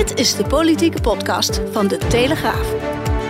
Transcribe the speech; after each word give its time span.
Dit 0.00 0.18
is 0.18 0.34
de 0.34 0.44
politieke 0.44 1.00
podcast 1.00 1.60
van 1.72 1.88
De 1.88 1.98
Telegraaf. 1.98 2.74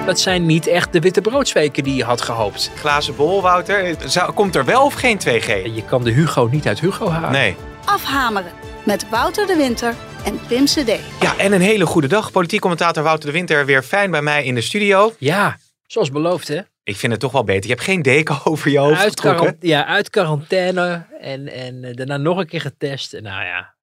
Dat 0.06 0.20
zijn 0.20 0.46
niet 0.46 0.66
echt 0.66 0.92
de 0.92 1.00
witte 1.00 1.20
broodsweken 1.20 1.82
die 1.82 1.94
je 1.94 2.04
had 2.04 2.20
gehoopt. 2.20 2.70
Glazen 2.74 3.16
bol, 3.16 3.42
Wouter. 3.42 3.96
Zou- 4.06 4.32
komt 4.32 4.56
er 4.56 4.64
wel 4.64 4.84
of 4.84 4.94
geen 4.94 5.18
2G? 5.18 5.46
Je 5.74 5.82
kan 5.86 6.04
de 6.04 6.10
Hugo 6.10 6.48
niet 6.50 6.66
uit 6.66 6.80
Hugo 6.80 7.08
halen. 7.08 7.32
Nee. 7.32 7.56
Afhameren 7.84 8.52
met 8.84 9.08
Wouter 9.08 9.46
de 9.46 9.56
Winter 9.56 9.94
en 10.24 10.40
Pim 10.48 10.64
CD. 10.64 10.98
Ja, 11.20 11.36
en 11.38 11.52
een 11.52 11.60
hele 11.60 11.86
goede 11.86 12.08
dag. 12.08 12.30
Politiek 12.30 12.60
commentator 12.60 13.02
Wouter 13.02 13.26
de 13.26 13.32
Winter 13.32 13.66
weer 13.66 13.82
fijn 13.82 14.10
bij 14.10 14.22
mij 14.22 14.44
in 14.44 14.54
de 14.54 14.60
studio. 14.60 15.14
Ja, 15.18 15.58
zoals 15.86 16.10
beloofd 16.10 16.48
hè. 16.48 16.60
Ik 16.82 16.96
vind 16.96 17.12
het 17.12 17.20
toch 17.20 17.32
wel 17.32 17.44
beter. 17.44 17.62
Je 17.62 17.74
hebt 17.74 17.84
geen 17.84 18.02
deken 18.02 18.38
over 18.50 18.70
je 18.70 18.78
hoofd 18.78 19.24
Uit, 19.24 19.56
ja, 19.60 19.86
uit 19.86 20.10
quarantaine 20.10 21.06
en, 21.20 21.52
en 21.52 21.92
daarna 21.94 22.16
nog 22.16 22.38
een 22.38 22.46
keer 22.46 22.60
getest. 22.60 23.12
Nou 23.12 23.44
ja, 23.44 23.74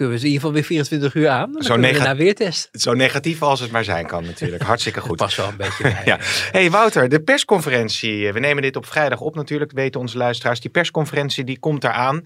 kunnen 0.00 0.18
we 0.18 0.24
in 0.26 0.32
ieder 0.32 0.40
geval 0.40 0.52
weer 0.54 0.64
24 0.64 1.14
uur 1.14 1.28
aan. 1.28 1.52
Dan 1.52 1.62
Zo 1.62 1.68
kunnen 1.72 1.86
we 1.88 1.92
nega- 1.92 2.04
daarna 2.04 2.20
weer 2.22 2.34
testen. 2.34 2.80
Zo 2.80 2.94
negatief 2.94 3.42
als 3.42 3.60
het 3.60 3.70
maar 3.70 3.84
zijn 3.84 4.06
kan 4.06 4.24
natuurlijk. 4.24 4.62
Hartstikke 4.62 5.00
goed. 5.00 5.16
Pas 5.26 5.36
wel 5.36 5.48
een 5.48 5.56
beetje 5.56 5.82
bij. 5.82 6.02
Ja. 6.10 6.18
Hey 6.50 6.70
Wouter, 6.70 7.08
de 7.08 7.22
persconferentie. 7.22 8.32
We 8.32 8.40
nemen 8.40 8.62
dit 8.62 8.76
op 8.76 8.86
vrijdag 8.86 9.20
op 9.20 9.34
natuurlijk, 9.34 9.72
weten 9.72 10.00
onze 10.00 10.16
luisteraars. 10.18 10.60
Die 10.60 10.70
persconferentie 10.70 11.44
die 11.44 11.58
komt 11.58 11.84
eraan. 11.84 12.22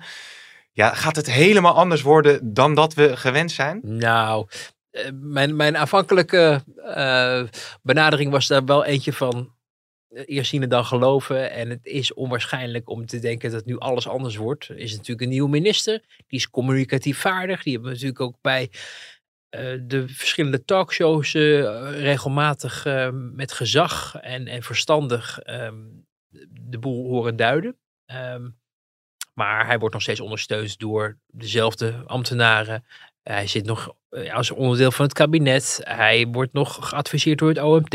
Ja, 0.72 0.94
gaat 0.94 1.16
het 1.16 1.30
helemaal 1.30 1.74
anders 1.74 2.02
worden 2.02 2.54
dan 2.54 2.74
dat 2.74 2.94
we 2.94 3.16
gewend 3.16 3.52
zijn? 3.52 3.80
Nou, 3.82 4.46
eh, 4.90 5.04
mijn, 5.20 5.56
mijn 5.56 5.76
aanvankelijke 5.76 6.62
eh, 6.94 7.42
benadering 7.82 8.30
was 8.30 8.46
daar 8.46 8.64
wel 8.64 8.84
eentje 8.84 9.12
van 9.12 9.34
eh, 9.36 9.42
eerst 10.14 10.50
zien 10.50 10.62
en 10.62 10.68
dan 10.68 10.84
geloven. 10.84 11.50
En 11.50 11.70
het 11.70 11.86
is 11.86 12.14
onwaarschijnlijk 12.14 12.88
om 12.88 13.06
te 13.06 13.18
denken 13.18 13.50
dat 13.50 13.64
nu 13.64 13.78
alles 13.78 14.08
anders 14.08 14.36
wordt. 14.36 14.70
Is 14.70 14.92
natuurlijk 14.92 15.20
een 15.20 15.28
nieuwe 15.28 15.50
minister, 15.50 16.02
die 16.26 16.38
is 16.38 16.50
communicatief 16.50 17.18
vaardig. 17.18 17.62
Die 17.62 17.72
hebben 17.72 17.90
natuurlijk 17.90 18.20
ook 18.20 18.36
bij 18.40 18.70
eh, 19.48 19.78
de 19.82 20.08
verschillende 20.08 20.64
talkshows 20.64 21.34
eh, 21.34 21.42
regelmatig 22.00 22.86
eh, 22.86 23.08
met 23.12 23.52
gezag 23.52 24.16
en, 24.20 24.46
en 24.46 24.62
verstandig 24.62 25.38
ehm, 25.38 25.82
de 26.50 26.78
boel 26.78 27.08
horen 27.08 27.36
duiden. 27.36 27.76
Ehm, 28.06 28.48
maar 29.34 29.66
hij 29.66 29.78
wordt 29.78 29.94
nog 29.94 30.02
steeds 30.02 30.20
ondersteund 30.20 30.78
door 30.78 31.18
dezelfde 31.26 32.02
ambtenaren. 32.06 32.84
Hij 33.22 33.46
zit 33.46 33.66
nog 33.66 33.88
eh, 33.88 33.94
als 34.32 34.50
onderdeel 34.50 34.90
van 34.90 35.04
het 35.04 35.14
kabinet. 35.14 35.80
Hij 35.82 36.26
wordt 36.30 36.52
nog 36.52 36.88
geadviseerd 36.88 37.38
door 37.38 37.48
het 37.48 37.62
OMT. 37.62 37.90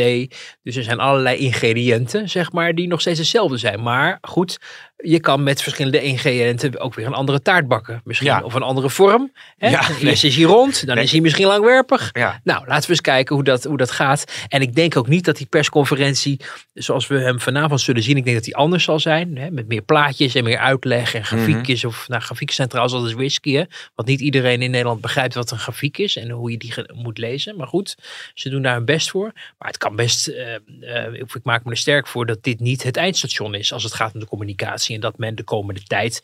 Dus 0.64 0.76
er 0.76 0.84
zijn 0.84 1.00
allerlei 1.00 1.38
ingrediënten, 1.38 2.30
zeg 2.30 2.52
maar, 2.52 2.76
die 2.76 2.88
nog 2.88 3.02
steeds 3.02 3.20
hetzelfde 3.20 3.58
zijn. 3.58 3.82
Maar 3.82 4.18
goed, 4.22 4.60
je 5.04 5.20
kan 5.20 5.44
met 5.44 5.62
verschillende 5.62 6.02
ingrediënten 6.02 6.80
ook 6.80 6.94
weer 6.94 7.06
een 7.06 7.14
andere 7.14 7.42
taart 7.42 7.68
bakken. 7.68 8.02
Misschien 8.04 8.28
Ja. 8.30 8.42
of 8.44 8.54
een 8.54 8.62
andere 8.62 8.90
vorm. 8.90 9.32
Hè? 9.58 9.70
Ja, 9.70 9.90
Eerst 10.02 10.24
is 10.24 10.36
hij 10.36 10.46
rond, 10.46 10.86
dan 10.86 10.96
Nee. 10.96 11.04
is 11.04 11.12
hij 11.12 11.22
misschien 11.22 11.46
langwerpig. 11.46 12.10
Ja. 12.14 12.40
Nou, 12.44 12.68
laten 12.68 12.84
we 12.84 12.90
eens 12.90 13.02
kijken 13.02 13.36
hoe 13.36 13.44
dat, 13.44 13.64
hoe 13.64 13.78
dat 13.78 13.92
gaat. 13.92 14.24
En 14.48 14.62
ik 14.62 14.76
denk 14.76 14.98
ook 14.98 15.08
niet 15.08 15.26
dat 15.26 15.38
die 15.38 15.46
persconferentie, 15.46 16.40
zoals 16.74 17.08
we 17.08 17.20
hem 17.20 17.40
vanavond 17.40 17.82
zullen 17.82 18.04
zien, 18.04 18.18
ik 18.18 18.24
denk 18.24 18.36
dat 18.36 18.46
die 18.46 18.56
anders 18.56 18.84
zal 18.84 19.00
zijn. 19.00 19.38
Hè? 19.38 19.52
Met 19.52 19.68
meer 19.68 19.82
plaatjes 19.82 20.36
en 20.36 20.44
meer 20.44 20.58
uitleg 20.58 21.14
en 21.14 21.26
grafiekjes. 21.26 21.86
Of 21.86 22.08
nou, 22.08 22.22
grafieken 22.22 22.56
zijn 22.56 22.68
trouwens 22.68 22.96
altijd 22.96 23.16
whisky. 23.16 23.54
Hè? 23.54 23.64
Want 23.96 24.08
niet 24.08 24.20
iedereen 24.20 24.62
in 24.62 24.72
Nederland 24.72 25.02
begrijpt 25.02 25.34
wat 25.34 25.52
een 25.52 25.60
grafiek 25.60 25.98
is 25.98 26.16
en 26.18 26.30
hoe 26.30 26.52
je 26.52 26.58
die 26.58 26.74
moet 26.96 27.18
lezen. 27.18 27.56
Maar 27.56 27.68
goed, 27.68 27.96
ze 28.34 28.50
doen 28.50 28.62
daar 28.62 28.76
hun 28.76 28.86
best 28.86 29.10
voor. 29.10 29.32
Maar 29.58 29.68
het 29.68 29.78
kan 29.78 29.96
best, 29.96 30.28
eh, 30.28 30.56
eh, 31.06 31.14
ik 31.14 31.44
maak 31.44 31.64
me 31.64 31.72
er 31.72 31.78
sterk 31.78 32.08
voor 32.08 32.26
dat 32.26 32.44
dit 32.44 32.60
niet 32.60 32.84
het 32.84 32.98
eindstation 32.98 33.56
is 33.56 33.74
als 33.74 33.84
het 33.84 33.94
gaat 33.94 34.14
om 34.14 34.20
de 34.20 34.26
communicatie. 34.28 34.89
En 34.96 35.02
dat 35.02 35.18
men 35.18 35.36
de 35.36 35.44
komende 35.44 35.84
tijd 35.84 36.24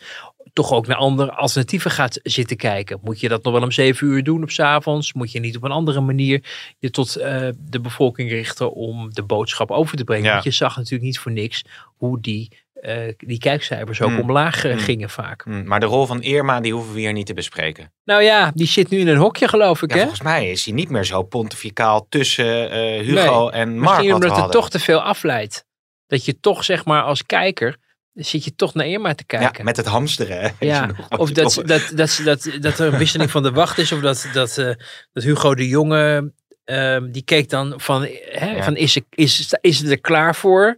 toch 0.54 0.72
ook 0.74 0.88
naar 0.88 0.98
andere 0.98 1.32
alternatieven 1.32 1.92
gaat 1.92 2.20
zitten 2.24 2.58
kijken. 2.58 3.00
Moet 3.04 3.20
je 3.20 3.28
dat 3.30 3.44
nog 3.44 3.54
wel 3.54 3.62
om 3.62 3.72
zeven 3.72 4.08
uur 4.08 4.24
doen 4.24 4.44
op 4.44 4.50
's 4.52 4.60
avonds? 4.60 5.14
Moet 5.14 5.32
je 5.32 5.40
niet 5.40 5.56
op 5.56 5.64
een 5.64 5.72
andere 5.72 6.02
manier 6.02 6.44
je 6.80 6.90
tot 6.90 7.16
eh, 7.16 7.48
de 7.58 7.80
bevolking 7.80 8.30
richten 8.30 8.74
om 8.74 9.14
de 9.14 9.24
boodschap 9.24 9.72
over 9.72 9.98
te 9.98 10.04
brengen? 10.04 10.26
Ja. 10.26 10.32
Want 10.32 10.44
je 10.44 10.52
zag 10.52 10.76
natuurlijk 10.76 11.04
niet 11.04 11.20
voor 11.20 11.32
niks 11.32 11.64
hoe 11.98 12.22
die, 12.22 12.52
eh, 12.74 12.98
die 13.18 13.38
kijkcijfers 13.38 14.02
ook 14.02 14.10
Hmm. 14.10 14.20
omlaag 14.20 14.66
eh, 14.66 14.72
Hmm. 14.72 14.80
gingen 14.80 15.10
vaak. 15.10 15.44
Hm, 15.44 15.64
Maar 15.64 15.80
de 15.80 15.86
rol 15.86 16.06
van 16.06 16.22
Irma, 16.22 16.60
die 16.62 16.74
hoeven 16.74 16.94
we 16.94 17.00
hier 17.00 17.14
niet 17.14 17.26
te 17.26 17.34
bespreken. 17.34 17.94
Nou 18.04 18.22
ja, 18.24 18.52
die 18.54 18.68
zit 18.68 18.90
nu 18.90 19.00
in 19.00 19.08
een 19.08 19.18
hokje 19.18 19.48
geloof 19.48 19.82
ik 19.82 19.90
Ja, 19.90 19.96
hè? 19.96 20.02
volgens 20.02 20.22
mij 20.22 20.52
is 20.52 20.66
hij 20.66 20.74
niet 20.74 20.90
meer 20.90 21.04
zo 21.06 21.24
pontificaal 21.24 22.06
tussen 22.10 22.72
Hugo 23.04 23.50
en 23.50 23.78
Mark. 23.78 23.90
Misschien 23.98 24.14
omdat 24.14 24.38
het 24.38 24.52
toch 24.52 24.70
te 24.70 24.80
veel 24.80 25.02
afleidt. 25.02 25.66
Dat 26.08 26.26
je 26.26 26.40
toch 26.40 26.64
zeg 26.64 26.86
maar 26.86 27.02
als 27.02 27.26
kijker, 27.26 27.78
zit 28.16 28.44
je 28.44 28.56
toch 28.56 28.74
naar 28.74 28.88
Irma 28.88 29.16
te 29.16 29.26
kijken. 29.26 29.58
Ja, 29.58 29.64
met 29.64 29.78
het 29.78 29.86
hamsteren. 29.86 30.40
hè. 30.42 30.50
Ja, 30.60 30.90
of 31.18 31.32
dat, 31.32 31.62
dat, 31.66 31.92
dat, 31.96 32.22
dat, 32.24 32.50
dat 32.62 32.80
er 32.80 32.94
een 32.94 32.98
wisseling 32.98 33.32
van 33.32 33.44
de 33.44 33.52
wacht 33.52 33.78
is. 33.78 33.92
Of 33.92 34.00
dat, 34.00 34.30
dat, 34.34 34.58
eh, 34.58 34.72
dat 35.14 35.24
Hugo 35.24 35.56
de 35.56 35.68
Jonge, 35.68 36.32
ehm, 36.64 37.12
die 37.12 37.24
keek 37.24 37.50
dan 37.50 37.74
van, 37.78 38.02
hè, 38.32 38.52
Ja. 38.56 38.64
van 38.64 38.76
is, 38.76 38.92
ze, 38.94 39.04
is, 39.10 39.54
is 39.62 39.80
het 39.80 39.90
er 39.90 40.00
klaar 40.02 40.36
voor? 40.36 40.78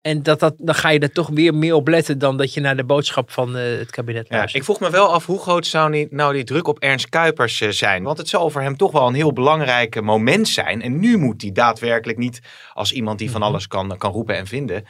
En 0.00 0.22
dat, 0.22 0.40
dat, 0.40 0.54
dan 0.58 0.74
ga 0.74 0.88
je 0.88 0.98
er 0.98 1.12
toch 1.12 1.28
weer 1.28 1.54
meer 1.54 1.74
op 1.74 1.88
letten 1.88 2.18
dan 2.18 2.36
dat 2.36 2.54
je 2.54 2.60
naar 2.60 2.76
de 2.76 2.84
boodschap 2.84 3.30
van 3.30 3.56
eh, 3.56 3.78
het 3.78 3.90
kabinet 3.90 4.26
Ja, 4.28 4.36
luistert. 4.36 4.56
ik 4.56 4.64
vroeg 4.64 4.80
me 4.80 4.90
wel 4.90 5.12
af 5.12 5.26
hoe 5.26 5.38
groot 5.40 5.66
zou 5.66 5.92
die, 5.92 6.06
nou 6.10 6.32
die 6.32 6.44
druk 6.44 6.68
op 6.68 6.78
Ernst 6.78 7.08
Kuipers 7.08 7.60
eh, 7.60 7.68
zijn. 7.70 8.02
Want 8.02 8.18
het 8.18 8.28
zal 8.28 8.50
voor 8.50 8.62
hem 8.62 8.76
toch 8.76 8.92
wel 8.92 9.06
een 9.08 9.14
heel 9.14 9.32
belangrijk 9.32 10.00
moment 10.00 10.48
zijn. 10.48 10.82
En 10.82 10.98
nu 11.00 11.16
moet 11.16 11.42
hij 11.42 11.52
daadwerkelijk 11.52 12.18
niet 12.18 12.40
als 12.72 12.92
iemand 12.92 13.18
die 13.18 13.30
van 13.30 13.40
Mhm. 13.40 13.48
alles 13.50 13.66
kan, 13.66 13.96
kan 13.98 14.12
roepen 14.12 14.36
en 14.36 14.46
vinden. 14.46 14.84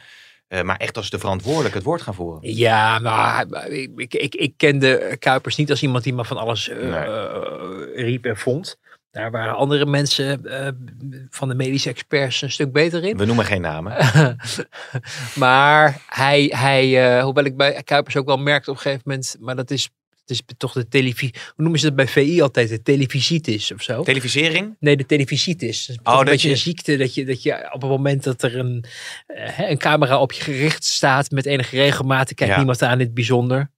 Eh, 0.47 0.61
maar 0.61 0.77
echt 0.77 0.97
als 0.97 1.09
de 1.09 1.19
verantwoordelijk 1.19 1.73
het 1.75 1.83
woord 1.83 2.01
gaan 2.01 2.13
voeren. 2.13 2.55
Ja, 2.55 2.99
maar 2.99 3.67
ik, 3.69 3.89
ik, 3.95 4.13
ik, 4.13 4.35
ik 4.35 4.53
kende 4.57 5.15
Kuipers 5.19 5.55
niet 5.55 5.69
als 5.69 5.83
iemand 5.83 6.03
die 6.03 6.13
maar 6.13 6.25
van 6.25 6.37
alles 6.37 6.69
eh, 6.69 6.77
Nee. 6.77 6.91
eh, 6.91 8.05
riep 8.05 8.25
en 8.25 8.37
vond. 8.37 8.77
Daar 9.11 9.31
waren 9.31 9.55
andere 9.55 9.85
mensen 9.85 10.41
van 11.29 11.47
de 11.47 11.55
medische 11.55 11.89
experts 11.89 12.41
een 12.41 12.51
stuk 12.51 12.71
beter 12.71 13.03
in. 13.03 13.17
We 13.17 13.25
noemen 13.25 13.45
geen 13.45 13.61
namen. 13.61 13.93
maar 15.35 16.01
hij, 16.07 16.53
hij 16.55 17.21
hoewel 17.21 17.43
ik 17.43 17.57
bij 17.57 17.83
Kuipers 17.83 18.15
ook 18.17 18.25
wel 18.25 18.37
merkte 18.37 18.69
op 18.69 18.75
een 18.75 18.81
gegeven 18.81 19.03
moment, 19.05 19.35
maar 19.39 19.55
dat 19.55 19.71
is, 19.71 19.89
het 20.27 20.29
is 20.49 20.55
toch 20.57 20.73
de 20.73 20.87
televisie, 20.87 21.33
hoe 21.45 21.53
noemen 21.55 21.79
ze 21.79 21.85
dat 21.85 21.95
bij 21.95 22.07
VI 22.07 22.41
altijd, 22.41 22.69
de 22.69 22.81
televisitis 22.81 23.71
of 23.71 23.81
zo? 23.81 24.03
Televisering? 24.03 24.75
Nee, 24.79 24.97
de 24.97 25.05
televisitis. 25.05 25.85
Dat 25.85 25.95
is 26.05 26.11
Oh, 26.13 26.19
een 26.19 26.25
beetje 26.25 26.47
je- 26.47 26.53
een 26.53 26.59
ziekte 26.59 26.97
dat 26.97 27.13
je, 27.13 27.25
dat 27.25 27.43
je 27.43 27.69
op 27.73 27.81
het 27.81 27.89
moment 27.89 28.23
dat 28.23 28.41
er 28.43 28.55
een, 28.57 28.83
eh, 29.27 29.69
een 29.69 29.77
camera 29.77 30.19
op 30.19 30.31
je 30.31 30.41
gericht 30.43 30.83
staat 30.83 31.31
met 31.31 31.45
enige 31.45 31.75
regelmaat, 31.75 32.33
kijkt 32.33 32.51
Ja. 32.53 32.57
niemand 32.57 32.81
aan 32.81 32.91
in 32.99 33.05
het 33.05 33.13
bijzonder. 33.13 33.71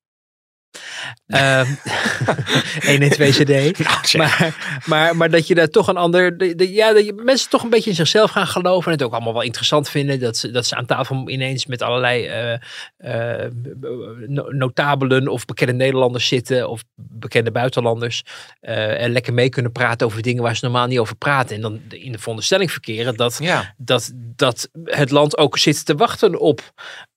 Ehm 1.28 1.66
1 2.82 3.02
en 3.02 3.10
2 3.10 3.32
CD. 3.32 3.48
Nou. 4.14 4.28
Maar, 4.30 4.82
maar, 4.86 5.16
maar 5.16 5.30
dat 5.30 5.48
je 5.48 5.56
daar 5.56 5.68
toch 5.68 5.88
een 5.88 5.98
ander. 5.98 6.38
de- 6.38 6.56
de- 6.56 6.72
ja, 6.74 6.94
dat 6.94 7.06
je 7.06 7.14
mensen 7.14 7.50
toch 7.50 7.64
een 7.64 7.70
beetje 7.70 7.90
in 7.90 7.96
zichzelf 7.96 8.32
gaan 8.32 8.48
geloven. 8.48 8.86
En 8.92 8.98
het 8.98 9.04
ook 9.04 9.14
allemaal 9.14 9.34
wel 9.34 9.42
interessant 9.42 9.90
vinden. 9.90 10.20
Dat 10.20 10.38
ze, 10.38 10.52
dat 10.52 10.66
ze 10.66 10.76
aan 10.76 10.86
tafel 10.86 11.30
ineens 11.30 11.66
met 11.66 11.82
allerlei 11.82 12.26
eh, 12.26 12.54
eh, 12.98 13.52
no- 14.28 14.48
notabelen 14.50 15.28
of 15.28 15.46
bekende 15.46 15.74
Nederlanders 15.74 16.28
zitten. 16.28 16.70
Of 16.70 16.84
bekende 16.96 17.52
buitenlanders. 17.52 18.24
eh, 18.60 19.02
en 19.02 19.12
lekker 19.12 19.34
mee 19.34 19.50
kunnen 19.50 19.72
praten 19.72 20.08
over 20.08 20.22
dingen 20.22 20.44
waar 20.44 20.56
ze 20.56 20.66
normaal 20.66 20.88
niet 20.88 21.00
over 21.00 21.16
praten. 21.16 21.56
En 21.56 21.62
dan 21.62 21.82
in 21.90 22.12
de 22.12 22.20
veronderstelling 22.20 22.72
verkeren 22.72 23.16
dat 23.16 23.38
ja. 23.42 23.74
dat, 23.78 24.12
dat 24.16 24.70
het 24.84 25.12
land 25.12 25.38
ook 25.38 25.58
zit 25.58 25.86
te 25.86 25.96
wachten 25.96 26.40
op 26.40 26.62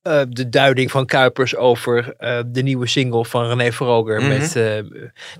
eh, 0.03 0.23
de 0.29 0.49
duiding 0.49 0.91
van 0.91 1.07
Kuipers 1.07 1.57
over 1.57 2.15
eh, 2.19 2.41
de 2.47 2.63
nieuwe 2.63 2.87
single 2.87 3.25
van 3.25 3.47
René 3.47 3.73
Vroger. 3.73 4.21
Mhm. 4.21 4.29
met, 4.29 4.57
eh, 4.57 4.79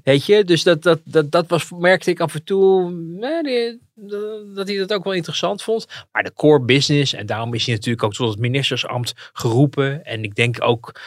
weet 0.03 0.27
je, 0.27 0.45
dus 0.45 0.63
dat, 0.63 0.83
dat, 0.83 1.01
dat, 1.05 1.31
dat 1.31 1.47
was, 1.49 1.71
merkte 1.71 2.11
ik 2.11 2.21
af 2.21 2.35
en 2.35 2.45
toe 2.45 2.91
die- 3.43 3.81
dat 4.55 4.69
hij 4.69 4.77
dat 4.77 4.93
ook 4.93 5.05
wel 5.05 5.13
interessant 5.13 5.63
vond. 5.63 5.87
Maar 6.13 6.23
de 6.23 6.33
core 6.35 6.61
business, 6.65 7.13
en 7.13 7.27
daarom 7.27 7.55
is 7.55 7.67
hij 7.67 7.75
natuurlijk 7.75 8.05
ook 8.05 8.15
tot 8.15 8.29
het 8.31 8.39
ministersambt 8.39 9.31
geroepen. 9.33 10.05
En 10.05 10.23
ik 10.25 10.35
denk 10.35 10.57
ook, 10.61 11.01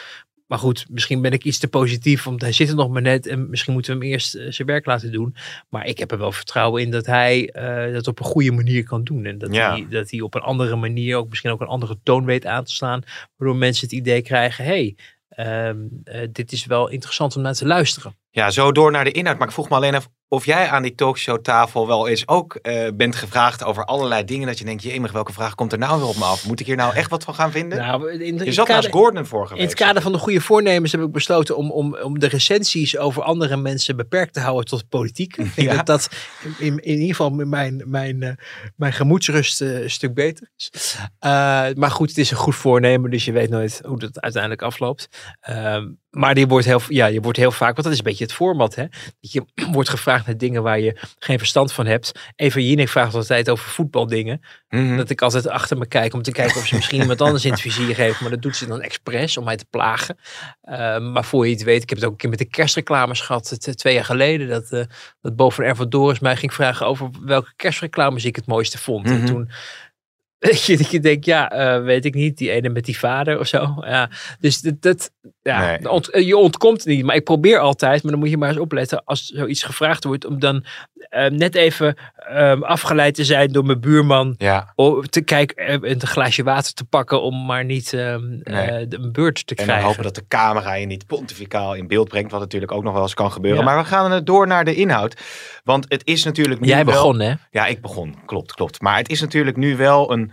maar 0.46 0.58
goed, 0.58 0.86
misschien 0.90 1.20
ben 1.22 1.32
ik 1.32 1.44
iets 1.44 1.58
te 1.58 1.68
positief, 1.68 2.24
want 2.24 2.40
hij 2.40 2.52
zit 2.52 2.68
er 2.68 2.74
nog 2.74 2.88
maar 2.90 3.02
net 3.02 3.26
en 3.26 3.50
misschien 3.50 3.72
moeten 3.72 3.98
we 3.98 4.04
hem 4.04 4.12
eerst 4.12 4.34
eh, 4.34 4.46
zijn 4.52 4.68
werk 4.68 4.86
laten 4.86 5.12
doen. 5.12 5.34
Maar 5.68 5.86
ik 5.86 5.98
heb 5.98 6.10
er 6.10 6.18
wel 6.18 6.32
vertrouwen 6.32 6.82
in 6.82 6.90
dat 6.90 7.06
hij 7.06 7.50
eh, 7.50 7.92
dat 7.92 8.06
op 8.08 8.18
een 8.18 8.24
goede 8.24 8.52
manier 8.52 8.84
kan 8.84 9.04
doen. 9.04 9.24
En 9.24 9.38
dat, 9.38 9.54
Ja. 9.54 9.70
hij, 9.70 9.86
dat 9.90 10.10
hij 10.10 10.20
op 10.20 10.34
een 10.34 10.40
andere 10.40 10.76
manier 10.76 11.16
ook 11.16 11.28
misschien 11.28 11.50
ook 11.50 11.60
een 11.60 11.66
andere 11.66 11.98
toon 12.02 12.24
weet 12.24 12.46
aan 12.46 12.64
te 12.64 12.72
slaan. 12.72 13.02
Waardoor 13.36 13.56
mensen 13.58 13.86
het 13.86 13.96
idee 13.96 14.22
krijgen, 14.22 14.64
hey, 14.64 14.96
ehm, 15.28 15.76
eh, 16.04 16.28
dit 16.32 16.52
is 16.52 16.66
wel 16.66 16.88
interessant 16.88 17.36
om 17.36 17.42
naar 17.42 17.54
te 17.54 17.66
luisteren. 17.66 18.16
ja, 18.30 18.50
zo 18.50 18.72
door 18.72 18.90
naar 18.90 19.04
de 19.04 19.12
inhoud. 19.12 19.38
Maar 19.38 19.46
ik 19.46 19.52
vroeg 19.52 19.68
me 19.68 19.74
alleen 19.76 19.94
af 19.94 20.08
of 20.28 20.44
jij 20.44 20.68
aan 20.68 20.82
die 20.82 20.94
talkshowtafel 20.94 21.86
wel 21.86 22.08
eens 22.08 22.28
ook 22.28 22.54
eh, 22.54 22.88
bent 22.94 23.16
gevraagd 23.16 23.64
over 23.64 23.84
allerlei 23.84 24.24
dingen. 24.24 24.46
Dat 24.46 24.58
je 24.58 24.64
denkt, 24.64 24.82
jemig, 24.82 25.12
welke 25.12 25.32
vraag 25.32 25.54
komt 25.54 25.72
er 25.72 25.78
nou 25.78 25.98
weer 25.98 26.08
op 26.08 26.16
me 26.16 26.24
af? 26.24 26.46
Moet 26.46 26.60
ik 26.60 26.66
hier 26.66 26.76
nou 26.76 26.94
echt 26.94 27.10
wat 27.10 27.24
van 27.24 27.34
gaan 27.34 27.50
vinden? 27.50 27.78
Nou, 27.78 28.12
in, 28.12 28.20
in 28.20 28.44
je 28.44 28.52
zat 28.52 28.68
naast 28.68 28.90
Gordon 28.90 29.26
vorige 29.26 29.52
week. 29.52 29.62
In 29.62 29.68
het 29.68 29.76
kader 29.76 30.02
van 30.02 30.12
de 30.12 30.18
goede 30.18 30.40
voornemens 30.40 30.92
heb 30.92 31.00
ik 31.00 31.12
besloten 31.12 31.56
om, 31.56 31.70
om, 31.70 31.96
om 31.96 32.18
de 32.18 32.26
recensies 32.28 32.96
over 32.98 33.22
andere 33.22 33.56
mensen 33.56 33.96
beperkt 33.96 34.32
te 34.34 34.40
houden 34.40 34.64
tot 34.64 34.88
politiek. 34.88 35.36
Ik 35.36 35.54
denk 35.54 35.68
Ja. 35.70 35.76
dat 35.76 35.86
dat 35.86 36.08
in, 36.58 36.78
in 36.78 36.94
ieder 36.94 37.16
geval 37.16 37.30
mijn, 37.30 37.82
mijn, 37.86 38.22
eh, 38.22 38.32
mijn 38.76 38.92
gemoedsrust 38.92 39.60
eh, 39.60 39.82
een 39.82 39.90
stuk 39.90 40.14
beter 40.14 40.50
is. 40.56 40.96
Maar 41.76 41.90
goed, 41.90 42.08
het 42.08 42.18
is 42.18 42.30
een 42.30 42.36
goed 42.36 42.54
voornemen, 42.54 43.10
dus 43.10 43.24
je 43.24 43.32
weet 43.32 43.50
nooit 43.50 43.80
hoe 43.84 43.98
dat 43.98 44.20
uiteindelijk 44.20 44.62
afloopt. 44.62 45.08
Ehm, 45.40 45.88
maar 46.10 46.34
die 46.34 46.46
wordt 46.46 46.66
heel, 46.66 46.80
ja, 46.88 47.06
je 47.06 47.20
wordt 47.20 47.38
heel 47.38 47.50
vaak, 47.50 47.72
want 47.72 47.82
dat 47.82 47.92
is 47.92 47.98
een 47.98 48.04
beetje 48.04 48.24
het 48.24 48.32
format, 48.32 48.74
hè? 48.74 48.82
Dat 49.20 49.32
je 49.32 49.44
wordt 49.72 49.88
gevraagd 49.88 50.15
vraagt 50.16 50.26
naar 50.26 50.48
dingen 50.48 50.62
waar 50.62 50.80
je 50.80 50.96
geen 51.18 51.38
verstand 51.38 51.72
van 51.72 51.86
hebt. 51.86 52.12
Eva 52.36 52.60
Jinek 52.60 52.88
vraagt 52.88 53.14
altijd 53.14 53.50
over 53.50 53.68
voetbaldingen. 53.70 54.40
Mhm. 54.68 54.96
Dat 54.96 55.10
ik 55.10 55.22
altijd 55.22 55.48
achter 55.48 55.78
me 55.78 55.86
kijk 55.86 56.14
om 56.14 56.22
te 56.22 56.32
kijken 56.32 56.60
of 56.60 56.66
ze 56.66 56.74
misschien 56.74 57.00
iemand 57.00 57.20
anders 57.20 57.44
in 57.44 57.50
het 57.50 57.60
vizier 57.60 57.94
geeft. 57.94 58.20
Maar 58.20 58.30
dat 58.30 58.42
doet 58.42 58.56
ze 58.56 58.66
dan 58.66 58.80
expres 58.80 59.36
om 59.36 59.44
mij 59.44 59.56
te 59.56 59.66
plagen. 59.70 60.16
Uh, 60.64 60.98
maar 60.98 61.24
voor 61.24 61.46
je 61.46 61.52
het 61.52 61.62
weet, 61.62 61.82
ik 61.82 61.88
heb 61.88 61.98
het 61.98 62.06
ook 62.06 62.12
een 62.12 62.18
keer 62.18 62.30
met 62.30 62.38
de 62.38 62.44
kerstreclames 62.44 63.20
gehad. 63.20 63.76
Twee 63.76 63.94
jaar 63.94 64.04
geleden. 64.04 64.48
Dat, 64.48 64.72
uh, 64.72 64.84
dat 65.20 65.36
boven 65.36 66.16
mij 66.20 66.36
ging 66.36 66.54
vragen 66.54 66.86
over 66.86 67.10
welke 67.20 67.52
kerstreclames 67.56 68.24
ik 68.24 68.36
het 68.36 68.46
mooiste 68.46 68.78
vond. 68.78 69.04
Mm 69.06 69.12
-hmm. 69.12 69.20
En 69.20 69.24
Mhm. 69.24 69.34
toen 69.34 69.50
je, 70.66 70.76
dat 70.76 70.90
je 70.90 71.00
denkt, 71.00 71.24
ja, 71.24 71.76
uh, 71.78 71.84
weet 71.84 72.04
ik 72.04 72.14
niet, 72.14 72.38
die 72.38 72.50
ene 72.50 72.68
met 72.68 72.84
die 72.84 72.98
vader 72.98 73.38
of 73.38 73.46
zo. 73.46 73.76
Ja, 73.80 74.10
dus 74.40 74.60
dat, 74.60 74.82
dat 74.82 75.10
ja, 75.46 75.60
Nee. 75.66 75.90
ont, 75.90 76.08
je 76.12 76.36
ontkomt 76.36 76.76
het 76.78 76.86
niet. 76.86 77.04
Maar 77.04 77.16
ik 77.16 77.24
probeer 77.24 77.58
altijd, 77.58 78.02
maar 78.02 78.10
dan 78.12 78.20
moet 78.20 78.30
je 78.30 78.36
maar 78.36 78.48
eens 78.48 78.58
opletten 78.58 79.02
als 79.04 79.24
zoiets 79.26 79.62
gevraagd 79.62 80.04
wordt, 80.04 80.24
om 80.26 80.38
dan 80.40 80.64
uh, 81.10 81.26
net 81.26 81.54
even 81.54 81.96
uh, 82.30 82.60
afgeleid 82.60 83.14
te 83.14 83.24
zijn 83.24 83.52
door 83.52 83.64
mijn 83.64 83.80
buurman. 83.80 84.34
Ja. 84.38 84.72
Om 84.74 85.08
te 85.08 85.20
kijken 85.20 85.56
en 85.66 85.90
een 85.90 86.06
glaasje 86.06 86.42
water 86.42 86.74
te 86.74 86.84
pakken 86.84 87.22
om 87.22 87.46
maar 87.46 87.64
niet 87.64 87.92
Nee. 87.92 88.88
de, 88.88 88.96
een 89.00 89.12
beurt 89.12 89.46
te 89.46 89.54
En 89.54 89.64
krijgen. 89.64 89.86
hopen 89.86 90.02
dat 90.02 90.14
de 90.14 90.24
camera 90.28 90.74
je 90.74 90.86
niet 90.86 91.06
pontificaal 91.06 91.74
in 91.74 91.86
beeld 91.86 92.08
brengt, 92.08 92.30
wat 92.30 92.40
natuurlijk 92.40 92.72
ook 92.72 92.82
nog 92.82 92.92
wel 92.92 93.02
eens 93.02 93.14
kan 93.14 93.32
gebeuren. 93.32 93.60
Ja. 93.60 93.66
Maar 93.66 93.78
we 93.82 93.88
gaan 93.88 94.24
door 94.24 94.46
naar 94.46 94.64
de 94.64 94.74
inhoud. 94.74 95.16
Want 95.64 95.84
het 95.88 96.02
is 96.04 96.24
natuurlijk 96.24 96.60
nu 96.60 96.66
Jij 96.66 96.84
wel... 96.84 96.94
begon, 96.94 97.20
hè? 97.20 97.32
Ja, 97.50 97.66
ik 97.66 97.80
begon. 97.82 98.14
Klopt, 98.26 98.54
klopt. 98.54 98.80
Maar 98.80 98.96
het 98.96 99.08
is 99.08 99.20
natuurlijk 99.20 99.56
nu 99.56 99.76
wel 99.76 100.12
een, 100.12 100.32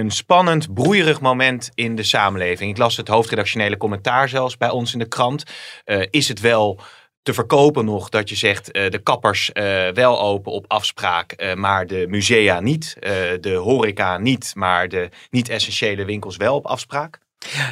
een 0.00 0.10
spannend, 0.10 0.74
broeierig 0.74 1.20
moment 1.20 1.70
in 1.74 1.94
de 1.94 2.02
samenleving. 2.02 2.70
Ik 2.70 2.78
las 2.78 2.96
het 2.96 3.08
hoofdredactionele 3.08 3.76
commentaar 3.76 4.28
zelfs 4.28 4.56
bij 4.56 4.70
ons 4.70 4.92
in 4.92 4.98
de 4.98 5.08
krant. 5.08 5.44
Uh, 5.84 6.06
is 6.10 6.28
het 6.28 6.40
wel 6.40 6.80
te 7.22 7.34
verkopen 7.34 7.84
nog 7.84 8.08
dat 8.08 8.28
je 8.28 8.36
zegt 8.36 8.76
uh, 8.76 8.90
de 8.90 8.98
kappers 8.98 9.50
uh, 9.52 9.88
wel 9.88 10.20
open 10.20 10.52
op 10.52 10.64
afspraak, 10.68 11.54
maar 11.54 11.86
de 11.86 12.06
musea 12.08 12.60
niet, 12.60 12.96
de 13.40 13.54
horeca 13.54 14.18
niet, 14.18 14.52
maar 14.54 14.88
de 14.88 15.08
niet-essentiële 15.30 16.04
winkels 16.04 16.36
wel 16.36 16.54
op 16.54 16.66
afspraak? 16.66 17.18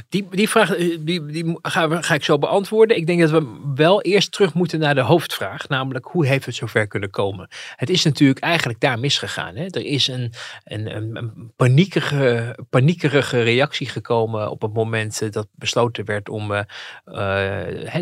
Die, 0.09 0.27
die 0.31 0.49
vraag 0.49 0.77
die, 0.77 1.27
die 1.27 1.59
ga, 1.63 2.15
ik 2.15 2.25
zo 2.25 2.39
beantwoorden. 2.39 2.97
Ik 2.97 3.07
denk 3.07 3.21
dat 3.21 3.31
we 3.31 3.71
wel 3.75 4.03
eerst 4.03 4.33
terug 4.33 4.55
moeten 4.55 4.79
naar 4.79 4.95
de 4.95 5.01
hoofdvraag. 5.01 5.69
Namelijk, 5.69 6.07
hoe 6.07 6.27
heeft 6.27 6.47
het 6.47 6.55
zover 6.55 6.87
kunnen 6.87 7.11
komen? 7.11 7.49
Het 7.77 7.91
is 7.91 8.05
natuurlijk 8.05 8.39
eigenlijk 8.39 8.81
daar 8.81 8.99
misgegaan. 8.99 9.57
Hè? 9.57 9.65
Er 9.65 9.85
is 9.85 10.09
een, 10.09 10.33
een, 10.65 11.17
een 11.17 11.53
paniekerige, 11.57 12.59
paniekerige 12.71 13.43
reactie 13.43 13.89
gekomen 13.89 14.51
op 14.51 14.63
het 14.63 14.73
moment 14.73 15.33
dat 15.33 15.49
besloten 15.53 16.05
werd 16.05 16.29
om 16.29 16.53
uh, 16.53 16.63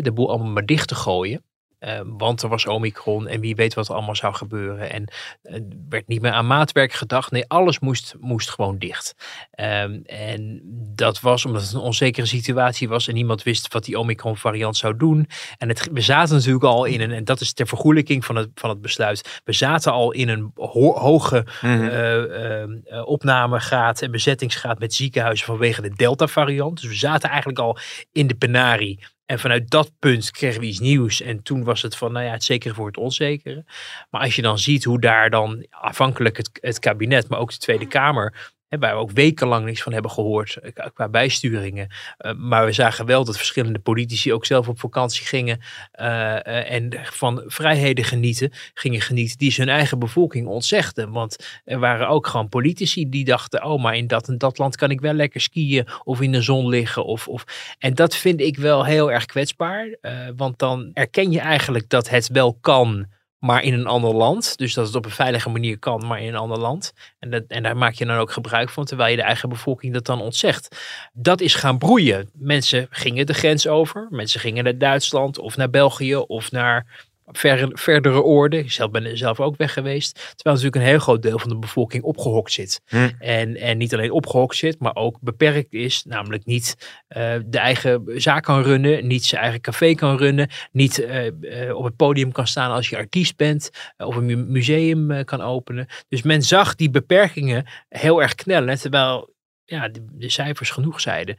de 0.01 0.11
boel 0.13 0.29
allemaal 0.29 0.51
maar 0.51 0.65
dicht 0.65 0.87
te 0.87 0.95
gooien. 0.95 1.43
Uh, 1.79 1.99
want 2.03 2.41
er 2.41 2.49
was 2.49 2.67
Omicron 2.67 3.27
en 3.27 3.39
wie 3.39 3.55
weet 3.55 3.73
wat 3.73 3.87
er 3.87 3.95
allemaal 3.95 4.15
zou 4.15 4.33
gebeuren. 4.33 4.91
En 4.91 5.11
er 5.41 5.61
werd 5.89 6.07
niet 6.07 6.21
meer 6.21 6.31
aan 6.31 6.47
maatwerk 6.47 6.93
gedacht. 6.93 7.31
Nee, 7.31 7.47
alles 7.47 7.79
moest, 7.79 8.15
moest 8.19 8.49
gewoon 8.49 8.77
dicht. 8.77 9.15
Um, 9.59 10.01
en 10.05 10.61
dat 10.95 11.19
was 11.19 11.45
omdat 11.45 11.61
het 11.61 11.73
een 11.73 11.79
onzekere 11.79 12.25
situatie 12.27 12.87
was 12.87 13.07
en 13.07 13.13
niemand 13.13 13.43
wist 13.43 13.73
wat 13.73 13.85
die 13.85 13.99
Omicron 13.99 14.37
variant 14.37 14.77
zou 14.77 14.97
doen. 14.97 15.27
En 15.57 15.67
het, 15.67 15.89
we 15.91 16.01
zaten 16.01 16.35
natuurlijk 16.35 16.63
al 16.63 16.85
in 16.85 17.01
een, 17.01 17.11
en 17.11 17.23
dat 17.23 17.41
is 17.41 17.53
ter 17.53 17.67
vergoelijking 17.67 18.25
van 18.25 18.35
het, 18.35 18.49
van 18.55 18.69
het 18.69 18.81
besluit. 18.81 19.41
We 19.43 19.53
zaten 19.53 19.91
al 19.91 20.11
in 20.11 20.29
een 20.29 20.51
ho 20.55 20.93
hoge 20.93 21.45
mm 21.61 21.69
-hmm. 21.69 21.87
uh, 21.87 22.61
uh, 22.91 23.07
opnamegraad 23.07 24.01
en 24.01 24.11
bezettingsgraad 24.11 24.79
met 24.79 24.93
ziekenhuizen 24.93 25.45
vanwege 25.45 25.81
de 25.81 25.95
Delta 25.95 26.27
variant. 26.27 26.81
Dus 26.81 26.89
we 26.89 26.95
zaten 26.95 27.29
eigenlijk 27.29 27.59
al 27.59 27.77
in 28.11 28.27
de 28.27 28.35
penarie. 28.35 28.99
En 29.27 29.39
vanuit 29.39 29.69
dat 29.69 29.91
punt 29.99 30.31
kregen 30.31 30.59
we 30.59 30.65
iets 30.65 30.79
nieuws. 30.79 31.21
En 31.21 31.43
toen 31.43 31.63
was 31.63 31.81
het 31.81 31.95
van, 31.95 32.11
nou 32.11 32.25
ja, 32.25 32.31
het 32.31 32.43
zekere 32.43 32.73
voor 32.73 32.87
het 32.87 32.97
onzekere. 32.97 33.65
Maar 34.09 34.21
als 34.21 34.35
je 34.35 34.41
dan 34.41 34.59
ziet 34.59 34.83
hoe 34.83 34.99
daar 34.99 35.29
dan 35.29 35.65
afhankelijk 35.69 36.37
het, 36.37 36.49
het 36.61 36.79
kabinet, 36.79 37.29
maar 37.29 37.39
ook 37.39 37.51
de 37.51 37.57
Tweede 37.57 37.87
Kamer, 37.87 38.53
waar 38.69 38.95
we 38.95 39.01
ook 39.01 39.11
wekenlang 39.11 39.65
niks 39.65 39.81
van 39.81 39.93
hebben 39.93 40.11
gehoord 40.11 40.57
qua 40.93 41.09
bijsturingen. 41.09 41.87
Uh, 42.19 42.33
maar 42.33 42.65
we 42.65 42.71
zagen 42.71 43.05
wel 43.05 43.25
dat 43.25 43.37
verschillende 43.37 43.79
politici 43.79 44.33
ook 44.33 44.45
zelf 44.45 44.67
op 44.67 44.79
vakantie 44.79 45.25
gingen 45.25 45.59
uh, 45.99 46.71
en 46.71 46.89
van 47.03 47.43
vrijheden 47.45 48.03
genieten, 48.03 48.51
gingen 48.73 49.01
genieten 49.01 49.37
die 49.37 49.51
ze 49.51 49.61
hun 49.61 49.69
eigen 49.69 49.99
bevolking 49.99 50.47
ontzegden. 50.47 51.11
Want 51.11 51.61
er 51.65 51.79
waren 51.79 52.07
ook 52.07 52.27
gewoon 52.27 52.49
politici 52.49 53.09
die 53.09 53.25
dachten, 53.25 53.63
oh, 53.63 53.81
maar 53.81 53.95
in 53.95 54.07
dat 54.07 54.27
en 54.27 54.37
dat 54.37 54.57
land 54.57 54.75
kan 54.75 54.91
ik 54.91 55.01
wel 55.01 55.13
lekker 55.13 55.41
skiën 55.41 55.87
of 56.03 56.21
in 56.21 56.31
de 56.31 56.41
zon 56.41 56.67
liggen. 56.67 57.05
Of, 57.05 57.27
of... 57.27 57.75
En 57.79 57.93
dat 57.93 58.15
vind 58.15 58.41
ik 58.41 58.57
wel 58.57 58.85
heel 58.85 59.11
erg 59.11 59.25
kwetsbaar, 59.25 59.97
want 60.35 60.59
dan 60.59 60.91
erken 60.93 61.31
je 61.31 61.39
eigenlijk 61.39 61.89
dat 61.89 62.09
het 62.09 62.27
wel 62.27 62.57
kan 62.61 63.07
maar 63.47 63.63
in 63.63 63.73
een 63.73 63.87
ander 63.87 64.13
land. 64.13 64.57
Dus 64.57 64.73
dat 64.73 64.85
het 64.85 64.95
op 64.95 65.05
een 65.05 65.11
veilige 65.11 65.49
manier 65.49 65.79
kan, 65.79 66.07
maar 66.07 66.21
in 66.21 66.27
een 66.27 66.35
ander 66.35 66.59
land. 66.59 66.93
En, 67.19 67.29
dat, 67.29 67.43
en 67.47 67.63
daar 67.63 67.77
maak 67.77 67.93
je 67.93 68.05
dan 68.05 68.17
ook 68.17 68.31
gebruik 68.31 68.69
van, 68.69 68.85
terwijl 68.85 69.09
je 69.09 69.15
de 69.15 69.21
eigen 69.21 69.49
bevolking 69.49 69.93
dat 69.93 70.05
dan 70.05 70.21
ontzegt. 70.21 70.77
Dat 71.13 71.41
is 71.41 71.55
gaan 71.55 71.77
broeien. 71.77 72.29
Mensen 72.33 72.87
gingen 72.89 73.25
de 73.25 73.33
grens 73.33 73.67
over. 73.67 74.07
Mensen 74.09 74.39
gingen 74.39 74.63
naar 74.63 74.77
Duitsland 74.77 75.39
of 75.39 75.57
naar 75.57 75.69
België 75.69 76.15
of 76.15 76.51
naar 76.51 77.06
ver, 77.31 77.69
verdere 77.73 78.23
oorden. 78.23 78.59
Ik 78.59 78.71
zelf 78.71 78.91
ben 78.91 79.05
er 79.05 79.17
zelf 79.17 79.39
ook 79.39 79.57
weg 79.57 79.73
geweest. 79.73 80.13
Terwijl 80.13 80.55
natuurlijk 80.55 80.75
een 80.75 80.89
heel 80.89 80.99
groot 80.99 81.21
deel 81.21 81.39
van 81.39 81.49
de 81.49 81.57
bevolking 81.57 82.03
opgehokt 82.03 82.51
zit. 82.51 82.81
Hm. 82.85 83.09
En, 83.19 83.55
en 83.55 83.77
niet 83.77 83.93
alleen 83.93 84.11
opgehokt 84.11 84.55
zit, 84.55 84.79
maar 84.79 84.95
ook 84.95 85.17
beperkt 85.21 85.73
is. 85.73 86.03
Namelijk 86.03 86.45
niet 86.45 86.75
uh, 87.17 87.35
de 87.45 87.57
eigen 87.57 88.03
zaak 88.15 88.43
kan 88.43 88.61
runnen, 88.61 89.07
niet 89.07 89.25
zijn 89.25 89.41
eigen 89.41 89.61
café 89.61 89.93
kan 89.93 90.17
runnen, 90.17 90.49
niet 90.71 90.99
uh, 90.99 91.25
uh, 91.25 91.75
op 91.75 91.83
het 91.83 91.95
podium 91.95 92.31
kan 92.31 92.47
staan 92.47 92.71
als 92.71 92.89
je 92.89 92.97
artiest 92.97 93.35
bent, 93.35 93.69
of 93.97 94.15
een 94.15 94.25
mu 94.25 94.35
museum 94.35 95.23
kan 95.25 95.41
openen. 95.41 95.87
Dus 96.07 96.21
men 96.21 96.41
zag 96.41 96.75
die 96.75 96.89
beperkingen 96.89 97.65
heel 97.89 98.21
erg 98.21 98.35
knellen, 98.35 98.79
terwijl 98.79 99.35
ja, 99.65 99.89
de, 99.89 100.05
de 100.11 100.29
cijfers 100.29 100.69
genoeg 100.69 101.01
zeiden. 101.01 101.37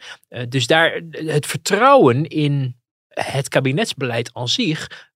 dus 0.48 0.66
daar 0.66 1.00
het 1.10 1.46
vertrouwen 1.46 2.26
in 2.26 2.76
het 3.08 3.48
kabinetsbeleid 3.48 4.30
aan 4.32 4.48
zich 4.48 5.08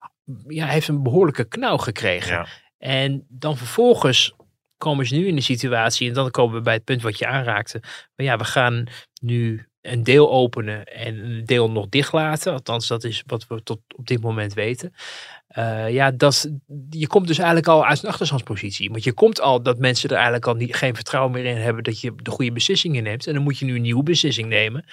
ja, 0.46 0.66
heeft 0.66 0.88
een 0.88 1.02
behoorlijke 1.02 1.44
knauw 1.44 1.76
gekregen. 1.76 2.32
Ja. 2.32 2.46
En 2.78 3.26
dan 3.28 3.56
vervolgens 3.56 4.34
komen 4.76 5.06
ze 5.06 5.14
nu 5.14 5.26
in 5.26 5.34
de 5.34 5.40
situatie, 5.40 6.08
en 6.08 6.14
dan 6.14 6.30
komen 6.30 6.54
we 6.54 6.60
bij 6.60 6.74
het 6.74 6.84
punt 6.84 7.02
wat 7.02 7.18
je 7.18 7.26
aanraakte. 7.26 7.78
Maar 8.16 8.26
ja, 8.26 8.36
we 8.36 8.44
gaan 8.44 8.86
nu 9.20 9.66
een 9.80 10.02
deel 10.02 10.30
openen 10.30 10.84
en 10.84 11.24
een 11.24 11.44
deel 11.44 11.70
nog 11.70 11.88
dicht 11.88 12.12
laten. 12.12 12.52
Althans, 12.52 12.86
dat 12.86 13.04
is 13.04 13.22
wat 13.26 13.46
we 13.46 13.62
tot 13.62 13.80
op 13.96 14.06
dit 14.06 14.20
moment 14.20 14.54
weten. 14.54 14.94
Uh, 15.58 15.90
ja, 15.90 16.10
dat, 16.10 16.50
je 16.90 17.06
komt 17.06 17.26
dus 17.26 17.38
eigenlijk 17.38 17.68
al 17.68 17.86
uit 17.86 18.02
een 18.02 18.08
achterstandspositie. 18.08 18.90
Want 18.90 19.04
je 19.04 19.12
komt 19.12 19.40
al 19.40 19.62
dat 19.62 19.78
mensen 19.78 20.08
er 20.08 20.14
eigenlijk 20.14 20.46
al 20.46 20.54
niet, 20.54 20.74
geen 20.74 20.94
vertrouwen 20.94 21.32
meer 21.32 21.44
in 21.44 21.56
hebben 21.56 21.84
dat 21.84 22.00
je 22.00 22.14
de 22.16 22.30
goede 22.30 22.52
beslissingen 22.52 23.02
neemt. 23.02 23.26
En 23.26 23.34
dan 23.34 23.42
moet 23.42 23.58
je 23.58 23.64
nu 23.64 23.74
een 23.74 23.82
nieuwe 23.82 24.02
beslissing 24.02 24.48
nemen. 24.48 24.84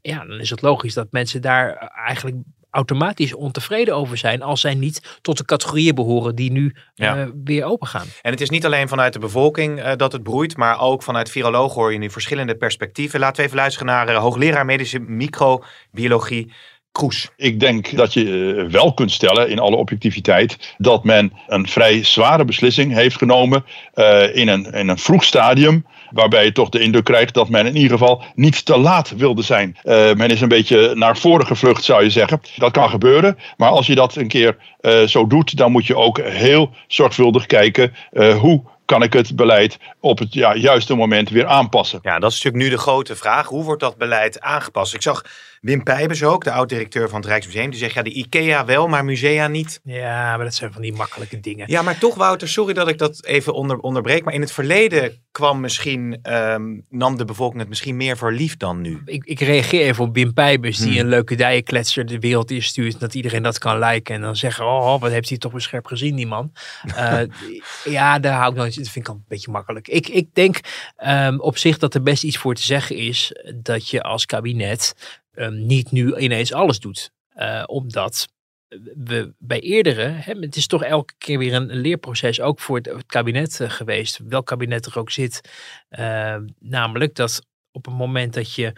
Ja, 0.00 0.24
dan 0.24 0.40
is 0.40 0.50
het 0.50 0.62
logisch 0.62 0.94
dat 0.94 1.12
mensen 1.12 1.42
daar 1.42 1.76
eigenlijk 2.06 2.36
automatisch 2.70 3.34
ontevreden 3.34 3.94
over 3.96 4.16
zijn 4.16 4.42
als 4.42 4.60
zij 4.60 4.74
niet 4.74 5.18
tot 5.22 5.36
de 5.38 5.44
categorieën 5.44 5.94
behoren 5.94 6.34
die 6.34 6.52
nu 6.52 6.76
Ja. 6.94 7.16
uh, 7.16 7.26
weer 7.44 7.64
open 7.64 7.86
gaan. 7.86 8.06
En 8.22 8.30
het 8.30 8.40
is 8.40 8.50
niet 8.50 8.64
alleen 8.64 8.88
vanuit 8.88 9.12
de 9.12 9.18
bevolking 9.18 9.78
uh, 9.78 9.92
dat 9.96 10.12
het 10.12 10.22
broeit, 10.22 10.56
maar 10.56 10.80
ook 10.80 11.02
vanuit 11.02 11.30
virologen 11.30 11.80
hoor 11.80 11.92
je 11.92 11.98
nu 11.98 12.10
verschillende 12.10 12.56
perspectieven. 12.56 13.20
Laten 13.20 13.36
we 13.36 13.42
even 13.42 13.56
luisteren 13.56 13.86
naar 13.86 14.08
uh, 14.10 14.18
hoogleraar 14.18 14.64
medische 14.64 14.98
microbiologie 14.98 16.52
Kroes. 16.92 17.28
Ik 17.36 17.60
denk 17.60 17.96
dat 17.96 18.12
je 18.12 18.54
eh, 18.56 18.72
wel 18.72 18.94
kunt 18.94 19.12
stellen, 19.12 19.48
in 19.48 19.58
alle 19.58 19.76
objectiviteit, 19.76 20.74
dat 20.78 21.04
men 21.04 21.32
een 21.46 21.68
vrij 21.68 22.04
zware 22.04 22.44
beslissing 22.44 22.94
heeft 22.94 23.16
genomen 23.16 23.64
uh, 23.94 24.36
in, 24.36 24.48
een, 24.48 24.64
in 24.64 24.88
een 24.88 24.98
vroeg 24.98 25.24
stadium. 25.24 25.86
Waarbij 26.10 26.44
je 26.44 26.52
toch 26.52 26.68
de 26.68 26.80
indruk 26.80 27.04
krijgt 27.04 27.34
dat 27.34 27.48
men 27.48 27.66
in 27.66 27.76
ieder 27.76 27.98
geval 27.98 28.24
niet 28.34 28.64
te 28.64 28.78
laat 28.78 29.10
wilde 29.16 29.42
zijn. 29.42 29.76
Uh, 29.84 30.12
men 30.12 30.30
is 30.30 30.40
een 30.40 30.48
beetje 30.48 30.94
naar 30.94 31.16
voren 31.16 31.46
gevlucht, 31.46 31.84
zou 31.84 32.02
je 32.02 32.10
zeggen. 32.10 32.40
Dat 32.56 32.72
kan 32.72 32.90
gebeuren. 32.90 33.38
Maar 33.56 33.70
als 33.70 33.86
je 33.86 33.94
dat 33.94 34.16
een 34.16 34.28
keer 34.28 34.56
uh, 34.80 35.02
zo 35.02 35.26
doet, 35.26 35.56
dan 35.56 35.72
moet 35.72 35.86
je 35.86 35.96
ook 35.96 36.20
heel 36.20 36.70
zorgvuldig 36.86 37.46
kijken 37.46 37.94
hoe 38.38 38.62
kan 38.84 39.02
ik 39.02 39.12
het 39.12 39.36
beleid 39.36 39.78
op 40.00 40.18
het 40.18 40.34
ja, 40.34 40.54
juiste 40.54 40.94
moment 40.94 41.28
weer 41.28 41.46
aanpassen. 41.46 41.98
Ja, 42.02 42.18
dat 42.18 42.30
is 42.30 42.42
natuurlijk 42.42 42.64
nu 42.64 42.76
de 42.76 42.82
grote 42.82 43.16
vraag. 43.16 43.46
Hoe 43.46 43.64
wordt 43.64 43.80
dat 43.80 43.96
beleid 43.96 44.40
aangepast? 44.40 44.94
Ik 44.94 45.02
zag 45.02 45.24
Wim 45.60 45.82
Pijbers 45.82 46.22
ook, 46.22 46.44
de 46.44 46.52
oud-directeur 46.52 47.08
van 47.08 47.20
het 47.20 47.28
Rijksmuseum, 47.28 47.70
die 47.70 47.78
zegt 47.78 47.94
ja, 47.94 48.02
de 48.02 48.12
IKEA 48.12 48.64
wel, 48.64 48.88
maar 48.88 49.04
musea 49.04 49.48
niet. 49.48 49.80
Ja, 49.84 50.36
maar 50.36 50.44
dat 50.44 50.54
zijn 50.54 50.72
van 50.72 50.82
die 50.82 50.92
makkelijke 50.92 51.40
dingen. 51.40 51.70
Ja, 51.70 51.82
maar 51.82 51.98
toch 51.98 52.14
Wouter, 52.14 52.48
sorry 52.48 52.72
dat 52.72 52.88
ik 52.88 52.98
dat 52.98 53.24
even 53.24 53.54
onder, 53.54 53.78
onderbreek, 53.78 54.24
maar 54.24 54.34
in 54.34 54.40
het 54.40 54.52
verleden 54.52 55.22
kwam 55.30 55.60
misschien, 55.60 56.18
um, 56.22 56.86
nam 56.88 57.16
de 57.16 57.24
bevolking 57.24 57.60
het 57.60 57.68
misschien 57.68 57.96
meer 57.96 58.16
voor 58.16 58.32
lief 58.32 58.56
dan 58.56 58.80
nu. 58.80 59.02
Ik, 59.04 59.24
ik 59.24 59.40
reageer 59.40 59.80
even 59.80 60.04
op 60.04 60.14
Wim 60.14 60.32
Pijbers, 60.32 60.78
die 60.78 60.90
Hmm. 60.90 60.98
een 61.00 61.08
leuke 61.08 61.34
dijenkletser 61.34 62.06
de 62.06 62.18
wereld 62.18 62.50
instuurt, 62.50 63.00
dat 63.00 63.14
iedereen 63.14 63.42
dat 63.42 63.58
kan 63.58 63.78
liken 63.78 64.14
en 64.14 64.20
dan 64.20 64.36
zeggen, 64.36 64.64
oh, 64.64 65.00
wat 65.00 65.10
heeft 65.10 65.28
hij 65.28 65.38
toch 65.38 65.52
weer 65.52 65.60
scherp 65.60 65.86
gezien, 65.86 66.16
die 66.16 66.26
man. 66.26 66.52
Uh, 66.86 67.20
ja, 67.84 68.18
daar 68.18 68.38
hou 68.38 68.50
ik 68.50 68.56
nooit, 68.56 68.76
dat 68.76 68.88
vind 68.88 69.06
ik 69.06 69.12
al 69.12 69.18
een 69.18 69.24
beetje 69.28 69.50
makkelijk. 69.50 69.88
Ik, 69.88 70.08
ik 70.08 70.34
denk 70.34 70.60
um, 71.06 71.40
op 71.40 71.58
zich 71.58 71.78
dat 71.78 71.94
er 71.94 72.02
best 72.02 72.22
iets 72.22 72.38
voor 72.38 72.54
te 72.54 72.62
zeggen 72.62 72.96
is 72.96 73.32
dat 73.54 73.88
je 73.88 74.02
als 74.02 74.26
kabinet 74.26 74.94
um, 75.40 75.66
niet 75.66 75.90
nu 75.90 76.16
ineens 76.16 76.52
alles 76.52 76.80
doet. 76.80 77.10
Uh, 77.36 77.62
omdat 77.66 78.28
we 78.94 79.34
bij 79.38 79.60
eerdere, 79.60 80.02
hè, 80.02 80.32
het 80.32 80.56
is 80.56 80.66
toch 80.66 80.82
elke 80.82 81.14
keer 81.18 81.38
weer 81.38 81.54
een, 81.54 81.72
leerproces, 81.72 82.40
ook 82.40 82.60
voor 82.60 82.76
het, 82.76 83.06
kabinet 83.06 83.60
eh, 83.60 83.70
geweest, 83.70 84.20
welk 84.28 84.46
kabinet 84.46 84.86
er 84.86 84.98
ook 84.98 85.10
zit. 85.10 85.40
Uh, 85.90 86.36
namelijk 86.58 87.14
dat 87.14 87.46
op 87.72 87.84
het 87.84 87.94
moment 87.94 88.34
dat 88.34 88.54
je 88.54 88.72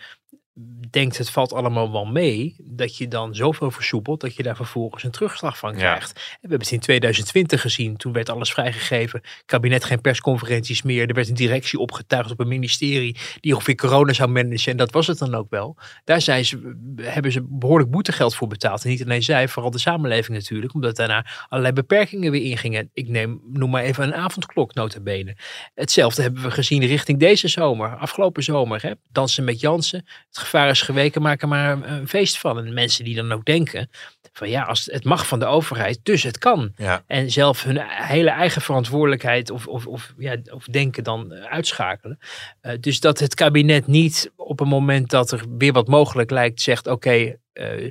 denkt 0.90 1.18
het 1.18 1.30
valt 1.30 1.52
allemaal 1.52 1.92
wel 1.92 2.04
mee, 2.04 2.56
dat 2.58 2.96
je 2.96 3.08
dan 3.08 3.34
zoveel 3.34 3.70
versoepelt 3.70 4.20
dat 4.20 4.34
je 4.34 4.42
daar 4.42 4.56
vervolgens 4.56 5.02
een 5.02 5.10
terugslag 5.10 5.58
van 5.58 5.74
krijgt. 5.74 6.12
We 6.12 6.38
hebben 6.40 6.58
het 6.58 6.70
in 6.70 6.80
2020 6.80 7.60
gezien, 7.60 7.96
toen 7.96 8.12
werd 8.12 8.28
alles 8.28 8.52
vrijgegeven, 8.52 9.20
kabinet 9.46 9.84
geen 9.84 10.00
persconferenties 10.00 10.82
meer, 10.82 11.08
er 11.08 11.14
werd 11.14 11.28
een 11.28 11.34
directie 11.34 11.78
opgetuigd 11.78 12.30
op 12.30 12.40
een 12.40 12.48
ministerie 12.48 13.16
die 13.40 13.54
ongeveer 13.54 13.74
corona 13.74 14.12
zou 14.12 14.30
managen 14.30 14.70
en 14.70 14.76
dat 14.76 14.92
was 14.92 15.06
het 15.06 15.18
dan 15.18 15.34
ook 15.34 15.50
wel. 15.50 15.76
Daar 16.04 16.20
zijn 16.20 16.44
ze, 16.44 16.76
hebben 16.96 17.32
ze 17.32 17.46
behoorlijk 17.48 17.90
boetegeld 17.90 18.34
voor 18.34 18.48
betaald 18.48 18.84
en 18.84 18.90
niet 18.90 19.02
alleen 19.02 19.22
zij, 19.22 19.48
vooral 19.48 19.70
de 19.70 19.78
samenleving 19.78 20.38
natuurlijk, 20.38 20.74
omdat 20.74 20.96
daarna 20.96 21.26
allerlei 21.48 21.74
beperkingen 21.74 22.30
weer 22.30 22.42
ingingen. 22.42 22.90
Ik 22.92 23.08
neem, 23.08 23.40
noem 23.52 23.70
maar 23.70 23.82
even 23.82 24.04
een 24.04 24.14
avondklok 24.14 24.74
notabene. 24.74 25.36
Hetzelfde 25.74 26.22
hebben 26.22 26.42
we 26.42 26.50
gezien 26.50 26.86
richting 26.86 27.18
deze 27.18 27.48
zomer, 27.48 27.96
afgelopen 27.96 28.42
zomer, 28.42 28.82
hè? 28.82 28.92
dansen 29.12 29.44
met 29.44 29.60
Jansen, 29.60 30.04
het 30.28 30.38
gevaar 30.42 30.70
is 30.70 30.82
geweken, 30.82 31.22
maken 31.22 31.48
maar 31.48 31.90
een 31.90 32.08
feest 32.08 32.38
van. 32.38 32.58
En 32.58 32.74
mensen 32.74 33.04
die 33.04 33.14
dan 33.14 33.32
ook 33.32 33.44
denken 33.44 33.90
van 34.32 34.48
ja, 34.48 34.62
als 34.62 34.88
het 34.92 35.04
mag 35.04 35.26
van 35.26 35.38
de 35.38 35.46
overheid, 35.46 36.00
dus 36.02 36.22
het 36.22 36.38
kan. 36.38 36.72
Ja. 36.76 37.04
En 37.06 37.30
zelf 37.30 37.62
hun 37.62 37.80
hele 37.86 38.30
eigen 38.30 38.62
verantwoordelijkheid 38.62 39.50
of, 39.50 39.66
of, 39.66 39.86
of, 39.86 40.12
ja, 40.18 40.36
of 40.50 40.64
denken 40.64 41.04
dan 41.04 41.32
uitschakelen. 41.32 42.18
Uh, 42.62 42.72
dus 42.80 43.00
dat 43.00 43.18
het 43.18 43.34
kabinet 43.34 43.86
niet 43.86 44.32
op 44.36 44.60
een 44.60 44.68
moment 44.68 45.10
dat 45.10 45.30
er 45.30 45.44
weer 45.58 45.72
wat 45.72 45.88
mogelijk 45.88 46.30
lijkt, 46.30 46.60
zegt 46.60 46.86
oké, 46.86 46.94
okay, 46.94 47.38
uh, 47.54 47.90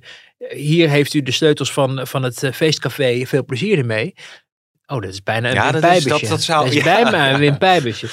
hier 0.49 0.89
heeft 0.89 1.13
u 1.13 1.21
de 1.21 1.31
sleutels 1.31 1.73
van, 1.73 2.07
van 2.07 2.23
het 2.23 2.49
feestcafé, 2.53 3.25
veel 3.25 3.45
plezier 3.45 3.77
ermee. 3.77 4.13
Oh, 4.91 5.01
dat 5.01 5.11
is 5.11 5.23
bijna 5.23 5.49
een 5.49 5.53
ja, 5.53 5.71
dat 5.71 5.83
is, 5.83 6.03
dat, 6.03 6.21
dat 6.21 6.41
zou, 6.41 6.63
Dat 6.63 6.73
is 6.73 6.79
ja. 6.83 7.01
bijna 7.01 7.33
een 7.33 7.39
Wim 7.39 7.57
Pijbusje. 7.57 8.07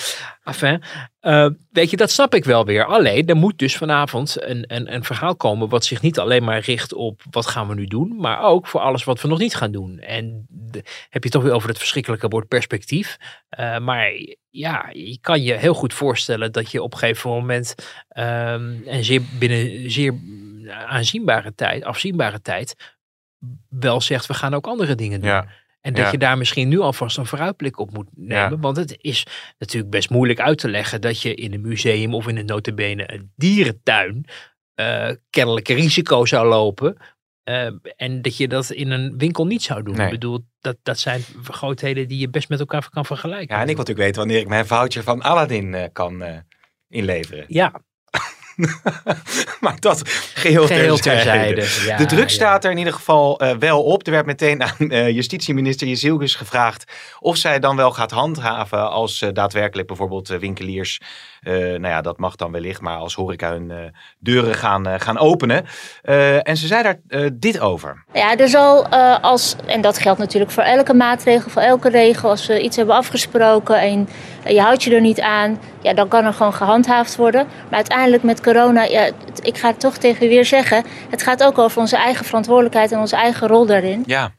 Enfin, 0.45 0.83
uh, 1.21 1.49
weet 1.71 1.91
je, 1.91 1.97
dat 1.97 2.11
snap 2.11 2.35
ik 2.35 2.45
wel 2.45 2.65
weer. 2.65 2.85
Alleen, 2.85 3.27
er 3.27 3.37
moet 3.37 3.59
dus 3.59 3.77
vanavond 3.77 4.43
een, 4.43 4.65
een, 4.67 4.95
een 4.95 5.05
verhaal 5.05 5.37
komen 5.37 5.69
wat 5.69 5.85
zich 5.85 6.03
niet 6.03 6.19
alleen 6.19 6.45
maar 6.45 6.61
richt 6.61 6.93
op 6.95 7.23
wat 7.31 7.47
gaan 7.47 7.69
we 7.69 7.75
nu 7.75 7.87
doen, 7.87 8.17
maar 8.17 8.43
ook 8.43 8.67
voor 8.67 8.81
alles 8.81 9.05
wat 9.05 9.21
we 9.21 9.29
nog 9.29 9.39
niet 9.39 9.55
gaan 9.55 9.73
doen. 9.73 9.99
En 9.99 10.47
de, 10.49 10.83
heb 11.11 11.25
je 11.25 11.31
toch 11.31 11.43
weer 11.43 11.53
over 11.53 11.69
het 11.69 11.79
verschrikkelijke 11.79 12.29
woord 12.29 12.49
perspectief. 12.49 13.17
Uh, 13.59 13.79
maar 13.79 14.11
ja, 14.51 14.89
je 14.93 15.19
kan 15.21 15.43
je 15.43 15.55
heel 15.55 15.75
goed 15.75 15.95
voorstellen 15.95 16.53
dat 16.53 16.71
je 16.71 16.83
op 16.83 16.93
een 16.93 16.99
gegeven 16.99 17.31
moment 17.31 17.75
um, 18.09 18.83
en 18.87 19.05
zeer 19.05 19.23
binnen 19.39 19.91
zeer 19.91 20.15
aanzienbare 20.87 21.55
tijd, 21.55 21.85
afzienbare 21.85 22.41
tijd, 22.41 22.97
wel 23.69 24.01
zegt 24.01 24.27
we 24.27 24.35
gaan 24.35 24.55
ook 24.55 24.67
andere 24.67 24.95
dingen 24.95 25.21
doen. 25.21 25.31
Ja. 25.31 25.49
En 25.81 25.95
dat 25.95 26.05
Ja. 26.05 26.11
je 26.11 26.19
daar 26.19 26.39
misschien 26.39 26.69
nu 26.69 26.79
alvast 26.79 27.19
een 27.19 27.27
vooruitblik 27.27 27.79
op 27.79 27.93
moet 27.93 28.09
nemen. 28.15 28.51
Ja. 28.51 28.59
Want 28.59 28.77
het 28.77 28.99
is 29.01 29.27
natuurlijk 29.59 29.93
best 29.93 30.11
moeilijk 30.11 30.41
uit 30.41 30.59
te 30.59 30.69
leggen 30.69 31.01
dat 31.01 31.23
je 31.23 31.35
in 31.35 31.53
een 31.53 31.61
museum 31.61 32.15
of 32.15 32.29
in 32.29 32.37
een 32.37 32.47
notabene 32.47 33.13
een 33.13 33.33
dierentuin 33.37 34.25
uh, 34.81 35.11
kennelijk 35.31 35.69
risico 35.69 36.25
zou 36.25 36.49
lopen. 36.49 36.97
Uh, 37.49 37.71
en 37.97 38.23
dat 38.23 38.37
je 38.37 38.49
dat 38.49 38.71
in 38.71 38.91
een 38.91 39.19
winkel 39.19 39.47
niet 39.47 39.63
zou 39.63 39.83
doen. 39.83 39.97
Nee. 39.97 40.07
Ik 40.07 40.13
bedoel, 40.13 40.47
dat, 40.61 40.77
dat 40.83 40.99
zijn 40.99 41.23
grootheden 41.45 42.09
die 42.09 42.19
je 42.19 42.29
best 42.31 42.49
met 42.49 42.61
elkaar 42.61 42.89
kan 42.91 43.05
vergelijken. 43.05 43.55
Ja, 43.55 43.63
en 43.63 43.69
ik 43.69 43.77
wil 43.77 43.77
natuurlijk 43.77 44.07
weten 44.07 44.21
wanneer 44.21 44.41
ik 44.41 44.49
mijn 44.49 44.67
voucher 44.67 45.03
van 45.03 45.23
Aladdin 45.23 45.75
eh, 45.75 45.85
kan 45.93 46.23
eh, 46.23 46.37
inleveren. 46.89 47.45
Ja, 47.49 47.81
maar 49.61 49.77
dat 49.79 50.03
geheel, 50.35 50.67
geheel 50.67 50.97
terzijde. 50.97 51.55
terzijde. 51.55 51.87
Ja, 51.87 51.97
de 51.97 52.07
druk 52.07 52.29
ja. 52.29 52.35
staat 52.35 52.65
er 52.65 52.71
in 52.71 52.79
ieder 52.79 52.93
geval 52.93 53.41
eh, 53.41 53.57
wel 53.57 53.83
op. 53.83 54.07
Er 54.07 54.13
werd 54.13 54.27
meteen 54.27 54.63
aan 54.63 54.91
eh, 54.91 55.09
justitieminister 55.09 55.87
Jezilgus 55.87 56.35
gevraagd 56.35 56.85
of 57.19 57.37
zij 57.37 57.59
dan 57.59 57.77
wel 57.77 57.91
gaat 57.91 58.11
handhaven 58.11 58.91
als 58.91 59.23
eh, 59.23 59.29
daadwerkelijk 59.33 59.89
bijvoorbeeld 59.89 60.29
winkeliers, 60.29 61.01
eh, 61.43 61.55
nou 61.55 61.87
ja, 61.87 62.01
dat 62.01 62.19
mag 62.19 62.37
dan 62.37 62.53
wellicht, 62.53 62.81
maar 62.81 62.97
als 62.97 63.15
horeca 63.15 63.51
hun 63.51 63.71
eh, 63.71 63.77
deuren 64.19 64.55
gaan, 64.55 65.01
gaan 65.01 65.19
openen. 65.19 65.67
Eh, 66.03 66.49
en 66.49 66.57
ze 66.57 66.67
zei 66.67 66.83
daar 66.83 66.99
eh, 67.09 67.31
dit 67.33 67.61
over. 67.61 68.05
Ja, 68.13 68.37
er 68.37 68.49
zal 68.49 68.87
uh, 68.93 69.19
als, 69.21 69.57
en 69.67 69.81
dat 69.81 69.99
geldt 69.99 70.19
natuurlijk 70.19 70.53
voor 70.53 70.63
elke 70.63 70.95
maatregel, 70.95 71.51
voor 71.51 71.63
elke 71.63 71.89
regel, 71.89 72.31
als 72.31 72.47
we 72.47 72.61
iets 72.61 72.77
hebben 72.77 72.95
afgesproken 72.95 73.81
en 73.81 74.09
je 74.49 74.61
houdt 74.61 74.83
je 74.83 74.95
er 74.95 75.01
niet 75.01 75.21
aan, 75.21 75.61
ja, 75.83 75.95
dan 75.95 76.09
kan 76.09 76.25
er 76.25 76.33
gewoon 76.33 76.55
gehandhaafd 76.55 77.17
worden. 77.17 77.47
Maar 77.47 77.75
uiteindelijk 77.75 78.23
met 78.23 78.43
corona, 78.43 78.83
ja, 78.85 79.11
ik 79.43 79.59
ga 79.59 79.69
het 79.69 79.81
toch 79.81 79.97
tegen 79.97 80.27
u 80.27 80.29
weer 80.29 80.45
zeggen, 80.45 80.85
het 81.11 81.23
gaat 81.23 81.43
ook 81.45 81.59
over 81.59 81.81
onze 81.81 81.97
eigen 81.97 82.25
verantwoordelijkheid 82.25 82.93
en 82.93 82.99
onze 82.99 83.17
eigen 83.17 83.49
rol 83.49 83.67
daarin. 83.67 84.03
Ja, 84.07 84.31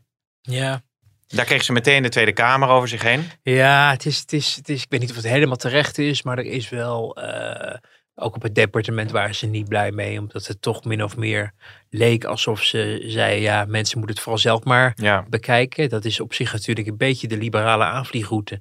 Ja, 0.42 0.82
daar 1.28 1.46
kreeg 1.46 1.64
ze 1.64 1.72
meteen 1.72 2.04
de 2.04 2.10
Tweede 2.10 2.34
Kamer 2.34 2.70
over 2.70 2.88
zich 2.88 3.02
heen. 3.02 3.24
Ja, 3.44 3.92
het 3.92 4.06
is, 4.06 4.20
het 4.20 4.34
is, 4.34 4.56
het 4.56 4.70
is, 4.70 4.82
ik 4.84 4.90
weet 4.90 5.00
niet 5.00 5.10
of 5.10 5.16
het 5.16 5.26
helemaal 5.28 5.56
terecht 5.56 5.98
is, 5.98 6.24
maar 6.24 6.38
er 6.38 6.46
is 6.46 6.70
wel, 6.70 7.18
uh, 7.24 7.74
ook 8.16 8.36
op 8.36 8.42
het 8.42 8.56
departement 8.56 9.12
waren 9.12 9.36
ze 9.36 9.46
niet 9.46 9.68
blij 9.68 9.92
mee, 9.92 10.20
omdat 10.20 10.48
het 10.48 10.62
toch 10.62 10.84
min 10.84 11.04
of 11.04 11.18
meer 11.18 11.52
leek 11.90 12.24
alsof 12.24 12.64
ze 12.64 13.04
zei, 13.06 13.42
ja, 13.42 13.66
mensen 13.68 13.98
moeten 13.98 14.16
het 14.16 14.24
vooral 14.24 14.42
zelf 14.42 14.64
maar 14.64 14.92
Ja. 14.96 15.26
bekijken. 15.30 15.90
Dat 15.90 16.06
is 16.06 16.20
op 16.20 16.34
zich 16.34 16.52
natuurlijk 16.54 16.88
een 16.88 16.98
beetje 16.98 17.28
de 17.28 17.38
liberale 17.38 17.84
aanvliegroute 17.84 18.56
eh, 18.56 18.60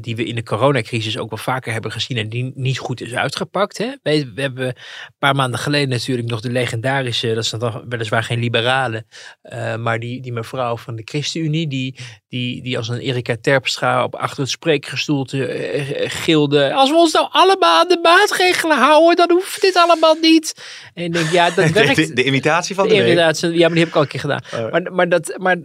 die 0.00 0.16
we 0.16 0.24
in 0.24 0.34
de 0.34 0.42
coronacrisis 0.42 1.18
ook 1.18 1.30
wel 1.30 1.38
vaker 1.38 1.72
hebben 1.72 1.92
gezien 1.92 2.16
en 2.16 2.28
die 2.28 2.52
niet 2.54 2.78
goed 2.78 3.00
is 3.00 3.14
uitgepakt. 3.14 3.78
Hè? 3.78 3.86
We, 4.02 4.32
we 4.34 4.40
hebben 4.40 4.66
een 4.66 4.74
paar 5.18 5.34
maanden 5.34 5.60
geleden 5.60 5.88
natuurlijk 5.88 6.28
nog 6.28 6.40
de 6.40 6.50
legendarische, 6.50 7.34
dat 7.34 7.44
is 7.44 7.50
dan 7.50 7.84
weliswaar 7.88 8.22
geen 8.22 8.38
liberale, 8.38 9.04
uh, 9.42 9.76
maar 9.76 9.98
die, 9.98 10.22
die 10.22 10.32
mevrouw 10.32 10.76
van 10.76 10.96
de 10.96 11.02
ChristenUnie, 11.04 11.68
die, 11.68 11.96
die, 12.28 12.62
die 12.62 12.76
als 12.76 12.88
een 12.88 12.98
Erika 12.98 13.36
Terpstra 13.40 14.04
op 14.04 14.14
achter 14.14 14.40
het 14.40 14.50
spreekgestoelte 14.50 15.36
uh, 15.36 16.10
gilde, 16.10 16.74
als 16.74 16.90
we 16.90 16.96
ons 16.96 17.12
nou 17.12 17.28
allemaal 17.30 17.80
aan 17.80 17.88
de 17.88 17.98
maatregelen 18.02 18.76
houden, 18.76 19.16
dan 19.16 19.30
hoeft 19.30 19.60
dit 19.60 19.76
allemaal 19.76 20.14
niet. 20.14 20.54
En 20.94 21.04
ik 21.04 21.12
denk, 21.12 21.30
ja, 21.30 21.50
dat 21.50 21.70
werkt. 21.80 21.96
De, 21.96 22.06
de, 22.06 22.12
de 22.12 22.24
imitatie 22.24 22.74
van 22.74 22.88
de, 22.88 22.94
de 22.94 23.06
imitatie, 23.06 23.50
ja, 23.50 23.58
maar 23.58 23.70
die 23.70 23.78
heb 23.78 23.88
ik 23.88 23.94
al 23.94 24.02
een 24.02 24.08
keer 24.08 24.20
gedaan. 24.20 24.42
Oh. 24.54 24.70
Maar, 24.70 24.92
maar 24.92 25.08
dat... 25.08 25.34
Maar, 25.38 25.58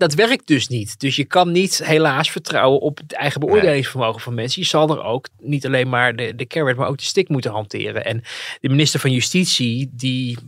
dat 0.00 0.14
werkt 0.14 0.46
dus 0.46 0.68
niet. 0.68 1.00
Dus 1.00 1.16
je 1.16 1.24
kan 1.24 1.52
niet 1.52 1.84
helaas 1.84 2.30
vertrouwen 2.30 2.80
op 2.80 2.98
het 2.98 3.12
eigen 3.12 3.40
beoordelingsvermogen 3.40 4.14
nee. 4.14 4.24
van 4.24 4.34
mensen. 4.34 4.62
Je 4.62 4.68
zal 4.68 4.90
er 4.90 5.02
ook 5.02 5.28
niet 5.38 5.66
alleen 5.66 5.88
maar 5.88 6.16
de, 6.16 6.34
de 6.34 6.46
carrot, 6.46 6.76
maar 6.76 6.88
ook 6.88 6.98
de 6.98 7.04
stick 7.04 7.28
moeten 7.28 7.50
hanteren. 7.50 8.04
En 8.04 8.22
de 8.60 8.68
minister 8.68 9.00
van 9.00 9.12
Justitie, 9.12 9.90
die 9.92 10.38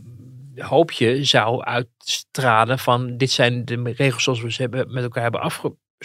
hoop 0.55 0.91
je 0.91 1.23
zou 1.23 1.63
uitstralen 1.63 2.79
van 2.79 3.17
dit 3.17 3.31
zijn 3.31 3.65
de 3.65 3.93
regels 3.95 4.23
zoals 4.23 4.41
we 4.41 4.51
ze 4.51 4.61
hebben, 4.61 4.93
met 4.93 5.03
elkaar 5.03 5.23
hebben 5.23 5.41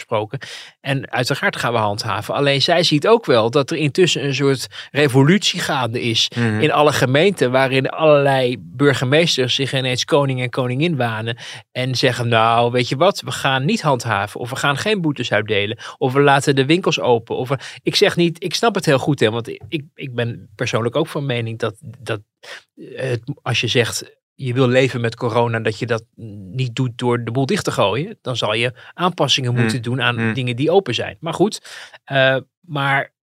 afgesproken. 0.03 0.39
En 0.81 1.11
uiteraard 1.11 1.55
gaan 1.55 1.71
we 1.73 1.77
handhaven. 1.79 2.33
Alleen 2.33 2.61
zij 2.61 2.83
ziet 2.83 3.07
ook 3.07 3.25
wel 3.25 3.49
dat 3.49 3.71
er 3.71 3.77
intussen 3.77 4.23
een 4.25 4.33
soort 4.35 4.67
revolutie 4.91 5.59
gaande 5.59 6.01
is 6.01 6.31
Mhm. 6.35 6.59
in 6.61 6.71
alle 6.71 6.91
gemeenten. 6.93 7.51
Waarin 7.51 7.89
allerlei 7.89 8.55
burgemeesters 8.59 9.55
zich 9.55 9.73
ineens 9.73 10.05
koning 10.05 10.41
en 10.41 10.49
koningin 10.49 10.95
wanen. 10.95 11.37
En 11.71 11.95
zeggen 11.95 12.27
nou 12.27 12.71
weet 12.71 12.89
je 12.89 12.95
wat, 12.95 13.21
we 13.21 13.31
gaan 13.31 13.65
niet 13.65 13.81
handhaven. 13.81 14.39
Of 14.39 14.49
we 14.49 14.55
gaan 14.55 14.77
geen 14.77 15.01
boetes 15.01 15.31
uitdelen. 15.31 15.77
Of 15.97 16.13
we 16.13 16.21
laten 16.21 16.55
de 16.55 16.65
winkels 16.65 16.99
open. 16.99 17.35
Of 17.35 17.49
we, 17.49 17.57
ik 17.83 17.95
zeg 17.95 18.15
niet, 18.15 18.43
ik 18.43 18.53
snap 18.55 18.75
het 18.75 18.85
heel 18.85 18.97
goed. 18.99 19.19
Hè, 19.19 19.29
want 19.31 19.47
ik, 19.47 19.83
ik 19.95 20.15
ben 20.15 20.49
persoonlijk 20.55 20.95
ook 20.95 21.07
van 21.07 21.25
mening 21.25 21.59
dat, 21.59 21.75
dat 21.99 22.19
het, 22.95 23.21
als 23.41 23.61
je 23.61 23.67
zegt 23.67 24.17
je 24.45 24.53
wil 24.53 24.67
leven 24.67 25.01
met 25.01 25.15
corona, 25.15 25.59
dat 25.59 25.79
je 25.79 25.85
dat 25.85 26.03
niet 26.51 26.75
doet 26.75 26.97
door 26.97 27.23
de 27.23 27.31
boel 27.31 27.45
dicht 27.45 27.63
te 27.63 27.71
gooien. 27.71 28.17
Dan 28.21 28.37
zal 28.37 28.53
je 28.53 28.73
aanpassingen 28.93 29.51
Hmm. 29.51 29.61
moeten 29.61 29.81
doen 29.81 30.01
aan 30.01 30.33
dingen 30.33 30.55
die 30.55 30.71
open 30.71 30.93
zijn. 30.93 31.17
Maar 31.19 31.33
goed, 31.33 31.61
uh, 32.11 32.37
maar 32.59 33.13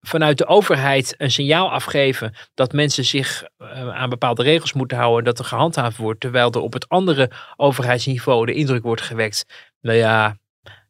vanuit 0.00 0.38
de 0.38 0.46
overheid 0.46 1.14
een 1.18 1.30
signaal 1.30 1.70
afgeven 1.70 2.34
dat 2.54 2.72
mensen 2.72 3.04
zich 3.04 3.44
uh, 3.58 3.88
aan 3.88 4.08
bepaalde 4.08 4.42
regels 4.42 4.72
moeten 4.72 4.98
houden, 4.98 5.24
dat 5.24 5.38
er 5.38 5.44
gehandhaafd 5.44 5.96
wordt, 5.96 6.20
terwijl 6.20 6.52
er 6.52 6.60
op 6.60 6.72
het 6.72 6.88
andere 6.88 7.30
overheidsniveau 7.56 8.46
de 8.46 8.54
indruk 8.54 8.82
wordt 8.82 9.02
gewekt, 9.02 9.44
nou 9.80 9.96
ja, 9.96 10.38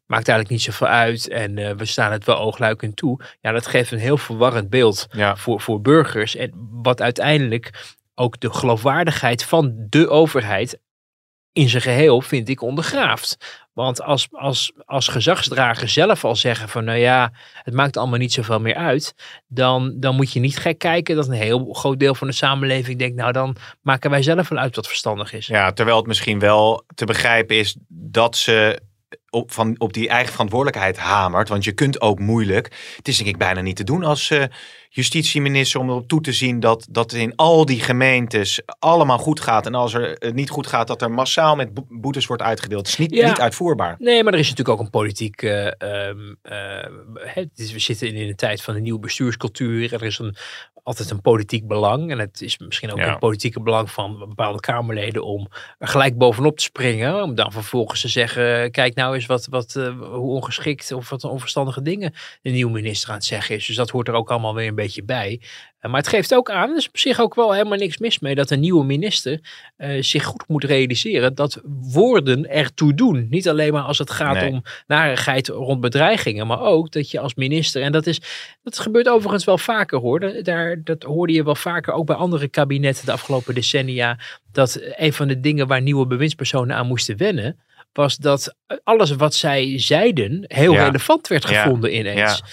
maakt 0.06 0.28
eigenlijk 0.28 0.50
niet 0.50 0.62
zoveel 0.62 0.86
uit 0.86 1.28
en 1.28 1.56
uh, 1.56 1.70
we 1.70 1.84
staan 1.84 2.12
het 2.12 2.24
wel 2.24 2.38
oogluikend 2.38 2.96
toe. 2.96 3.20
Ja, 3.40 3.52
dat 3.52 3.66
geeft 3.66 3.90
een 3.90 3.98
heel 3.98 4.18
verwarrend 4.18 4.70
beeld 4.70 5.06
ja. 5.10 5.36
voor, 5.36 5.60
voor 5.60 5.80
burgers 5.80 6.36
en 6.36 6.50
wat 6.82 7.00
uiteindelijk 7.00 7.96
ook 8.18 8.40
de 8.40 8.52
geloofwaardigheid 8.52 9.44
van 9.44 9.86
de 9.88 10.08
overheid 10.08 10.80
in 11.52 11.68
zijn 11.68 11.82
geheel, 11.82 12.20
vind 12.20 12.48
ik, 12.48 12.62
ondergraaft. 12.62 13.36
Want 13.72 14.02
als, 14.02 14.28
als, 14.30 14.72
als 14.84 15.08
gezagsdragers 15.08 15.92
zelf 15.92 16.24
al 16.24 16.36
zeggen 16.36 16.68
van, 16.68 16.84
nou 16.84 16.98
ja, 16.98 17.32
het 17.62 17.74
maakt 17.74 17.96
allemaal 17.96 18.18
niet 18.18 18.32
zoveel 18.32 18.60
meer 18.60 18.74
uit, 18.74 19.14
dan, 19.46 19.94
dan 19.96 20.16
moet 20.16 20.32
je 20.32 20.40
niet 20.40 20.58
gek 20.58 20.78
kijken 20.78 21.16
dat 21.16 21.26
een 21.26 21.32
heel 21.32 21.72
groot 21.72 21.98
deel 21.98 22.14
van 22.14 22.26
de 22.26 22.32
samenleving 22.32 22.98
denkt, 22.98 23.16
nou 23.16 23.32
dan 23.32 23.56
maken 23.82 24.10
wij 24.10 24.22
zelf 24.22 24.48
wel 24.48 24.58
uit 24.58 24.76
wat 24.76 24.86
verstandig 24.86 25.32
is. 25.32 25.46
Ja, 25.46 25.72
terwijl 25.72 25.96
het 25.96 26.06
misschien 26.06 26.38
wel 26.38 26.84
te 26.94 27.04
begrijpen 27.04 27.56
is 27.56 27.76
dat 27.88 28.36
ze 28.36 28.80
op, 29.30 29.52
van, 29.52 29.74
op 29.78 29.92
die 29.92 30.08
eigen 30.08 30.32
verantwoordelijkheid 30.32 30.98
hamert. 30.98 31.48
Want 31.48 31.64
je 31.64 31.72
kunt 31.72 32.00
ook 32.00 32.18
moeilijk. 32.18 32.94
Het 32.96 33.08
is 33.08 33.16
denk 33.16 33.28
ik 33.28 33.38
bijna 33.38 33.60
niet 33.60 33.76
te 33.76 33.84
doen 33.84 34.04
als 34.04 34.30
uh, 34.30 34.44
justitieminister 34.88 35.80
om 35.80 35.88
erop 35.88 36.08
toe 36.08 36.20
te 36.20 36.32
zien 36.32 36.60
dat, 36.60 36.86
dat 36.90 37.12
in 37.12 37.36
al 37.36 37.64
die 37.64 37.80
gemeentes 37.80 38.60
allemaal 38.78 39.18
goed 39.18 39.40
gaat. 39.40 39.66
En 39.66 39.74
als 39.74 39.94
er 39.94 40.16
het 40.18 40.34
niet 40.34 40.50
goed 40.50 40.66
gaat, 40.66 40.86
dat 40.86 41.02
er 41.02 41.10
massaal 41.10 41.56
met 41.56 41.70
boetes 41.88 42.26
wordt 42.26 42.42
uitgedeeld. 42.42 42.80
Het 42.80 42.88
is 42.88 43.08
niet, 43.08 43.24
niet 43.24 43.40
uitvoerbaar. 43.40 43.96
Nee, 43.98 44.24
maar 44.24 44.32
er 44.32 44.38
is 44.38 44.48
natuurlijk 44.48 44.78
ook 44.78 44.84
een 44.84 44.90
politiek. 44.90 45.42
Uh, 45.42 45.50
we 47.54 47.78
zitten 47.78 48.14
in 48.14 48.28
een 48.28 48.36
tijd 48.36 48.62
van 48.62 48.74
een 48.74 48.82
nieuwe 48.82 49.00
bestuurscultuur. 49.00 49.92
Er 49.92 50.02
is 50.02 50.18
een, 50.18 50.36
altijd 50.88 51.10
een 51.10 51.20
politiek 51.20 51.66
belang. 51.66 52.10
En 52.10 52.18
het 52.18 52.40
is 52.40 52.58
misschien 52.58 52.92
ook 52.92 52.98
een 52.98 53.18
politieke 53.18 53.60
belang 53.60 53.90
van 53.90 54.18
bepaalde 54.18 54.60
Kamerleden 54.60 55.24
om 55.24 55.48
er 55.78 55.88
gelijk 55.88 56.18
bovenop 56.18 56.56
te 56.56 56.62
springen. 56.62 57.22
Om 57.22 57.34
dan 57.34 57.52
vervolgens 57.52 58.00
te 58.00 58.08
zeggen: 58.08 58.70
kijk 58.70 58.94
nou 58.94 59.14
eens 59.14 59.26
wat, 59.26 59.46
wat, 59.50 59.74
uh, 59.78 60.00
hoe 60.00 60.34
ongeschikt 60.34 60.92
of 60.92 61.08
wat 61.08 61.24
onverstandige 61.24 61.82
dingen 61.82 62.14
de 62.42 62.50
nieuwe 62.50 62.72
minister 62.72 63.08
aan 63.08 63.14
het 63.14 63.24
zeggen 63.24 63.54
is. 63.54 63.66
Dus 63.66 63.76
dat 63.76 63.90
hoort 63.90 64.08
er 64.08 64.14
ook 64.14 64.30
allemaal 64.30 64.54
weer 64.54 64.68
een 64.68 64.74
beetje 64.74 65.04
bij. 65.04 65.40
Uh, 65.80 65.90
maar 65.90 66.00
het 66.00 66.08
geeft 66.08 66.34
ook 66.34 66.50
aan, 66.50 66.70
er 66.70 66.76
is 66.76 66.88
op 66.88 66.98
zich 66.98 67.20
ook 67.20 67.34
wel 67.34 67.52
helemaal 67.52 67.78
niks 67.78 67.98
mis 67.98 68.18
mee, 68.18 68.34
dat 68.34 68.50
een 68.50 68.60
nieuwe 68.60 68.84
minister 68.84 69.40
uh, 69.78 70.02
zich 70.02 70.24
goed 70.24 70.44
moet 70.48 70.64
realiseren 70.64 71.34
dat 71.34 71.60
woorden 71.92 72.50
ertoe 72.50 72.94
doen. 72.94 73.26
Niet 73.30 73.48
alleen 73.48 73.72
maar 73.72 73.82
als 73.82 73.98
het 73.98 74.10
gaat 74.10 74.34
nee. 74.34 74.50
om 74.50 74.62
narigheid 74.86 75.48
rond 75.48 75.80
bedreigingen, 75.80 76.46
maar 76.46 76.60
ook 76.60 76.92
dat 76.92 77.10
je 77.10 77.20
als 77.20 77.34
minister, 77.34 77.82
en 77.82 77.92
dat, 77.92 78.06
is, 78.06 78.20
dat 78.62 78.78
gebeurt 78.78 79.08
overigens 79.08 79.44
wel 79.44 79.58
vaker 79.58 79.98
hoor, 79.98 80.42
daar, 80.42 80.77
dat 80.84 81.02
hoorde 81.02 81.32
je 81.32 81.44
wel 81.44 81.54
vaker 81.54 81.92
ook 81.92 82.06
bij 82.06 82.16
andere 82.16 82.48
kabinetten 82.48 83.06
de 83.06 83.12
afgelopen 83.12 83.54
decennia, 83.54 84.18
dat 84.52 84.80
een 84.96 85.12
van 85.12 85.28
de 85.28 85.40
dingen 85.40 85.66
waar 85.66 85.82
nieuwe 85.82 86.06
bewindspersonen 86.06 86.76
aan 86.76 86.86
moesten 86.86 87.16
wennen, 87.16 87.58
was 87.92 88.16
dat 88.16 88.54
alles 88.84 89.10
wat 89.10 89.34
zij 89.34 89.78
zeiden 89.78 90.44
heel 90.46 90.72
ja. 90.72 90.84
relevant 90.84 91.28
werd 91.28 91.44
gevonden 91.44 91.92
ja. 91.92 91.98
ineens. 91.98 92.38
Ja. 92.38 92.46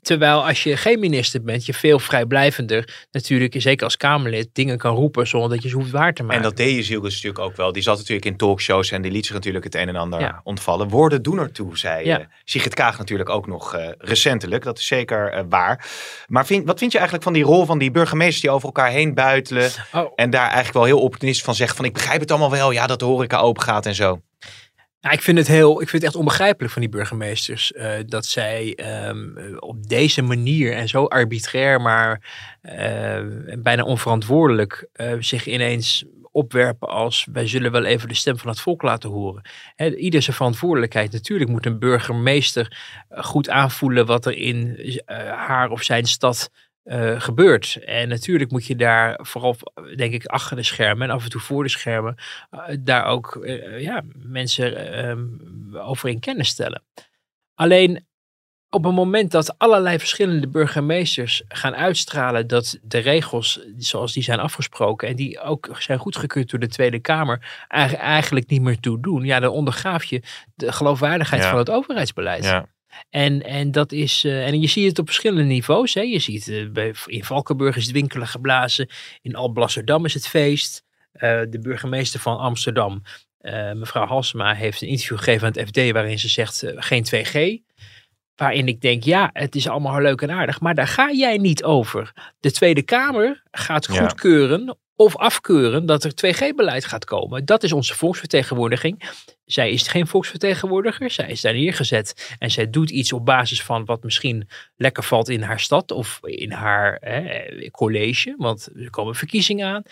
Terwijl 0.00 0.46
als 0.46 0.62
je 0.62 0.76
geen 0.76 0.98
minister 0.98 1.42
bent, 1.42 1.66
je 1.66 1.74
veel 1.74 1.98
vrijblijvender 1.98 3.06
natuurlijk, 3.10 3.54
zeker 3.58 3.84
als 3.84 3.96
Kamerlid, 3.96 4.48
dingen 4.52 4.78
kan 4.78 4.94
roepen 4.94 5.26
zonder 5.26 5.50
dat 5.50 5.62
je 5.62 5.68
ze 5.68 5.76
hoeft 5.76 5.90
waar 5.90 6.14
te 6.14 6.22
maken. 6.22 6.36
En 6.36 6.42
dat 6.42 6.56
deed 6.56 6.76
je 6.76 6.82
Zielkes 6.82 7.14
natuurlijk 7.14 7.44
ook 7.44 7.56
wel. 7.56 7.72
Die 7.72 7.82
zat 7.82 7.96
natuurlijk 7.96 8.26
in 8.26 8.36
talkshows 8.36 8.90
en 8.90 9.02
die 9.02 9.10
liet 9.10 9.26
zich 9.26 9.34
natuurlijk 9.34 9.64
het 9.64 9.74
een 9.74 9.88
en 9.88 9.96
ander 9.96 10.20
ja. 10.20 10.40
ontvallen. 10.44 10.88
Woorden 10.88 11.22
doen 11.22 11.38
ertoe, 11.38 11.78
zei 11.78 12.04
ja. 12.04 12.20
uh, 12.20 12.26
Sigrid 12.44 12.74
Kaag 12.74 12.98
natuurlijk 12.98 13.28
ook 13.28 13.46
nog 13.46 13.76
uh, 13.76 13.88
recentelijk. 13.98 14.64
Dat 14.64 14.78
is 14.78 14.86
zeker 14.86 15.34
uh, 15.34 15.40
waar. 15.48 15.88
Maar 16.26 16.46
vind, 16.46 16.66
wat 16.66 16.78
vind 16.78 16.92
je 16.92 16.98
eigenlijk 16.98 17.28
van 17.28 17.36
die 17.36 17.44
rol 17.44 17.64
van 17.64 17.78
die 17.78 17.90
burgemeesters 17.90 18.40
die 18.40 18.50
over 18.50 18.66
elkaar 18.66 18.90
heen 18.90 19.14
buitelen 19.14 19.70
oh. 19.92 20.12
en 20.14 20.30
daar 20.30 20.46
eigenlijk 20.46 20.74
wel 20.74 20.84
heel 20.84 21.00
optimistisch 21.00 21.44
van 21.44 21.54
zeggen 21.54 21.76
van 21.76 21.84
ik 21.84 21.92
begrijp 21.92 22.20
het 22.20 22.30
allemaal 22.30 22.50
wel, 22.50 22.70
ja 22.70 22.86
dat 22.86 22.98
de 22.98 23.04
horeca 23.04 23.38
open 23.38 23.62
gaat 23.62 23.86
en 23.86 23.94
zo. 23.94 24.20
Ja, 25.00 25.10
ik 25.10 25.22
vind 25.22 25.38
het 25.38 25.46
heel, 25.46 25.72
ik 25.72 25.88
vind 25.88 26.02
het 26.02 26.10
echt 26.12 26.20
onbegrijpelijk 26.20 26.72
van 26.72 26.82
die 26.82 26.90
burgemeesters 26.90 27.72
uh, 27.72 27.92
dat 28.06 28.26
zij 28.26 28.78
um, 29.08 29.56
op 29.58 29.88
deze 29.88 30.22
manier 30.22 30.72
en 30.72 30.88
zo 30.88 31.04
arbitrair, 31.04 31.80
maar 31.80 32.20
uh, 32.62 33.20
bijna 33.58 33.82
onverantwoordelijk 33.82 34.88
uh, 34.96 35.12
zich 35.18 35.46
ineens 35.46 36.04
opwerpen 36.36 36.88
als 36.88 37.26
wij 37.32 37.46
zullen 37.46 37.72
wel 37.72 37.84
even 37.84 38.08
de 38.08 38.14
stem 38.14 38.38
van 38.38 38.50
het 38.50 38.60
volk 38.60 38.82
laten 38.82 39.10
horen. 39.10 39.42
He, 39.74 39.96
ieder 39.96 40.22
zijn 40.22 40.36
verantwoordelijkheid. 40.36 41.12
Natuurlijk 41.12 41.50
moet 41.50 41.66
een 41.66 41.78
burgemeester 41.78 42.78
goed 43.08 43.48
aanvoelen 43.48 44.06
wat 44.06 44.26
er 44.26 44.36
in 44.36 44.78
haar 45.36 45.70
of 45.70 45.82
zijn 45.82 46.06
stad 46.06 46.50
uh, 46.86 47.20
gebeurt. 47.20 47.78
En 47.84 48.08
natuurlijk 48.08 48.50
moet 48.50 48.66
je 48.66 48.76
daar 48.76 49.18
vooral, 49.22 49.56
denk 49.96 50.12
ik, 50.12 50.26
achter 50.26 50.56
de 50.56 50.62
schermen 50.62 51.08
en 51.08 51.14
af 51.14 51.24
en 51.24 51.30
toe 51.30 51.40
voor 51.40 51.62
de 51.62 51.68
schermen, 51.68 52.16
uh, 52.50 52.60
daar 52.80 53.04
ook 53.04 53.38
uh, 53.40 53.80
ja, 53.80 54.02
mensen 54.14 54.74
over 55.72 56.08
in 56.08 56.20
kennis 56.20 56.48
stellen. 56.48 56.82
Alleen 57.54 58.06
op 58.70 58.84
het 58.84 58.94
moment 58.94 59.30
dat 59.30 59.58
allerlei 59.58 59.98
verschillende 59.98 60.48
burgemeesters 60.48 61.42
gaan 61.48 61.74
uitstralen 61.74 62.46
dat 62.46 62.78
de 62.82 62.98
regels 62.98 63.60
zoals 63.76 64.12
die 64.12 64.22
zijn 64.22 64.40
afgesproken 64.40 65.08
en 65.08 65.16
die 65.16 65.40
ook 65.40 65.68
zijn 65.78 65.98
goedgekeurd 65.98 66.50
door 66.50 66.60
de 66.60 66.68
Tweede 66.68 66.98
Kamer 66.98 67.64
eigenlijk 67.68 68.48
niet 68.48 68.62
meer 68.62 68.80
toe 68.80 69.00
doen, 69.00 69.24
ja, 69.24 69.40
dan 69.40 69.50
ondergraaf 69.50 70.04
je 70.04 70.22
de 70.54 70.72
geloofwaardigheid 70.72 71.42
ja. 71.42 71.48
van 71.48 71.58
het 71.58 71.70
overheidsbeleid. 71.70 72.44
Ja. 72.44 72.66
En, 73.10 73.42
en 73.42 73.70
dat 73.70 73.92
is, 73.92 74.24
uh, 74.24 74.46
en 74.46 74.60
je 74.60 74.66
ziet 74.66 74.88
het 74.88 74.98
op 74.98 75.06
verschillende 75.06 75.42
niveaus. 75.42 75.94
Hè. 75.94 76.00
Je 76.00 76.18
ziet 76.18 76.46
uh, 76.46 76.70
bij, 76.70 76.94
in 77.06 77.24
Valkenburg 77.24 77.76
is 77.76 77.84
het 77.84 77.92
winkelen 77.92 78.26
geblazen. 78.26 78.88
In 79.22 79.34
Alblasserdam 79.34 80.04
is 80.04 80.14
het 80.14 80.28
feest. 80.28 80.84
Uh, 81.14 81.20
de 81.48 81.58
burgemeester 81.60 82.20
van 82.20 82.38
Amsterdam, 82.38 83.02
mevrouw 83.74 84.06
Halsema, 84.06 84.54
heeft 84.54 84.82
een 84.82 84.88
interview 84.88 85.18
gegeven 85.18 85.46
aan 85.46 85.52
het 85.52 85.68
FD 85.68 85.92
waarin 85.92 86.18
ze 86.18 86.28
zegt 86.28 86.64
geen 86.76 87.06
2G. 87.14 87.64
Waarin 88.36 88.68
ik 88.68 88.80
denk, 88.80 89.04
ja, 89.04 89.30
het 89.32 89.54
is 89.54 89.68
allemaal 89.68 90.00
leuk 90.00 90.20
en 90.20 90.30
aardig, 90.30 90.60
maar 90.60 90.74
daar 90.74 90.86
ga 90.86 91.12
jij 91.12 91.36
niet 91.36 91.64
over. 91.64 92.12
De 92.40 92.52
Tweede 92.52 92.82
Kamer 92.82 93.42
gaat 93.50 93.88
goedkeuren 93.88 94.76
of 94.96 95.16
afkeuren 95.16 95.86
dat 95.86 96.04
er 96.04 96.12
2G-beleid 96.26 96.84
gaat 96.84 97.04
komen. 97.04 97.44
Dat 97.44 97.62
is 97.62 97.72
onze 97.72 97.94
volksvertegenwoordiging. 97.94 99.10
Zij 99.44 99.70
is 99.70 99.88
geen 99.88 100.06
volksvertegenwoordiger, 100.06 101.10
zij 101.10 101.28
is 101.28 101.40
daar 101.40 101.52
neergezet 101.52 102.36
en 102.38 102.50
zij 102.50 102.70
doet 102.70 102.90
iets 102.90 103.12
op 103.12 103.24
basis 103.24 103.62
van 103.62 103.84
wat 103.84 104.02
misschien 104.02 104.48
lekker 104.76 105.02
valt 105.02 105.28
in 105.28 105.42
haar 105.42 105.60
stad 105.60 105.90
of 105.90 106.20
in 106.22 106.52
haar 106.52 107.00
college, 107.70 108.34
want 108.38 108.68
er 108.74 108.90
komen 108.90 109.14
verkiezingen 109.14 109.66
aan. 109.66 109.82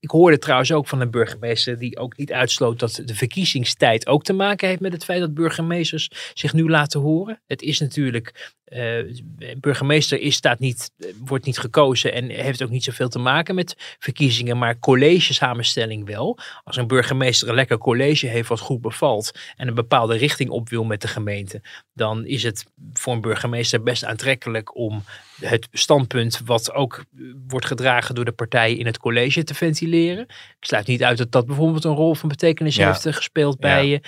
Ik 0.00 0.10
hoorde 0.10 0.38
trouwens 0.38 0.72
ook 0.72 0.88
van 0.88 1.00
een 1.00 1.10
burgemeester 1.10 1.78
die 1.78 1.98
ook 1.98 2.16
niet 2.16 2.32
uitsloot 2.32 2.78
dat 2.78 3.02
de 3.04 3.14
verkiezingstijd 3.14 4.06
ook 4.06 4.22
te 4.22 4.32
maken 4.32 4.68
heeft 4.68 4.80
met 4.80 4.92
het 4.92 5.04
feit 5.04 5.20
dat 5.20 5.34
burgemeesters 5.34 6.10
zich 6.34 6.52
nu 6.52 6.68
laten 6.68 7.00
horen. 7.00 7.40
Het 7.46 7.62
is 7.62 7.80
natuurlijk, 7.80 8.52
uh, 8.68 9.22
burgemeester 9.56 10.20
is, 10.20 10.34
staat 10.34 10.58
niet, 10.58 10.90
wordt 11.24 11.44
niet 11.44 11.58
gekozen 11.58 12.12
en 12.12 12.28
heeft 12.28 12.62
ook 12.62 12.70
niet 12.70 12.84
zoveel 12.84 13.08
te 13.08 13.18
maken 13.18 13.54
met 13.54 13.96
verkiezingen, 13.98 14.58
maar 14.58 14.78
college 14.78 15.34
samenstelling 15.34 16.06
wel. 16.06 16.38
Als 16.64 16.76
een 16.76 16.86
burgemeester 16.86 17.48
een 17.48 17.54
lekker 17.54 17.78
college 17.78 18.26
heeft 18.26 18.48
wat 18.48 18.60
goed 18.60 18.80
bevalt 18.80 19.38
en 19.56 19.68
een 19.68 19.74
bepaalde 19.74 20.16
richting 20.16 20.50
op 20.50 20.68
wil 20.68 20.84
met 20.84 21.00
de 21.00 21.08
gemeente, 21.08 21.60
dan 21.92 22.26
is 22.26 22.42
het 22.42 22.64
voor 22.92 23.12
een 23.12 23.20
burgemeester 23.20 23.82
best 23.82 24.04
aantrekkelijk 24.04 24.76
om 24.76 25.02
het 25.40 25.68
standpunt 25.72 26.40
wat 26.44 26.72
ook 26.72 27.04
wordt 27.48 27.66
gedragen 27.66 28.14
door 28.14 28.24
de 28.24 28.32
partijen 28.32 28.78
in 28.78 28.86
het 28.86 28.98
college 28.98 29.44
te 29.44 29.54
ventileren. 29.54 29.88
Ik 29.98 30.26
sluit 30.60 30.86
niet 30.86 31.02
uit 31.02 31.18
dat 31.18 31.32
dat 31.32 31.46
bijvoorbeeld 31.46 31.84
een 31.84 31.94
rol 31.94 32.14
van 32.14 32.28
betekenis 32.28 32.76
ja. 32.76 32.86
heeft 32.86 33.16
gespeeld 33.16 33.58
bij 33.58 33.86
ja. 33.88 33.98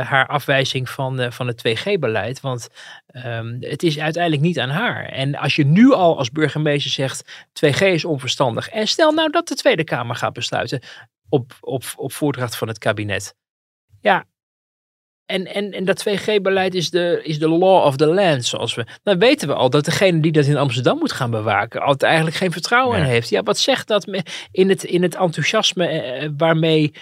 uh, 0.00 0.08
haar 0.08 0.26
afwijzing 0.26 0.88
van, 0.88 1.20
uh, 1.20 1.30
van 1.30 1.46
het 1.46 1.62
2G-beleid. 1.68 2.40
Want 2.40 2.68
um, 3.26 3.56
het 3.60 3.82
is 3.82 3.98
uiteindelijk 3.98 4.42
niet 4.42 4.58
aan 4.58 4.70
haar. 4.70 5.04
En 5.04 5.34
als 5.34 5.56
je 5.56 5.64
nu 5.64 5.92
al 5.92 6.18
als 6.18 6.30
burgemeester 6.30 6.90
zegt 6.90 7.46
2G 7.66 7.78
is 7.78 8.04
onverstandig. 8.04 8.68
En 8.68 8.88
stel 8.88 9.12
nou 9.12 9.30
dat 9.30 9.48
de 9.48 9.54
Tweede 9.54 9.84
Kamer 9.84 10.16
gaat 10.16 10.32
besluiten 10.32 10.82
op, 11.28 11.52
op, 11.60 11.84
op 11.96 12.12
voordracht 12.12 12.56
van 12.56 12.68
het 12.68 12.78
kabinet. 12.78 13.34
Ja, 14.00 14.24
en, 15.26 15.46
en, 15.46 15.72
en 15.72 15.84
dat 15.84 16.04
2G-beleid 16.08 16.74
is 16.74 16.90
de, 16.90 17.20
is 17.22 17.38
de 17.38 17.48
law 17.48 17.84
of 17.84 17.96
the 17.96 18.06
land, 18.06 18.44
zoals 18.44 18.74
we. 18.74 18.86
Dan 19.02 19.18
weten 19.18 19.48
we 19.48 19.54
al 19.54 19.70
dat 19.70 19.84
degene 19.84 20.20
die 20.20 20.32
dat 20.32 20.44
in 20.44 20.56
Amsterdam 20.56 20.98
moet 20.98 21.12
gaan 21.12 21.30
bewaken, 21.30 21.80
altijd 21.80 22.02
eigenlijk 22.02 22.36
geen 22.36 22.52
vertrouwen 22.52 22.98
in 22.98 23.04
heeft. 23.04 23.28
Ja, 23.28 23.42
wat 23.42 23.58
zegt 23.58 23.88
dat 23.88 24.22
in 24.50 24.68
het, 24.68 24.84
in 24.84 25.02
het 25.02 25.14
enthousiasme 25.14 25.86
eh, 25.86 26.28
waarmee 26.36 26.92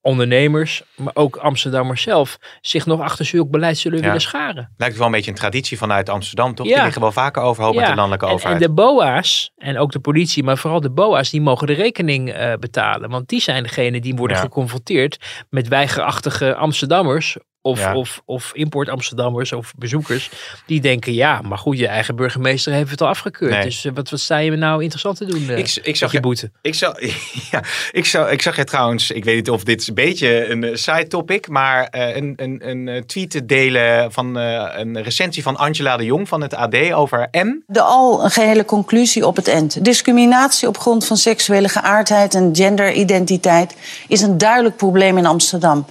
ondernemers, 0.00 0.82
maar 0.96 1.14
ook 1.14 1.36
Amsterdammers 1.36 2.02
zelf, 2.02 2.38
zich 2.60 2.86
nog 2.86 3.00
achter 3.00 3.24
zulk 3.24 3.50
beleid 3.50 3.78
zullen 3.78 3.98
ja. 3.98 4.04
willen 4.04 4.20
scharen. 4.20 4.72
Lijkt 4.76 4.96
wel 4.96 5.06
een 5.06 5.12
beetje 5.12 5.30
een 5.30 5.36
traditie 5.36 5.78
vanuit 5.78 6.08
Amsterdam, 6.08 6.54
toch? 6.54 6.66
Ja. 6.66 6.74
Die 6.74 6.82
liggen 6.82 7.02
wel 7.02 7.12
vaker 7.12 7.42
overhoop 7.42 7.74
ja. 7.74 7.80
met 7.80 7.88
de 7.88 7.94
landelijke 7.94 8.26
en, 8.26 8.32
overheid. 8.32 8.62
En 8.62 8.66
de 8.66 8.74
BOA's, 8.74 9.52
en 9.56 9.78
ook 9.78 9.92
de 9.92 10.00
politie, 10.00 10.42
maar 10.42 10.58
vooral 10.58 10.80
de 10.80 10.90
BOA's, 10.90 11.30
die 11.30 11.40
mogen 11.40 11.66
de 11.66 11.72
rekening 11.72 12.36
uh, 12.36 12.52
betalen. 12.60 13.10
Want 13.10 13.28
die 13.28 13.40
zijn 13.40 13.62
degene 13.62 14.00
die 14.00 14.14
worden 14.14 14.36
geconfronteerd 14.36 15.44
met 15.50 15.68
weigerachtige 15.68 16.54
Amsterdammers 16.54 17.36
of, 17.62 17.78
ja. 17.78 17.94
of, 17.94 18.22
of 18.24 18.50
import 18.54 18.88
Amsterdammers 18.88 19.52
of 19.52 19.72
bezoekers. 19.76 20.30
Die 20.66 20.80
denken, 20.80 21.14
ja, 21.14 21.40
maar 21.40 21.58
goed, 21.58 21.78
je 21.78 21.86
eigen 21.86 22.16
burgemeester 22.16 22.72
heeft 22.72 22.90
het 22.90 23.00
al 23.00 23.08
afgekeurd. 23.08 23.52
Nee. 23.52 23.62
Dus 23.62 23.84
uh, 23.84 23.92
wat, 23.94 24.10
wat 24.10 24.20
sta 24.20 24.36
je 24.36 24.50
nou 24.50 24.80
interessant 24.80 25.16
te 25.16 25.24
doen 25.24 25.42
uh, 25.42 25.58
ik, 25.58 25.78
ik 25.82 25.96
zag 25.96 26.12
je 26.12 26.20
boete? 26.20 26.50
Ik, 26.62 26.74
zag, 26.74 27.00
ja, 27.50 27.62
ik, 27.92 28.06
zag, 28.06 28.30
ik 28.30 28.42
zag 28.42 28.56
je 28.56 28.64
trouwens, 28.64 29.10
ik 29.10 29.24
weet 29.24 29.36
niet 29.36 29.50
of 29.50 29.64
dit 29.64 29.88
een 29.88 29.94
beetje 29.94 30.48
een 30.50 30.62
uh, 30.62 30.74
side 30.74 31.06
topic, 31.06 31.48
maar 31.48 31.88
een, 31.90 32.32
een, 32.36 32.68
een 32.68 33.06
tweet 33.06 33.30
te 33.30 33.44
delen 33.44 34.12
van 34.12 34.36
een 34.36 35.02
recensie 35.02 35.42
van 35.42 35.56
Angela 35.56 35.96
de 35.96 36.04
Jong 36.04 36.28
van 36.28 36.40
het 36.40 36.54
AD 36.54 36.92
over 36.92 37.28
M. 37.32 37.62
De 37.66 37.80
al 37.80 38.24
een 38.24 38.30
gehele 38.30 38.64
conclusie 38.64 39.26
op 39.26 39.36
het 39.36 39.48
eind. 39.48 39.84
Discriminatie 39.84 40.68
op 40.68 40.78
grond 40.78 41.06
van 41.06 41.16
seksuele 41.16 41.68
geaardheid 41.68 42.34
en 42.34 42.50
genderidentiteit 42.56 43.76
is 44.08 44.20
een 44.20 44.38
duidelijk 44.38 44.76
probleem 44.76 45.18
in 45.18 45.26
Amsterdam. 45.26 45.86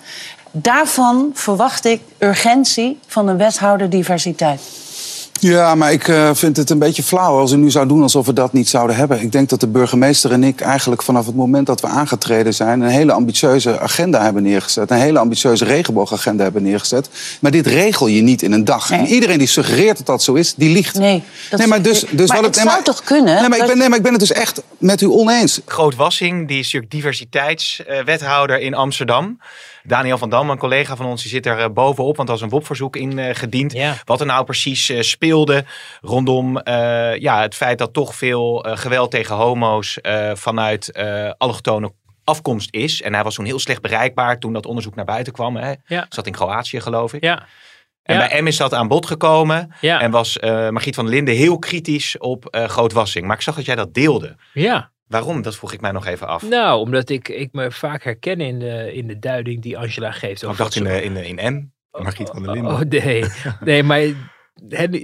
Daarvan 0.51 1.31
verwacht 1.33 1.85
ik 1.85 2.01
urgentie 2.17 2.99
van 3.07 3.27
een 3.27 3.37
wethouder 3.37 3.89
diversiteit. 3.89 4.61
Ja, 5.39 5.75
maar 5.75 5.91
ik 5.91 6.07
uh, 6.07 6.29
vind 6.33 6.57
het 6.57 6.69
een 6.69 6.79
beetje 6.79 7.03
flauw 7.03 7.39
als 7.39 7.51
u 7.51 7.55
nu 7.55 7.71
zou 7.71 7.87
doen 7.87 8.01
alsof 8.01 8.25
we 8.25 8.33
dat 8.33 8.53
niet 8.53 8.69
zouden 8.69 8.95
hebben. 8.95 9.21
Ik 9.21 9.31
denk 9.31 9.49
dat 9.49 9.59
de 9.59 9.67
burgemeester 9.67 10.31
en 10.31 10.43
ik 10.43 10.61
eigenlijk 10.61 11.03
vanaf 11.03 11.25
het 11.25 11.35
moment 11.35 11.67
dat 11.67 11.81
we 11.81 11.87
aangetreden 11.87 12.53
zijn... 12.53 12.81
een 12.81 12.89
hele 12.89 13.11
ambitieuze 13.11 13.79
agenda 13.79 14.23
hebben 14.23 14.43
neergezet. 14.43 14.91
Een 14.91 14.97
hele 14.97 15.19
ambitieuze 15.19 15.65
regenboogagenda 15.65 16.43
hebben 16.43 16.63
neergezet. 16.63 17.09
Maar 17.39 17.51
dit 17.51 17.67
regel 17.67 18.07
je 18.07 18.21
niet 18.21 18.41
in 18.41 18.51
een 18.51 18.65
dag. 18.65 18.91
En 18.91 19.05
iedereen 19.05 19.37
die 19.37 19.47
suggereert 19.47 19.97
dat 19.97 20.05
dat 20.05 20.23
zo 20.23 20.33
is, 20.33 20.53
die 20.55 20.69
liegt. 20.69 20.97
Nee, 20.97 21.23
dat 21.49 21.59
nee 21.59 21.67
maar 21.67 21.81
dus, 21.81 22.05
dus 22.11 22.27
maar 22.29 22.37
wat 22.37 22.45
het, 22.45 22.55
zou 22.55 22.67
maar, 22.67 22.83
toch 22.83 23.03
kunnen? 23.03 23.39
Nee 23.39 23.49
maar, 23.49 23.59
ik 23.59 23.67
ben, 23.67 23.77
nee, 23.77 23.89
maar 23.89 23.97
ik 23.97 24.03
ben 24.03 24.11
het 24.11 24.21
dus 24.21 24.31
echt 24.31 24.61
met 24.77 25.01
u 25.01 25.05
oneens. 25.05 25.61
Groot 25.65 25.95
Wassing, 25.95 26.47
die 26.47 26.59
is 26.59 26.63
natuurlijk 26.63 26.91
diversiteitswethouder 26.91 28.59
in 28.59 28.73
Amsterdam... 28.73 29.37
Daniel 29.89 30.17
van 30.17 30.29
Dam, 30.29 30.49
een 30.49 30.57
collega 30.57 30.95
van 30.95 31.05
ons, 31.05 31.21
die 31.21 31.31
zit 31.31 31.45
er 31.45 31.73
bovenop, 31.73 32.15
want 32.15 32.29
er 32.29 32.33
was 32.35 32.43
een 32.43 32.49
WOP-verzoek 32.49 32.95
ingediend. 32.95 33.73
Ja. 33.73 33.95
Wat 34.05 34.19
er 34.19 34.25
nou 34.25 34.43
precies 34.43 34.89
uh, 34.89 35.01
speelde 35.01 35.65
rondom 36.01 36.61
ja, 37.19 37.41
het 37.41 37.55
feit 37.55 37.77
dat 37.77 37.93
toch 37.93 38.15
veel 38.15 38.65
geweld 38.69 39.11
tegen 39.11 39.35
homo's 39.35 39.99
vanuit 40.33 40.97
allochtone 41.37 41.91
afkomst 42.23 42.73
is. 42.73 43.01
En 43.01 43.13
hij 43.13 43.23
was 43.23 43.35
toen 43.35 43.45
heel 43.45 43.59
slecht 43.59 43.81
bereikbaar 43.81 44.39
toen 44.39 44.53
dat 44.53 44.65
onderzoek 44.65 44.95
naar 44.95 45.05
buiten 45.05 45.33
kwam. 45.33 45.55
Hè. 45.55 45.73
Ja. 45.85 46.05
Zat 46.09 46.25
in 46.25 46.31
Kroatië, 46.31 46.81
geloof 46.81 47.13
ik. 47.13 47.23
Ja. 47.23 47.45
En 48.03 48.17
Ja. 48.17 48.27
bij 48.27 48.41
M 48.41 48.47
is 48.47 48.57
dat 48.57 48.73
aan 48.73 48.87
bod 48.87 49.05
gekomen. 49.05 49.73
Ja. 49.81 50.01
En 50.01 50.11
was 50.11 50.37
uh, 50.37 50.49
Margriet 50.69 50.95
van 50.95 51.05
der 51.05 51.13
Linden 51.13 51.35
heel 51.35 51.59
kritisch 51.59 52.17
op 52.17 52.55
uh, 52.55 52.63
Grootwassing. 52.65 53.25
Maar 53.25 53.35
ik 53.35 53.41
zag 53.41 53.55
dat 53.55 53.65
jij 53.65 53.75
dat 53.75 53.93
deelde. 53.93 54.35
Ja. 54.53 54.91
Waarom? 55.09 55.41
Dat 55.41 55.55
vroeg 55.55 55.73
ik 55.73 55.81
mij 55.81 55.91
nog 55.91 56.05
even 56.05 56.27
af. 56.27 56.41
Nou, 56.49 56.79
omdat 56.79 57.09
ik, 57.09 57.29
ik 57.29 57.49
me 57.51 57.71
vaak 57.71 58.03
herken 58.03 58.41
in 58.41 58.59
de, 58.59 58.93
in 58.93 59.07
de 59.07 59.19
duiding 59.19 59.61
die 59.61 59.77
Angela 59.77 60.11
geeft. 60.11 60.41
ik 60.41 60.47
over 60.49 60.63
dacht 60.63 60.75
in, 60.75 60.83
wat 60.83 60.91
ze- 60.91 60.97
de, 60.99 61.05
in, 61.05 61.13
de, 61.13 61.27
in 61.27 61.53
M. 61.53 61.71
Margriet 62.01 62.29
van 62.29 62.43
der 62.43 62.51
Linden. 62.51 62.71
Oh 62.71 62.79
nee, 62.79 63.25
nee 63.59 63.83
maar 63.83 64.01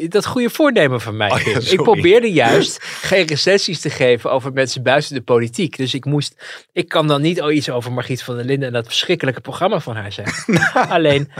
dat 0.10 0.26
goede 0.26 0.50
voornemen 0.50 1.02
van 1.02 1.18
mij. 1.18 1.32
Oh 1.32 1.40
ja, 1.40 1.60
ik 1.72 1.82
probeerde 1.82 2.32
juist 2.32 2.84
geen 2.84 3.26
recensies 3.26 3.80
te 3.80 3.90
geven 3.90 4.32
over 4.32 4.54
mensen 4.54 4.84
buiten 4.84 5.14
de 5.14 5.22
politiek. 5.22 5.78
Dus 5.78 5.94
ik 5.94 6.06
moest, 6.06 6.66
ik 6.72 6.88
kan 6.88 7.08
dan 7.08 7.22
niet 7.22 7.42
al 7.42 7.52
iets 7.52 7.70
over 7.70 7.92
Margriet 7.92 8.24
van 8.24 8.36
der 8.36 8.46
Linden 8.46 8.68
en 8.68 8.74
dat 8.74 8.86
verschrikkelijke 8.86 9.42
programma 9.42 9.80
van 9.80 9.96
haar 9.96 10.12
zeggen. 10.12 10.60
Alleen, 10.90 11.32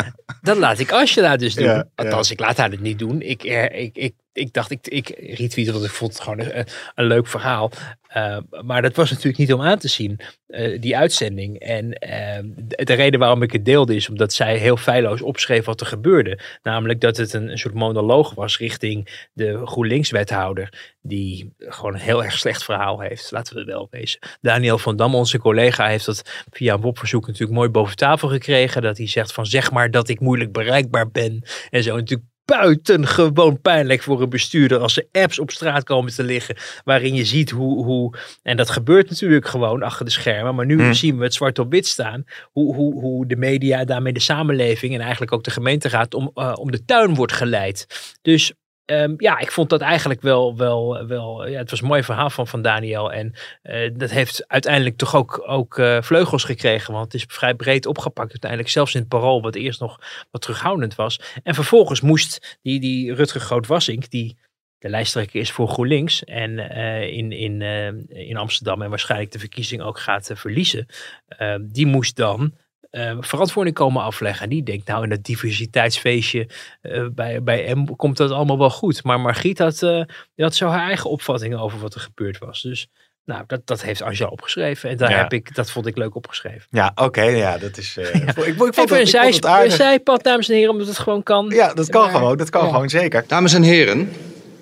dat 0.42 0.58
laat 0.58 0.80
ik 0.80 0.92
Angela 0.92 1.36
dus 1.36 1.54
doen. 1.56 1.66
Ja, 1.66 1.74
ja. 1.74 1.86
Althans, 1.96 2.32
ik 2.32 2.40
laat 2.40 2.58
haar 2.58 2.72
het 2.72 2.82
niet 2.82 3.00
doen. 3.00 3.22
Ik, 3.22 3.44
eh, 3.44 3.82
ik, 3.82 3.96
ik, 3.96 4.14
ik 4.36 4.54
dacht, 4.54 4.72
ik, 4.72 4.88
ik 4.88 5.08
retweette, 5.38 5.72
want 5.72 5.86
ik 5.86 5.92
vond 5.92 6.14
het 6.14 6.22
gewoon 6.22 6.40
een, 6.40 6.66
een 6.96 7.06
leuk 7.06 7.28
verhaal. 7.28 7.72
Uh, 8.18 8.38
maar 8.64 8.82
dat 8.82 8.96
was 8.96 9.10
natuurlijk 9.10 9.38
niet 9.38 9.54
om 9.54 9.62
aan 9.62 9.78
te 9.78 9.88
zien, 9.88 10.20
uh, 10.48 10.82
die 10.82 10.98
uitzending. 10.98 11.60
En 11.60 11.90
de, 11.90 12.84
de, 12.84 12.94
reden 12.94 13.20
waarom 13.20 13.42
ik 13.42 13.52
het 13.52 13.66
deelde 13.66 13.96
is 13.96 14.10
omdat 14.10 14.34
zij 14.34 14.58
heel 14.58 14.78
feilloos 14.78 15.22
opschreef 15.22 15.66
wat 15.66 15.82
er 15.82 15.88
gebeurde. 15.88 16.40
Namelijk 16.64 17.02
dat 17.02 17.18
het 17.18 17.34
een, 17.34 17.50
een 17.50 17.58
soort 17.58 17.74
monoloog 17.74 18.34
was 18.34 18.58
richting 18.58 19.28
de 19.34 19.66
GroenLinks-wethouder. 19.66 20.96
Die 21.02 21.54
gewoon 21.60 21.94
een 21.94 22.00
heel 22.00 22.24
erg 22.24 22.38
slecht 22.38 22.64
verhaal 22.64 23.00
heeft. 23.00 23.32
Laten 23.32 23.54
we 23.54 23.60
het 23.60 23.70
wel 23.70 23.88
wezen. 23.92 24.20
Daniel 24.42 24.78
van 24.78 24.96
Dam, 24.96 25.16
onze 25.16 25.40
collega, 25.40 25.88
heeft 25.88 26.06
dat 26.06 26.46
via 26.52 26.74
een 26.74 26.82
WOP-verzoek 26.82 27.28
natuurlijk 27.28 27.58
mooi 27.58 27.70
boven 27.70 27.96
tafel 27.96 28.28
gekregen. 28.28 28.82
Dat 28.82 28.98
hij 28.98 29.08
zegt 29.08 29.34
van 29.34 29.46
zeg 29.46 29.72
maar 29.72 29.92
dat 29.92 30.10
ik 30.10 30.20
moeilijk 30.20 30.52
bereikbaar 30.52 31.12
ben. 31.12 31.44
En 31.70 31.84
zo 31.84 31.96
natuurlijk 31.96 32.30
buitengewoon 32.46 33.62
pijnlijk 33.62 34.02
voor 34.02 34.22
een 34.22 34.30
bestuurder 34.30 34.80
als 34.80 34.98
er 34.98 35.08
apps 35.12 35.40
op 35.40 35.52
straat 35.52 35.84
komen 35.84 36.14
te 36.14 36.24
liggen 36.24 36.56
waarin 36.84 37.16
je 37.16 37.26
ziet 37.26 37.50
hoe, 37.50 37.86
hoe 37.86 38.18
en 38.44 38.58
dat 38.58 38.70
gebeurt 38.70 39.10
natuurlijk 39.10 39.48
gewoon 39.48 39.84
achter 39.84 40.06
de 40.06 40.12
schermen, 40.12 40.56
maar 40.56 40.66
nu 40.66 40.76
Hmm. 40.76 40.94
zien 40.94 41.18
we 41.18 41.24
het 41.24 41.34
zwart 41.34 41.60
op 41.60 41.72
wit 41.72 41.88
staan, 41.88 42.24
hoe, 42.52 42.76
hoe, 42.76 43.00
hoe 43.00 43.28
de 43.28 43.36
media 43.36 43.86
daarmee 43.86 44.14
de 44.14 44.20
samenleving 44.20 44.94
en 44.94 45.00
eigenlijk 45.00 45.32
ook 45.32 45.44
de 45.44 45.52
gemeente 45.52 45.90
gaat 45.90 46.14
om, 46.14 46.32
uh, 46.36 46.54
om 46.56 46.72
de 46.72 46.86
tuin 46.86 47.16
wordt 47.16 47.34
geleid. 47.34 47.88
Dus 48.22 48.54
Um, 48.86 49.14
ja, 49.18 49.40
ik 49.40 49.52
vond 49.52 49.70
dat 49.70 49.82
eigenlijk 49.82 50.22
wel, 50.22 50.58
wel, 50.58 51.08
wel 51.08 51.48
ja, 51.48 51.58
het 51.58 51.70
was 51.70 51.82
een 51.82 51.88
mooi 51.88 52.04
verhaal 52.04 52.30
van, 52.30 52.48
van 52.48 52.62
Daniel. 52.62 53.12
En 53.12 53.34
uh, 53.64 53.90
dat 53.94 54.10
heeft 54.10 54.48
uiteindelijk 54.48 54.98
toch 54.98 55.16
ook, 55.16 55.44
ook 55.48 55.78
uh, 55.78 56.02
vleugels 56.02 56.44
gekregen. 56.44 56.94
Want 56.94 57.06
het 57.06 57.14
is 57.14 57.26
vrij 57.28 57.54
breed 57.54 57.86
opgepakt 57.86 58.30
uiteindelijk. 58.30 58.72
Zelfs 58.72 58.94
in 58.94 59.00
het 59.00 59.10
parool, 59.10 59.42
wat 59.42 59.56
eerst 59.56 59.80
nog 59.80 60.00
wat 60.32 60.42
terughoudend 60.42 60.96
was. 60.96 61.20
En 61.44 61.54
vervolgens 61.54 62.02
moest 62.02 62.58
die, 62.62 62.80
die 62.80 63.14
Rutger 63.14 63.42
Groot-Wassink, 63.42 64.10
die 64.10 64.38
de 64.78 64.90
lijsttrekker 64.90 65.40
is 65.40 65.52
voor 65.52 65.68
GroenLinks. 65.68 66.24
En 66.24 66.52
uh, 66.52 67.02
in, 67.02 67.32
in, 67.32 67.62
in 68.10 68.38
Amsterdam 68.38 68.82
en 68.82 68.90
waarschijnlijk 68.90 69.32
de 69.32 69.40
verkiezing 69.40 69.82
ook 69.82 70.00
gaat 70.00 70.32
verliezen. 70.34 70.86
Ehm, 71.28 71.62
die 71.68 71.86
moest 71.86 72.16
dan 72.16 72.54
uh, 72.96 73.18
verantwoording 73.20 73.76
komen 73.76 74.02
afleggen. 74.04 74.44
En 74.44 74.50
die 74.50 74.64
denkt, 74.64 74.88
nou, 74.88 75.04
in 75.04 75.10
dat 75.10 75.24
diversiteitsfeestje 75.24 76.48
uh, 76.82 77.06
bij, 77.12 77.44
bij 77.44 77.74
M 77.76 77.86
komt 77.96 78.18
dat 78.18 78.32
allemaal 78.32 78.58
wel 78.58 78.70
goed. 78.70 79.04
Maar 79.04 79.20
Margriet 79.20 79.60
had, 79.60 79.82
uh, 79.82 80.02
die 80.36 80.46
had 80.46 80.56
zo 80.56 80.68
haar 80.68 80.88
eigen 80.88 81.10
opvattingen 81.10 81.60
over 81.60 81.80
wat 81.80 81.94
er 81.94 82.02
gebeurd 82.02 82.38
was. 82.38 82.62
Dus 82.62 82.88
nou, 83.26 83.44
dat, 83.48 83.62
dat 83.68 83.82
heeft 83.82 84.02
Angela 84.02 84.30
opgeschreven. 84.30 84.90
En 84.90 84.98
daar 84.98 85.10
Ja. 85.12 85.18
heb 85.18 85.34
ik, 85.34 85.56
dat 85.56 85.72
vond 85.72 85.86
ik 85.86 85.98
leuk 85.98 86.16
opgeschreven. 86.16 86.68
Ja, 86.70 86.92
oké. 86.96 87.22
ja, 87.22 87.58
dat 87.58 87.78
is... 87.78 87.98
eh, 87.98 88.16
ik, 88.16 88.34
vond- 88.34 88.48
ik 88.48 88.56
vond 88.56 88.78
Even 88.78 88.98
het- 88.98 89.14
een 89.14 89.28
ik 89.28 89.44
vond 89.46 89.72
zijpad, 89.74 90.24
dames 90.24 90.50
en 90.50 90.56
heren, 90.56 90.72
omdat 90.72 90.88
het 90.88 90.98
gewoon 91.00 91.24
kan. 91.24 91.50
Ja, 91.50 91.74
dat 91.74 91.90
kan 91.90 92.02
Maar- 92.02 92.12
gewoon. 92.16 92.38
Dat 92.38 92.50
kan 92.50 92.64
ja. 92.66 92.70
gewoon, 92.72 92.90
zeker. 92.90 93.24
Dames 93.28 93.54
en 93.54 93.62
heren, 93.64 94.12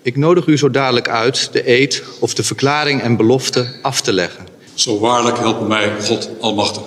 ik 0.01 0.15
nodig 0.17 0.45
u 0.45 0.57
zo 0.57 0.69
dadelijk 0.71 1.09
uit 1.09 1.53
de 1.53 1.69
eed 1.69 2.03
of 2.19 2.33
de 2.33 2.43
verklaring 2.43 3.01
en 3.01 3.17
belofte 3.17 3.67
af 3.81 4.01
te 4.01 4.13
leggen. 4.13 4.45
Zo 4.73 4.99
waarlijk 4.99 5.37
helpt 5.37 5.67
mij 5.67 6.01
God 6.01 6.29
Almachtig. 6.39 6.83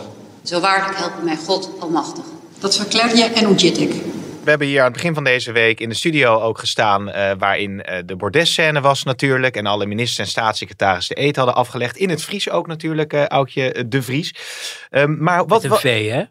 Zo 0.46 0.60
waarlijk 0.60 0.98
helpt 0.98 1.22
mij 1.22 1.36
God 1.36 1.70
Almachtig. 1.80 2.24
Dat 2.58 2.76
verklaar 2.76 3.16
je 3.16 3.24
en 3.24 3.46
ontjit 3.46 3.78
ik. 3.80 3.90
We 4.42 4.50
hebben 4.52 4.66
hier 4.66 4.78
aan 4.78 4.84
het 4.84 4.92
begin 4.94 5.14
van 5.14 5.24
deze 5.24 5.52
week 5.52 5.80
in 5.80 5.88
de 5.88 5.94
studio 5.94 6.40
ook 6.40 6.58
gestaan. 6.58 7.10
eh, 7.10 7.32
waarin 7.38 7.82
eh, 7.82 8.02
de 8.04 8.16
bordesscène 8.16 8.80
was 8.80 9.02
natuurlijk. 9.02 9.56
En 9.56 9.66
alle 9.66 9.86
ministers 9.86 10.18
en 10.18 10.26
staatssecretarissen 10.26 11.14
de 11.16 11.22
eet 11.22 11.36
hadden 11.36 11.54
afgelegd. 11.54 11.96
In 11.96 12.10
het 12.10 12.22
Fries 12.22 12.50
ook 12.50 12.66
natuurlijk, 12.66 13.12
eh 13.12 13.24
Aukje 13.24 13.84
de 13.88 14.02
Vries. 14.02 14.34
Ehm, 14.90 15.16
maar 15.18 15.46
wat. 15.46 15.62
Met 15.62 15.72
een 15.72 15.78
V, 15.78 16.10
hè? 16.10 16.22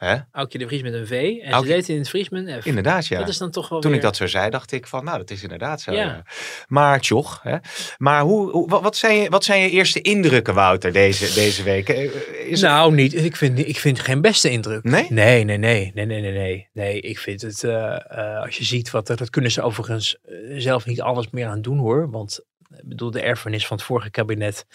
Hè? 0.00 0.16
Aukje 0.32 0.58
de 0.58 0.66
Vries 0.66 0.82
met 0.82 0.94
een 0.94 1.06
V. 1.06 1.10
En 1.42 1.52
Aukje- 1.52 1.68
ze 1.70 1.74
deed 1.76 1.88
in 1.88 1.98
het 1.98 2.08
Fries 2.08 2.28
met 2.28 2.46
een 2.46 2.62
F. 2.62 2.64
Inderdaad, 2.66 3.06
ja. 3.06 3.18
Dat 3.18 3.28
is 3.28 3.38
dan 3.38 3.50
toch 3.50 3.68
wel 3.68 3.80
Toen 3.80 3.90
weer... 3.90 3.98
ik 3.98 4.04
dat 4.04 4.16
zo 4.16 4.26
zei, 4.26 4.50
dacht 4.50 4.72
ik 4.72 4.86
van, 4.86 5.04
nou, 5.04 5.18
dat 5.18 5.30
is 5.30 5.42
inderdaad 5.42 5.80
zo. 5.80 5.92
Ja. 5.92 5.98
ja. 5.98 6.22
Maar 6.66 7.00
tjoch, 7.00 7.40
hè. 7.42 7.56
Maar 7.98 8.22
hoe, 8.22 8.50
hoe, 8.50 8.68
wat, 8.68 8.96
zijn 8.96 9.16
je, 9.16 9.28
wat 9.30 9.44
zijn 9.44 9.60
je 9.62 9.70
eerste 9.70 10.00
indrukken, 10.00 10.54
Wouter, 10.54 10.92
deze, 10.92 11.34
deze 11.34 11.62
week? 11.62 11.88
Eh, 11.88 12.02
Is 12.50 12.60
het- 12.60 12.70
nou, 12.70 12.94
niet. 12.94 13.14
Ik 13.14 13.36
vind, 13.36 13.58
ik 13.58 13.78
vind 13.78 14.00
geen 14.00 14.20
beste 14.20 14.50
indruk. 14.50 14.84
Nee? 14.84 15.06
Nee, 15.08 15.44
nee, 15.44 15.56
nee. 15.58 15.90
Nee, 15.94 16.06
nee, 16.06 16.20
nee, 16.20 16.32
nee. 16.32 16.68
nee 16.72 17.00
ik 17.00 17.18
vind 17.18 17.42
het, 17.42 17.64
eh, 17.64 17.94
eh, 18.18 18.40
als 18.42 18.56
je 18.56 18.64
ziet 18.64 18.90
wat 18.90 19.08
er, 19.08 19.16
dat 19.16 19.30
kunnen 19.30 19.50
ze 19.50 19.62
overigens 19.62 20.16
eh, 20.24 20.34
zelf 20.58 20.86
niet 20.86 21.00
alles 21.00 21.30
meer 21.30 21.46
aan 21.46 21.62
doen 21.62 21.78
hoor. 21.78 22.10
Want, 22.10 22.40
ik 22.76 22.88
bedoel, 22.88 23.10
de 23.10 23.20
erfenis 23.22 23.66
van 23.66 23.76
het 23.76 23.86
vorige 23.86 24.10
kabinet. 24.10 24.66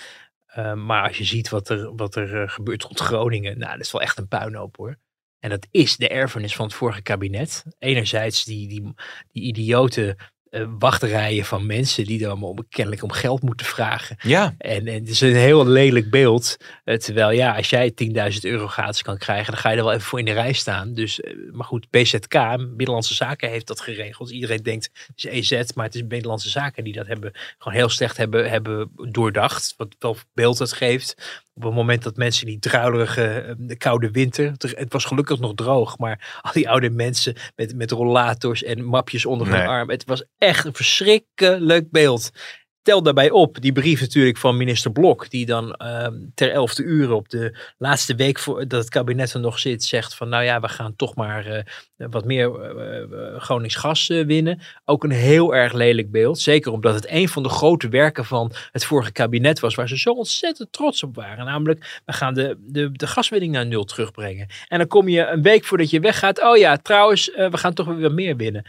eh, 0.45 0.73
maar 0.73 1.07
als 1.07 1.17
je 1.17 1.23
ziet 1.23 1.49
wat 1.49 1.69
er, 1.69 1.95
wat 1.95 2.15
er 2.15 2.41
eh, 2.41 2.49
gebeurt 2.49 2.83
rond 2.83 2.99
Groningen, 2.99 3.57
nou, 3.57 3.71
dat 3.71 3.85
is 3.85 3.91
wel 3.91 4.01
echt 4.01 4.17
een 4.17 4.27
puinhoop 4.27 4.75
hoor. 4.77 4.97
En 5.45 5.51
dat 5.51 5.67
is 5.71 5.97
de 5.97 6.07
erfenis 6.07 6.55
van 6.55 6.65
het 6.65 6.75
vorige 6.75 7.01
kabinet. 7.01 7.63
Enerzijds 7.79 8.43
die, 8.43 8.67
die, 8.67 8.93
die 9.31 9.43
idiote 9.43 10.17
eh, 10.49 10.65
wachtrijen 10.79 11.45
van 11.45 11.65
mensen 11.65 12.05
die 12.05 12.27
allemaal 12.27 12.49
om, 12.49 12.67
kennelijk 12.69 13.03
om 13.03 13.11
geld 13.11 13.41
moeten 13.41 13.65
vragen. 13.65 14.17
Ja, 14.21 14.55
En, 14.57 14.87
en 14.87 14.93
het 14.93 15.09
is 15.09 15.21
een 15.21 15.35
heel 15.35 15.67
lelijk 15.67 16.09
beeld. 16.09 16.57
Eh, 16.83 16.97
terwijl 16.97 17.31
ja, 17.31 17.55
als 17.55 17.69
jij 17.69 17.93
10.000 18.33 18.39
euro 18.41 18.67
gratis 18.67 19.01
kan 19.01 19.17
krijgen, 19.17 19.51
dan 19.51 19.61
ga 19.61 19.69
je 19.69 19.77
er 19.77 19.83
wel 19.83 19.93
even 19.93 20.05
voor 20.05 20.19
in 20.19 20.25
de 20.25 20.31
rij 20.31 20.53
staan. 20.53 20.93
Dus, 20.93 21.21
eh, 21.21 21.33
maar 21.51 21.65
goed, 21.65 21.89
BZK, 21.89 22.33
Binnenlandse 22.57 23.13
Zaken, 23.13 23.49
heeft 23.49 23.67
dat 23.67 23.81
geregeld. 23.81 24.29
Iedereen 24.29 24.63
denkt, 24.63 24.89
het 25.15 25.31
is 25.31 25.51
EZ, 25.51 25.73
maar 25.73 25.85
het 25.85 25.95
is 25.95 26.07
Binnenlandse 26.07 26.49
Zaken 26.49 26.83
die 26.83 26.93
dat 26.93 27.07
hebben, 27.07 27.31
gewoon 27.57 27.77
heel 27.77 27.89
slecht 27.89 28.17
hebben, 28.17 28.49
hebben 28.49 28.91
doordacht. 29.11 29.73
Wat 29.77 29.95
wel 29.99 30.17
beeld 30.33 30.59
het 30.59 30.73
geeft. 30.73 31.43
Op 31.55 31.63
het 31.63 31.73
moment 31.73 32.03
dat 32.03 32.15
mensen 32.15 32.45
die 32.45 32.59
druilerige, 32.59 33.23
eh, 33.23 33.53
de 33.57 33.77
koude 33.77 34.11
winter, 34.11 34.51
het- 34.57 34.93
was 34.93 35.05
gelukkig 35.05 35.39
nog 35.39 35.53
droog, 35.53 35.97
maar 35.97 36.39
al 36.41 36.51
die 36.51 36.69
oude 36.69 36.89
mensen 36.89 37.35
met, 37.55 37.75
met 37.75 37.91
rollators 37.91 38.63
en 38.63 38.83
mapjes 38.83 39.25
onder 39.25 39.47
hun 39.47 39.55
arm. 39.67 39.89
Het 39.89 40.05
was 40.05 40.23
echt 40.37 40.65
een 40.65 40.73
verschrikkelijk 40.73 41.91
beeld. 41.91 42.31
Tel 42.85 43.03
daarbij 43.03 43.29
op 43.29 43.61
die 43.61 43.71
brief 43.71 44.01
natuurlijk 44.01 44.37
van 44.37 44.57
minister 44.57 44.91
Blok, 44.91 45.29
die 45.29 45.45
dan 45.45 45.73
ehm, 45.73 46.13
ter 46.35 46.51
elfde 46.51 46.83
uur 46.83 47.11
op 47.11 47.29
de 47.29 47.57
laatste 47.77 48.15
week 48.15 48.39
voor 48.39 48.67
dat 48.67 48.79
het 48.79 48.89
kabinet 48.89 49.33
er 49.33 49.39
nog 49.39 49.59
zit, 49.59 49.83
zegt 49.83 50.15
van 50.15 50.29
nou 50.29 50.43
ja, 50.43 50.59
we 50.59 50.67
gaan 50.67 50.95
toch 50.95 51.15
maar 51.15 51.45
eh, 51.45 51.63
wat 51.95 52.25
meer 52.25 52.61
eh, 52.61 53.41
Gronings 53.41 53.75
gas 53.75 54.07
winnen. 54.07 54.61
Ook 54.83 55.03
een 55.03 55.11
heel 55.11 55.55
erg 55.55 55.73
lelijk 55.73 56.11
beeld. 56.11 56.39
Zeker 56.39 56.71
omdat 56.71 56.93
het 56.93 57.09
een 57.09 57.29
van 57.29 57.43
de 57.43 57.49
grote 57.49 57.89
werken 57.89 58.25
van 58.25 58.51
het 58.71 58.85
vorige 58.85 59.11
kabinet 59.11 59.59
was, 59.59 59.75
waar 59.75 59.87
ze 59.87 59.97
zo 59.97 60.11
ontzettend 60.11 60.71
trots 60.71 61.03
op 61.03 61.15
waren. 61.15 61.45
Namelijk, 61.45 62.01
we 62.05 62.13
gaan 62.13 62.33
de, 62.33 62.57
de, 62.59 62.91
de 62.91 63.07
gaswinning 63.07 63.53
naar 63.53 63.65
nul 63.65 63.83
terugbrengen. 63.83 64.47
En 64.67 64.77
dan 64.77 64.87
kom 64.87 65.07
je 65.07 65.27
een 65.27 65.41
week 65.41 65.65
voordat 65.65 65.89
je 65.89 65.99
weggaat. 65.99 66.43
Oh 66.43 66.57
ja, 66.57 66.77
trouwens, 66.77 67.25
we 67.35 67.57
gaan 67.57 67.73
toch 67.73 67.87
weer 67.87 68.13
meer 68.13 68.35
winnen. 68.35 68.65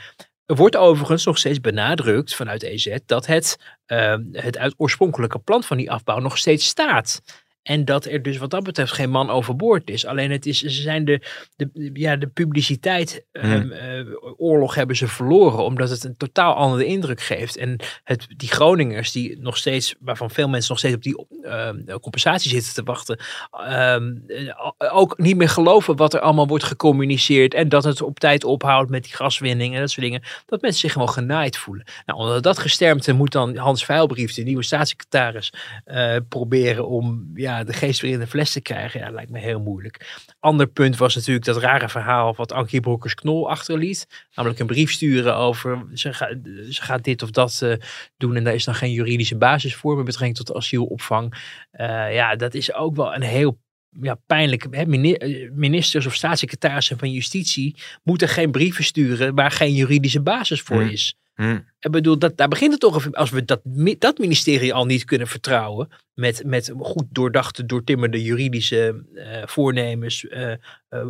Er 0.47 0.57
wordt 0.57 0.77
overigens 0.77 1.25
nog 1.25 1.39
steeds 1.39 1.61
benadrukt 1.61 2.35
vanuit 2.35 2.63
EZ 2.63 2.97
dat 3.07 3.27
het, 3.27 3.59
eh, 3.87 4.17
het 4.33 4.59
uit 4.59 4.75
oorspronkelijke 4.77 5.39
plan 5.39 5.63
van 5.63 5.77
die 5.77 5.91
afbouw 5.91 6.19
nog 6.19 6.39
steeds 6.39 6.67
staat. 6.67 7.23
En 7.67 7.85
dat 7.85 8.05
er 8.05 8.23
dus 8.23 8.37
wat 8.37 8.51
dat 8.51 8.63
betreft 8.63 8.93
geen 8.93 9.11
man 9.11 9.31
overboord 9.31 9.91
is. 9.91 10.07
Alleen 10.07 10.31
het 10.31 10.47
is, 10.47 10.61
ze 10.61 10.69
zijn 10.83 11.05
de, 11.05 11.21
de, 11.57 11.91
ja, 11.93 12.17
de 12.17 12.27
publiciteit, 12.27 13.25
Hmm. 13.33 13.53
ehm, 13.53 13.71
eh, 13.73 14.07
oorlog 14.37 14.75
hebben 14.75 14.97
ze 14.97 15.09
verloren. 15.09 15.65
Omdat 15.65 15.91
het 15.91 16.05
een 16.05 16.17
totaal 16.17 16.55
andere 16.55 16.85
indruk 16.85 17.21
geeft. 17.21 17.57
En 17.57 17.81
het, 18.05 18.27
die 18.37 18.49
Groningers, 18.49 19.13
die 19.13 19.39
nog 19.41 19.57
steeds, 19.57 19.95
waarvan 20.01 20.31
veel 20.31 20.49
mensen 20.49 20.71
nog 20.71 20.79
steeds 20.79 20.95
op 20.95 21.03
die 21.03 21.27
ehm, 21.43 21.99
compensatie 22.01 22.51
zitten 22.51 22.75
te 22.75 22.83
wachten. 22.83 23.19
ehm, 23.51 24.15
eh, 24.27 24.97
ook 24.97 25.19
niet 25.19 25.37
meer 25.37 25.49
geloven 25.49 25.97
wat 25.97 26.15
er 26.15 26.21
allemaal 26.21 26.47
wordt 26.47 26.65
gecommuniceerd. 26.65 27.55
En 27.55 27.69
dat 27.69 27.85
het 27.85 28.03
op 28.03 28.19
tijd 28.19 28.45
ophoudt 28.45 28.91
met 28.91 29.05
die 29.05 29.15
gaswinning 29.15 29.75
en 29.75 29.81
dat 29.81 29.91
soort 29.91 30.07
dingen. 30.07 30.23
Dat 30.47 30.61
mensen 30.61 30.81
zich 30.81 30.93
gewoon 30.93 31.11
genaaid 31.11 31.57
voelen. 31.57 31.85
Nou, 32.07 32.19
onder 32.19 32.43
dat 32.43 32.59
gestermte 32.59 33.13
moet 33.13 33.33
dan 33.33 33.57
Hans 33.57 33.85
Veilbrief, 33.85 34.35
de 34.35 34.43
nieuwe 34.43 34.63
staatssecretaris, 34.63 35.53
eh, 35.85 36.17
proberen 36.29 36.89
om 36.89 37.31
ja, 37.35 37.56
de 37.65 37.73
geest 37.73 38.01
weer 38.01 38.13
in 38.13 38.19
de 38.19 38.27
fles 38.27 38.53
te 38.53 38.61
krijgen. 38.61 39.01
Ja, 39.01 39.11
lijkt 39.11 39.31
me 39.31 39.39
heel 39.39 39.61
moeilijk. 39.61 40.17
Ander 40.41 40.67
punt 40.67 40.97
was 40.97 41.15
natuurlijk 41.15 41.45
dat 41.45 41.57
rare 41.57 41.89
verhaal 41.89 42.35
wat 42.35 42.53
Ankie 42.53 42.81
Broekers-Knol 42.81 43.51
achterliet. 43.51 44.07
Namelijk 44.35 44.61
een 44.61 44.67
brief 44.67 44.93
sturen 44.93 45.37
over 45.37 45.87
ze, 45.95 46.13
ga- 46.13 46.35
ze 46.71 46.83
gaat 46.83 47.05
dit 47.05 47.23
of 47.23 47.31
dat 47.31 47.63
eh, 47.63 47.73
doen 48.17 48.37
en 48.37 48.45
daar 48.45 48.55
is 48.55 48.65
dan 48.65 48.75
geen 48.75 48.93
juridische 48.93 49.37
basis 49.37 49.75
voor 49.75 49.97
met 49.97 50.05
betrekking 50.05 50.37
tot 50.37 50.57
asielopvang. 50.57 51.35
Eh, 51.71 52.15
ja, 52.15 52.37
dat 52.37 52.55
is 52.55 52.75
ook 52.75 52.97
wel 52.97 53.15
een 53.15 53.23
heel 53.23 53.59
ja, 54.01 54.15
pijnlijk. 54.27 54.67
Hè, 54.71 54.83
eh, 54.83 55.51
Ministers 55.53 56.07
of 56.07 56.15
staatssecretarissen 56.15 56.99
van 56.99 57.11
justitie 57.13 57.77
moeten 58.03 58.29
geen 58.29 58.51
brieven 58.51 58.85
sturen 58.85 59.35
waar 59.35 59.51
geen 59.51 59.75
juridische 59.75 60.21
basis 60.21 60.61
voor 60.61 60.81
Hmm. 60.81 60.91
is. 60.91 61.15
Hm. 61.35 61.59
Ik 61.87 61.93
bedoel, 61.93 62.19
dat, 62.19 62.37
daar 62.37 62.49
begint 62.49 62.73
het 62.73 62.81
toch. 62.81 62.95
over. 62.95 63.13
Als 63.13 63.31
we 63.31 63.45
dat, 63.45 63.61
dat 63.99 64.19
ministerie 64.19 64.75
al 64.75 64.87
niet 64.87 65.05
kunnen 65.05 65.27
vertrouwen. 65.27 65.89
Met, 66.15 66.43
met 66.45 66.73
goed 66.79 67.05
doordachte, 67.11 67.67
doortimmerde 67.67 68.23
juridische 68.23 69.05
eh, 69.15 69.43
voornemens, 69.45 70.27
eh, 70.27 70.53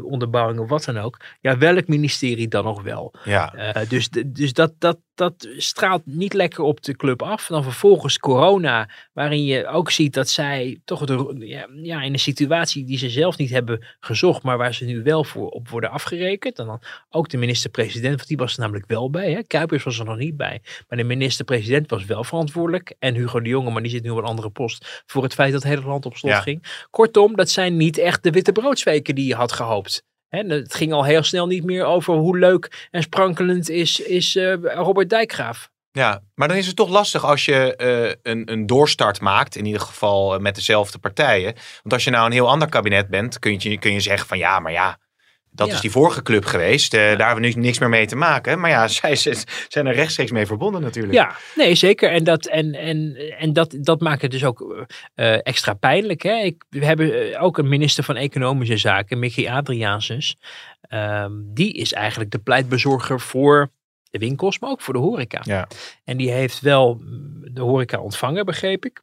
onderbouwing 0.05 0.61
of 0.61 0.69
wat 0.69 0.85
dan 0.85 0.99
ook. 0.99 1.21
Ja, 1.41 1.59
welk 1.59 1.87
ministerie 1.87 2.49
dan 2.49 2.65
nog 2.65 2.83
wel? 2.83 3.15
Ja. 3.25 3.75
Dus 3.89 4.09
dus 4.27 4.53
dat, 4.53 4.73
dat, 4.79 4.99
dat 5.15 5.49
straalt 5.57 6.03
niet 6.05 6.33
lekker 6.33 6.63
op 6.63 6.83
de 6.83 6.97
club 6.97 7.23
af. 7.23 7.47
Dan 7.47 7.63
vervolgens 7.63 8.19
corona, 8.19 8.91
waarin 9.13 9.45
je 9.45 9.67
ook 9.67 9.91
ziet 9.91 10.15
dat 10.15 10.29
zij 10.29 10.81
toch 10.85 11.05
de, 11.05 11.37
ja, 11.39 11.69
ja, 11.83 12.03
in 12.03 12.13
een 12.13 12.19
situatie 12.19 12.85
die 12.85 12.99
ze 12.99 13.11
zelf 13.11 13.37
niet 13.37 13.51
hebben 13.51 13.87
gezocht, 14.01 14.43
maar 14.43 14.59
waar 14.59 14.75
ze 14.75 14.85
nu 14.85 15.03
wel 15.03 15.25
voor 15.25 15.49
op 15.49 15.69
worden 15.69 15.91
afgerekend. 15.91 16.59
En 16.59 16.67
dan 16.67 16.83
ook 17.11 17.29
de 17.29 17.37
minister-president, 17.37 18.17
want 18.17 18.29
die 18.29 18.37
was 18.37 18.55
er 18.55 18.61
namelijk 18.61 18.87
wel 18.87 19.11
bij. 19.11 19.33
Hè? 19.33 19.43
Kuipers 19.43 19.85
was 19.85 19.99
er 19.99 20.05
nog 20.05 20.17
niet 20.17 20.37
bij. 20.37 20.61
Maar 20.89 20.99
de 20.99 21.05
minister-president 21.05 21.91
was 21.91 22.05
wel 22.05 22.25
verantwoordelijk. 22.25 22.95
En 22.99 23.15
Hugo 23.15 23.41
de 23.41 23.49
Jonge, 23.49 23.71
maar 23.71 23.83
die 23.83 23.91
zit 23.91 24.03
nu 24.03 24.11
op 24.11 24.19
een 24.19 24.25
andere 24.25 24.51
post, 24.51 25.03
voor 25.07 25.23
het 25.23 25.35
feit 25.35 25.53
dat 25.53 25.63
het 25.63 25.73
hele 25.73 25.87
land 25.87 26.07
op 26.07 26.17
slot 26.17 26.33
Ja. 26.33 26.41
ging. 26.41 26.87
Kortom, 26.91 27.37
dat 27.37 27.51
zijn 27.51 27.77
niet 27.77 27.99
echt 27.99 28.23
de 28.23 28.31
witte 28.31 28.53
broodsweken 28.53 29.15
die 29.15 29.27
je 29.27 29.35
had 29.35 29.53
gehoopt. 29.53 30.03
Hè, 30.29 30.39
het 30.39 30.75
ging 30.75 30.93
al 30.93 31.05
heel 31.05 31.23
snel 31.23 31.47
niet 31.47 31.65
meer 31.65 31.85
over 31.85 32.15
hoe 32.15 32.39
leuk 32.39 32.89
en 32.91 33.03
sprankelend 33.03 33.71
is, 33.71 34.01
is 34.01 34.37
eh, 34.37 34.55
Robert 34.63 35.11
Dijkgraaf. 35.11 35.69
Ja, 35.91 36.23
maar 36.35 36.49
dan 36.49 36.57
is 36.57 36.67
het 36.67 36.77
toch 36.77 36.89
lastig 36.89 37.25
als 37.25 37.45
je 37.45 37.77
eh, 37.77 38.33
een, 38.33 38.53
een 38.53 38.67
doorstart 38.67 39.21
maakt, 39.21 39.57
in 39.57 39.65
ieder 39.65 39.81
geval 39.81 40.35
eh, 40.35 40.41
met 40.41 40.55
dezelfde 40.55 40.99
partijen. 40.99 41.55
Want 41.83 41.93
als 41.93 42.05
je 42.05 42.11
nou 42.11 42.27
een 42.27 42.33
heel 42.33 42.49
ander 42.49 42.69
kabinet 42.69 43.09
bent, 43.09 43.39
kun 43.39 43.57
je, 43.59 43.79
kun 43.79 43.93
je 43.93 44.01
zeggen 44.01 44.29
van 44.29 44.39
ja, 44.39 44.59
maar 44.59 44.73
ja, 44.73 44.99
dat 45.57 45.67
Ja. 45.69 45.75
is 45.75 45.81
die 45.81 45.91
vorige 45.91 46.23
club 46.23 46.45
geweest. 46.45 46.95
eh, 46.95 47.01
Daar 47.01 47.27
hebben 47.27 47.51
we 47.51 47.57
nu 47.57 47.61
niks 47.63 47.79
meer 47.79 47.89
mee 47.89 48.07
te 48.07 48.17
maken. 48.17 48.61
Maar 48.61 48.71
ja, 48.71 48.89
zij 48.99 49.15
zijn 49.69 49.87
er 49.87 49.95
rechtstreeks 49.95 50.31
mee 50.31 50.47
verbonden 50.47 50.81
natuurlijk. 50.83 51.15
Ja, 51.15 51.37
nee, 51.55 51.75
zeker. 51.75 52.11
En 52.11 52.25
dat, 52.25 52.47
en, 52.47 52.75
en, 52.75 53.17
en 53.39 53.53
dat, 53.53 53.77
dat 53.81 54.01
maakt 54.01 54.23
het 54.23 54.31
dus 54.31 54.45
ook 54.45 54.87
eh, 55.15 55.47
extra 55.47 55.75
pijnlijk. 55.75 56.23
Hè? 56.23 56.35
Ik, 56.43 56.65
we 56.69 56.85
hebben 56.85 57.33
eh, 57.33 57.43
ook 57.43 57.59
een 57.59 57.69
minister 57.69 58.05
van 58.05 58.17
Economische 58.17 58.77
Zaken, 58.77 59.19
Mickey 59.19 59.51
Adriaansens. 59.51 60.37
Ehm, 60.81 61.33
die 61.45 61.73
is 61.73 61.93
eigenlijk 61.93 62.31
de 62.31 62.39
pleitbezorger 62.39 63.21
voor 63.21 63.71
de 64.11 64.19
winkels, 64.19 64.59
maar 64.59 64.71
ook 64.71 64.81
voor 64.81 64.95
de 64.95 65.01
horeca. 65.01 65.41
Ja. 65.45 65.69
En 66.05 66.17
die 66.17 66.31
heeft 66.31 66.61
wel 66.61 67.01
de 67.53 67.61
horeca 67.61 67.99
ontvangen, 68.01 68.45
begreep 68.47 68.85
ik. 68.85 69.03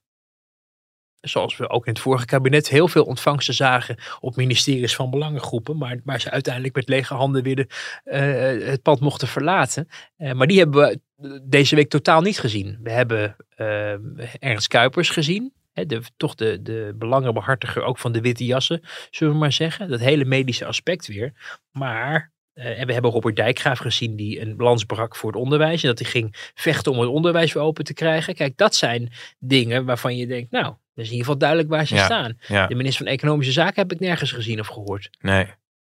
Zoals 1.23 1.57
we 1.57 1.69
ook 1.69 1.85
in 1.85 1.91
het 1.91 2.01
vorige 2.01 2.25
kabinet 2.25 2.69
heel 2.69 2.87
veel 2.87 3.03
ontvangsten 3.03 3.53
zagen 3.53 3.97
op 4.19 4.35
ministeries 4.35 4.95
van 4.95 5.09
belangengroepen. 5.09 5.77
Maar 5.77 5.99
waar 6.03 6.21
ze 6.21 6.31
uiteindelijk 6.31 6.75
met 6.75 6.89
lege 6.89 7.13
handen 7.13 7.43
weer 7.43 7.55
de, 7.55 7.67
eh, 8.03 8.69
het 8.69 8.81
pand 8.81 8.99
mochten 8.99 9.27
verlaten. 9.27 9.87
Eh, 10.17 10.31
maar 10.31 10.47
die 10.47 10.57
hebben 10.57 10.81
we 10.81 10.99
deze 11.43 11.75
week 11.75 11.89
totaal 11.89 12.21
niet 12.21 12.39
gezien. 12.39 12.79
We 12.83 12.91
hebben 12.91 13.35
eh, 13.55 13.93
Ernst 14.39 14.67
Kuipers 14.67 15.09
gezien. 15.09 15.53
Hè, 15.73 15.85
de, 15.85 16.01
toch 16.17 16.35
de, 16.35 16.61
de 16.61 16.93
belangenbehartiger 16.95 17.83
ook 17.83 17.97
van 17.97 18.11
de 18.11 18.21
witte 18.21 18.45
jassen, 18.45 18.81
zullen 19.09 19.33
we 19.33 19.39
maar 19.39 19.51
zeggen. 19.51 19.89
Dat 19.89 19.99
hele 19.99 20.25
medische 20.25 20.65
aspect 20.65 21.07
weer. 21.07 21.33
Maar 21.71 22.33
eh, 22.53 22.79
en 22.79 22.87
we 22.87 22.93
hebben 22.93 23.11
Robert 23.11 23.35
Dijkgraaf 23.35 23.79
gezien 23.79 24.15
die 24.15 24.41
een 24.41 24.55
lans 24.57 24.83
brak 24.83 25.15
voor 25.15 25.31
het 25.31 25.41
onderwijs. 25.41 25.81
En 25.81 25.87
dat 25.87 25.99
hij 25.99 26.09
ging 26.09 26.51
vechten 26.53 26.91
om 26.91 26.99
het 26.99 27.09
onderwijs 27.09 27.53
weer 27.53 27.63
open 27.63 27.83
te 27.83 27.93
krijgen. 27.93 28.35
Kijk, 28.35 28.57
dat 28.57 28.75
zijn 28.75 29.11
dingen 29.39 29.85
waarvan 29.85 30.15
je 30.15 30.27
denkt, 30.27 30.51
nou, 30.51 30.73
dat 30.95 31.05
is 31.05 31.11
in 31.11 31.17
ieder 31.17 31.25
geval 31.25 31.37
duidelijk 31.37 31.69
waar 31.69 31.87
ze 31.87 31.95
Ja, 31.95 32.05
staan. 32.05 32.37
ja. 32.47 32.67
De 32.67 32.75
minister 32.75 33.03
van 33.05 33.13
Economische 33.13 33.51
Zaken 33.53 33.81
heb 33.81 33.91
ik 33.91 33.99
nergens 33.99 34.31
gezien 34.31 34.59
of 34.59 34.67
gehoord. 34.67 35.09
Nee. 35.21 35.45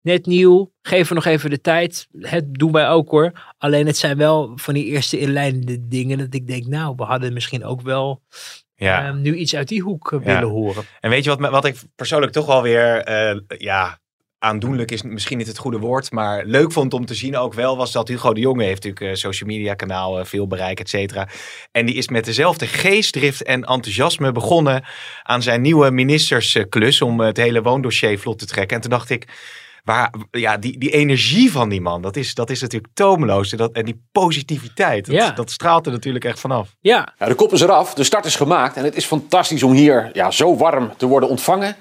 Net 0.00 0.26
nieuw, 0.26 0.72
geef 0.82 1.08
er 1.08 1.14
nog 1.14 1.24
even 1.24 1.50
de 1.50 1.60
tijd. 1.60 2.08
Het 2.20 2.54
doen 2.54 2.72
wij 2.72 2.88
ook 2.88 3.10
hoor. 3.10 3.54
Alleen 3.58 3.86
het 3.86 3.96
zijn 3.96 4.16
wel 4.16 4.52
van 4.54 4.74
die 4.74 4.84
eerste 4.84 5.18
inleidende 5.18 5.88
dingen 5.88 6.18
dat 6.18 6.34
ik 6.34 6.46
denk, 6.46 6.66
nou, 6.66 6.94
we 6.96 7.02
hadden 7.02 7.32
misschien 7.32 7.64
ook 7.64 7.80
wel 7.80 8.22
Ja. 8.74 9.06
eh, 9.08 9.14
nu 9.14 9.34
iets 9.36 9.54
uit 9.56 9.68
die 9.68 9.82
hoek 9.82 10.12
eh, 10.12 10.18
willen 10.20 10.48
horen. 10.48 10.84
En 11.00 11.10
weet 11.10 11.24
je 11.24 11.36
wat, 11.36 11.50
wat 11.50 11.64
ik 11.64 11.76
persoonlijk 11.94 12.32
toch 12.32 12.46
wel 12.46 12.62
weer, 12.62 12.96
eh, 13.02 13.36
ja, 13.58 13.98
aandoenlijk 14.46 14.90
is 14.90 15.02
misschien 15.02 15.38
niet 15.38 15.46
het 15.46 15.58
goede 15.58 15.78
woord, 15.78 16.10
maar 16.12 16.44
leuk 16.44 16.72
vond 16.72 16.94
om 16.94 17.06
te 17.06 17.14
zien 17.14 17.36
ook 17.36 17.54
wel, 17.54 17.76
was 17.76 17.92
dat 17.92 18.08
Hugo 18.08 18.32
de 18.34 18.40
Jonge 18.40 18.64
heeft 18.64 18.84
natuurlijk 18.84 19.10
een 19.10 19.16
social 19.16 19.48
media 19.48 19.74
kanaal, 19.74 20.18
eh, 20.18 20.24
veel 20.24 20.46
bereik, 20.46 20.80
et 20.80 20.88
cetera. 20.88 21.28
En 21.72 21.86
die 21.86 21.94
is 21.94 22.08
met 22.08 22.24
dezelfde 22.24 22.66
geestdrift 22.66 23.42
en 23.42 23.64
enthousiasme 23.64 24.32
begonnen 24.32 24.84
aan 25.22 25.42
zijn 25.42 25.60
nieuwe 25.60 25.90
ministersklus 25.90 27.02
om 27.02 27.20
het 27.20 27.36
hele 27.36 27.62
woondossier 27.62 28.18
vlot 28.18 28.38
te 28.38 28.46
trekken. 28.46 28.76
En 28.76 28.82
toen 28.82 28.90
dacht 28.90 29.10
ik, 29.10 29.26
waar, 29.84 30.14
ja, 30.30 30.56
die, 30.56 30.78
die 30.78 30.90
energie 30.90 31.52
van 31.52 31.68
die 31.68 31.80
man, 31.80 32.02
dat 32.02 32.16
is, 32.16 32.34
dat 32.34 32.50
is 32.50 32.60
natuurlijk 32.60 32.92
tomeloos. 32.94 33.52
En, 33.52 33.58
dat, 33.58 33.72
en 33.72 33.84
die 33.84 34.02
positiviteit, 34.12 35.06
dat, 35.06 35.14
Ja. 35.14 35.30
dat 35.30 35.50
straalt 35.50 35.86
er 35.86 35.92
natuurlijk 35.92 36.24
echt 36.24 36.40
vanaf. 36.40 36.74
Ja, 36.80 37.14
Ja, 37.18 37.26
de 37.26 37.34
kop 37.34 37.52
is 37.52 37.60
eraf, 37.60 37.94
de 37.94 38.04
start 38.04 38.24
is 38.24 38.36
gemaakt 38.36 38.76
en 38.76 38.84
het 38.84 38.96
is 38.96 39.04
fantastisch 39.04 39.62
om 39.62 39.72
hier 39.72 40.10
ja, 40.12 40.30
zo 40.30 40.56
warm 40.56 40.92
te 40.96 41.06
worden 41.06 41.28
ontvangen. 41.28 41.76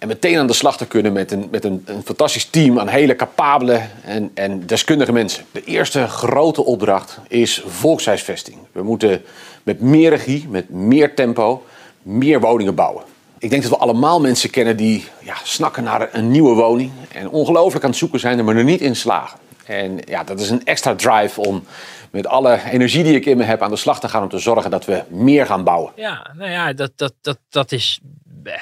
En 0.00 0.08
meteen 0.08 0.38
aan 0.38 0.46
de 0.46 0.52
slag 0.52 0.76
te 0.76 0.86
kunnen 0.86 1.12
met 1.12 1.32
een, 1.32 1.48
met 1.50 1.64
een, 1.64 1.82
een 1.86 2.02
fantastisch 2.04 2.44
team 2.44 2.78
aan 2.78 2.88
hele 2.88 3.16
capabele 3.16 3.80
en, 4.04 4.30
en 4.34 4.66
deskundige 4.66 5.12
mensen. 5.12 5.44
De 5.52 5.64
eerste 5.64 6.06
grote 6.06 6.64
opdracht 6.64 7.18
is 7.28 7.62
volkshuisvesting. 7.66 8.56
We 8.72 8.82
moeten 8.82 9.22
met 9.62 9.80
meer 9.80 10.10
regie, 10.10 10.46
met 10.48 10.70
meer 10.70 11.14
tempo, 11.14 11.64
meer 12.02 12.40
woningen 12.40 12.74
bouwen. 12.74 13.04
Ik 13.38 13.50
denk 13.50 13.62
dat 13.62 13.70
we 13.70 13.76
allemaal 13.76 14.20
mensen 14.20 14.50
kennen 14.50 14.76
die 14.76 15.04
ja, 15.22 15.34
snakken 15.42 15.84
naar 15.84 16.08
een 16.12 16.30
nieuwe 16.30 16.54
woning. 16.54 16.90
En 17.12 17.30
ongelooflijk 17.30 17.84
aan 17.84 17.90
het 17.90 17.98
zoeken 17.98 18.20
zijn, 18.20 18.38
er 18.38 18.44
maar 18.44 18.56
er 18.56 18.64
niet 18.64 18.80
in 18.80 18.96
slagen. 18.96 19.38
En 19.64 19.98
ja, 20.04 20.24
dat 20.24 20.40
is 20.40 20.50
een 20.50 20.64
extra 20.64 20.94
drive 20.94 21.40
om 21.40 21.64
met 22.10 22.26
alle 22.26 22.60
energie 22.70 23.04
die 23.04 23.14
ik 23.14 23.26
in 23.26 23.36
me 23.36 23.44
heb 23.44 23.62
aan 23.62 23.70
de 23.70 23.76
slag 23.76 24.00
te 24.00 24.08
gaan 24.08 24.22
om 24.22 24.28
te 24.28 24.38
zorgen 24.38 24.70
dat 24.70 24.84
we 24.84 25.02
meer 25.08 25.46
gaan 25.46 25.64
bouwen. 25.64 25.92
Ja, 25.96 26.30
nou 26.36 26.50
ja, 26.50 26.72
dat, 26.72 26.92
dat, 26.96 27.14
dat, 27.20 27.38
dat 27.48 27.72
is 27.72 28.00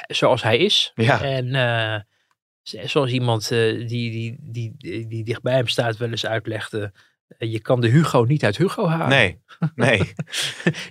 zoals 0.06 0.42
hij 0.42 0.58
is. 0.58 0.92
Ja. 0.94 1.22
En 1.22 1.54
eh, 1.54 2.00
zoals 2.62 3.10
iemand 3.10 3.42
eh, 3.50 3.58
die, 3.58 3.86
die, 3.88 4.36
die, 4.40 4.74
die, 4.78 5.06
die 5.06 5.24
dicht 5.24 5.42
bij 5.42 5.54
hem 5.54 5.68
staat 5.68 5.96
wel 5.96 6.10
eens 6.10 6.26
uitlegde. 6.26 6.92
eh, 7.38 7.52
je 7.52 7.60
kan 7.60 7.80
de 7.80 7.88
Hugo 7.88 8.22
niet 8.24 8.44
uit 8.44 8.56
Hugo 8.56 8.86
halen. 8.86 9.08
Nee, 9.08 9.38
nee. 9.74 9.98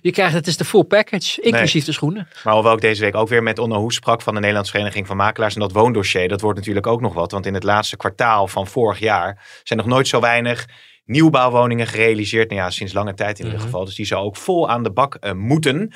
Je 0.02 0.12
krijgt, 0.12 0.34
het 0.34 0.48
is 0.48 0.58
de 0.58 0.66
full 0.66 0.84
package, 0.84 1.42
inclusief 1.42 1.86
de 1.86 1.92
schoenen. 1.92 2.28
Maar 2.44 2.54
hoewel 2.54 2.74
ik 2.74 2.82
deze 2.82 3.02
week 3.02 3.16
ook 3.16 3.30
weer 3.30 3.44
met 3.44 3.60
Onno 3.60 3.80
Hoes 3.80 3.96
sprak 3.96 4.22
van 4.22 4.34
de 4.34 4.40
Nederlandse 4.40 4.72
Vereniging 4.74 5.08
van 5.08 5.18
Makelaars. 5.18 5.54
En 5.54 5.60
dat 5.62 5.72
woondossier, 5.72 6.28
dat 6.28 6.42
wordt 6.42 6.58
natuurlijk 6.58 6.88
ook 6.88 7.02
nog 7.02 7.14
wat. 7.14 7.32
Want 7.32 7.46
in 7.46 7.54
het 7.54 7.64
laatste 7.64 7.98
kwartaal 7.98 8.48
van 8.48 8.68
vorig 8.68 9.00
jaar 9.00 9.62
zijn 9.64 9.80
nog 9.80 9.88
nooit 9.88 10.08
zo 10.08 10.20
weinig 10.20 10.66
nieuwbouwwoningen 11.06 11.88
gerealiseerd. 11.88 12.50
Nou 12.50 12.62
ja, 12.62 12.70
sinds 12.70 12.94
lange 12.94 13.14
tijd 13.14 13.40
in 13.40 13.46
ieder 13.46 13.60
Mhm. 13.60 13.70
geval. 13.70 13.86
Dus 13.86 13.96
die 13.96 14.06
zou 14.06 14.24
ook 14.26 14.36
vol 14.36 14.70
aan 14.70 14.84
de 14.84 14.92
bak 14.92 15.16
eh, 15.16 15.32
moeten. 15.32 15.92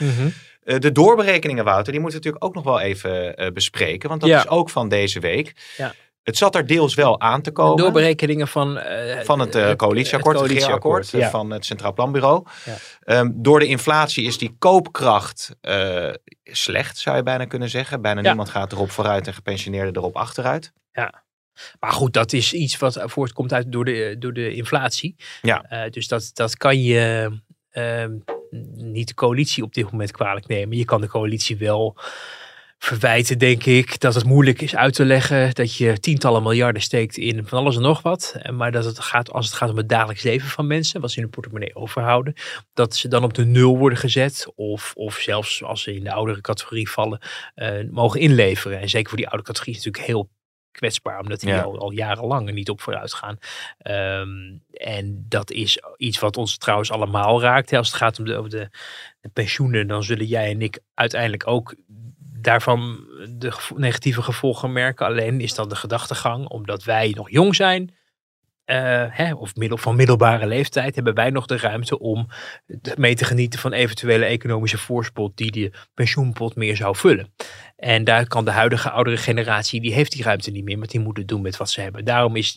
Eh, 0.64 0.80
de 0.80 0.92
doorberekeningen, 0.92 1.64
Wouter, 1.64 1.92
die 1.92 2.02
moeten 2.02 2.20
we 2.20 2.26
natuurlijk 2.26 2.58
ook 2.58 2.64
nog 2.64 2.74
wel 2.74 2.80
even 2.86 3.36
eh, 3.36 3.52
bespreken. 3.52 4.10
Want 4.10 4.22
dat 4.22 4.30
Ja. 4.30 4.38
is 4.40 4.48
ook 4.48 4.70
van 4.70 4.90
deze 4.90 5.20
week. 5.20 5.74
Ja. 5.78 5.94
Het 6.24 6.38
zat 6.38 6.56
er 6.56 6.66
deels 6.68 6.96
wel 6.96 7.20
aan 7.20 7.42
te 7.42 7.52
komen. 7.52 7.78
Doorberekeningen 7.78 8.48
van, 8.48 8.78
eh, 8.78 9.20
Van 9.24 9.40
het 9.40 9.76
coalitieakkoord, 9.76 11.12
het, 11.12 11.22
ja. 11.22 11.30
van 11.30 11.50
het 11.52 11.66
Centraal 11.66 11.94
Planbureau. 11.94 12.46
Ja. 12.66 12.76
Ehm, 13.04 13.30
door 13.34 13.60
de 13.60 13.66
inflatie 13.66 14.26
is 14.26 14.38
die 14.38 14.56
koopkracht 14.60 15.56
slecht, 16.44 16.98
zou 16.98 17.16
je 17.18 17.24
bijna 17.24 17.46
kunnen 17.46 17.70
zeggen. 17.70 18.02
Bijna 18.02 18.22
Ja. 18.22 18.28
niemand 18.28 18.50
gaat 18.50 18.72
erop 18.72 18.92
vooruit 18.92 19.28
en 19.28 19.34
gepensioneerden 19.34 19.96
erop 19.96 20.16
achteruit. 20.16 20.74
Ja. 20.92 21.24
Maar 21.80 21.92
goed, 21.92 22.14
dat 22.14 22.34
is 22.34 22.54
iets 22.54 22.78
wat 22.78 23.02
voortkomt 23.06 23.54
uit 23.54 23.72
door 23.72 23.86
de, 23.86 24.16
door 24.20 24.34
de 24.34 24.54
inflatie. 24.54 25.16
Ja. 25.42 25.88
Dus 25.90 26.08
dat, 26.08 26.30
dat 26.34 26.58
kan 26.58 26.82
je 26.82 27.32
ehm, 27.70 28.12
niet 28.76 29.08
de 29.08 29.14
coalitie 29.14 29.64
op 29.64 29.74
dit 29.74 29.92
moment 29.92 30.12
kwalijk 30.12 30.48
nemen. 30.48 30.78
Je 30.78 30.86
kan 30.86 31.02
de 31.02 31.08
coalitie 31.08 31.58
wel 31.58 31.98
verwijten, 32.84 33.38
denk 33.38 33.66
ik, 33.66 34.00
dat 34.00 34.16
het 34.16 34.26
moeilijk 34.26 34.62
is 34.62 34.76
uit 34.76 34.94
te 34.94 35.06
leggen 35.06 35.54
dat 35.54 35.76
je 35.76 36.00
tientallen 36.00 36.44
miljarden 36.44 36.82
steekt 36.82 37.18
in 37.18 37.46
van 37.46 37.60
alles 37.60 37.76
en 37.76 37.82
nog 37.82 38.02
wat. 38.02 38.36
Maar 38.54 38.72
dat 38.72 38.86
het 38.86 39.00
gaat, 39.00 39.32
als 39.32 39.46
het 39.46 39.56
gaat 39.56 39.70
om 39.70 39.78
het 39.78 39.90
dagelijks 39.90 40.24
leven 40.24 40.50
van 40.50 40.68
mensen, 40.68 41.02
wat 41.02 41.10
ze 41.10 41.16
in 41.16 41.22
hun 41.22 41.32
portemonnee 41.32 41.76
overhouden, 41.76 42.34
dat 42.74 42.96
ze 42.96 43.08
dan 43.08 43.24
op 43.24 43.34
de 43.34 43.46
nul 43.46 43.78
worden 43.78 43.98
gezet. 43.98 44.52
Of, 44.56 44.94
of 44.96 45.16
zelfs 45.16 45.64
als 45.64 45.82
ze 45.82 45.96
in 45.96 46.04
de 46.04 46.12
oudere 46.12 46.42
categorie 46.42 46.90
vallen, 46.90 47.20
eh, 47.56 47.70
mogen 47.90 48.20
inleveren. 48.20 48.80
En 48.80 48.90
zeker 48.90 49.10
voor 49.10 49.18
die 49.18 49.28
oude 49.28 49.44
categorie 49.44 49.76
is 49.76 49.86
het 49.86 49.94
natuurlijk 49.94 50.14
heel 50.14 50.30
kwetsbaar, 50.72 51.20
omdat 51.20 51.40
die 51.40 51.50
Ja. 51.50 51.62
al, 51.62 51.80
al 51.80 51.92
jarenlang 51.92 52.48
er 52.48 52.54
niet 52.54 52.70
op 52.70 52.82
vooruit 52.82 53.14
gaan. 53.14 53.38
Ehm, 53.78 54.30
en 54.74 55.26
dat 55.30 55.52
is 55.52 55.80
iets 55.98 56.20
wat 56.20 56.38
ons 56.38 56.58
trouwens 56.58 56.92
allemaal 56.92 57.42
raakt. 57.42 57.74
Als 57.74 57.88
het 57.88 57.98
gaat 57.98 58.20
om 58.20 58.26
de, 58.26 58.36
over 58.36 58.50
de, 58.50 58.70
de 59.22 59.30
pensioenen, 59.30 59.88
dan 59.88 60.04
zullen 60.04 60.26
jij 60.26 60.52
en 60.52 60.62
ik 60.62 60.80
uiteindelijk 60.94 61.48
ook 61.48 61.76
daarvan 62.34 63.06
de 63.30 63.52
negatieve 63.76 64.22
gevolgen 64.22 64.72
merken. 64.72 65.06
Alleen 65.06 65.42
is 65.42 65.54
dat 65.54 65.70
de 65.70 65.76
gedachtegang, 65.76 66.48
omdat 66.48 66.84
wij 66.84 67.12
nog 67.16 67.30
jong 67.30 67.56
zijn, 67.56 67.96
eh, 68.72 69.06
hè, 69.10 69.34
of 69.34 69.56
middel, 69.56 69.78
van 69.78 69.96
middelbare 69.96 70.48
leeftijd, 70.48 70.96
hebben 70.96 71.14
wij 71.14 71.30
nog 71.30 71.46
de 71.46 71.58
ruimte 71.58 72.00
om 72.00 72.28
mee 72.96 73.16
te 73.16 73.26
genieten 73.26 73.60
van 73.60 73.74
eventuele 73.74 74.26
economische 74.26 74.78
voorspot 74.78 75.38
die 75.38 75.52
de 75.52 75.72
pensioenpot 75.94 76.56
meer 76.56 76.76
zou 76.76 76.96
vullen. 76.96 77.34
En 77.76 78.04
daar 78.04 78.28
kan 78.28 78.46
de 78.46 78.52
huidige 78.52 78.90
oudere 78.90 79.18
generatie, 79.18 79.82
die 79.82 79.94
heeft 79.94 80.12
die 80.12 80.24
ruimte 80.24 80.52
niet 80.52 80.64
meer, 80.64 80.78
want 80.78 80.92
die 80.92 81.00
moet 81.00 81.18
het 81.18 81.28
doen 81.28 81.42
met 81.42 81.58
wat 81.58 81.70
ze 81.70 81.82
hebben. 81.82 82.06
Daarom 82.06 82.36
is, 82.36 82.54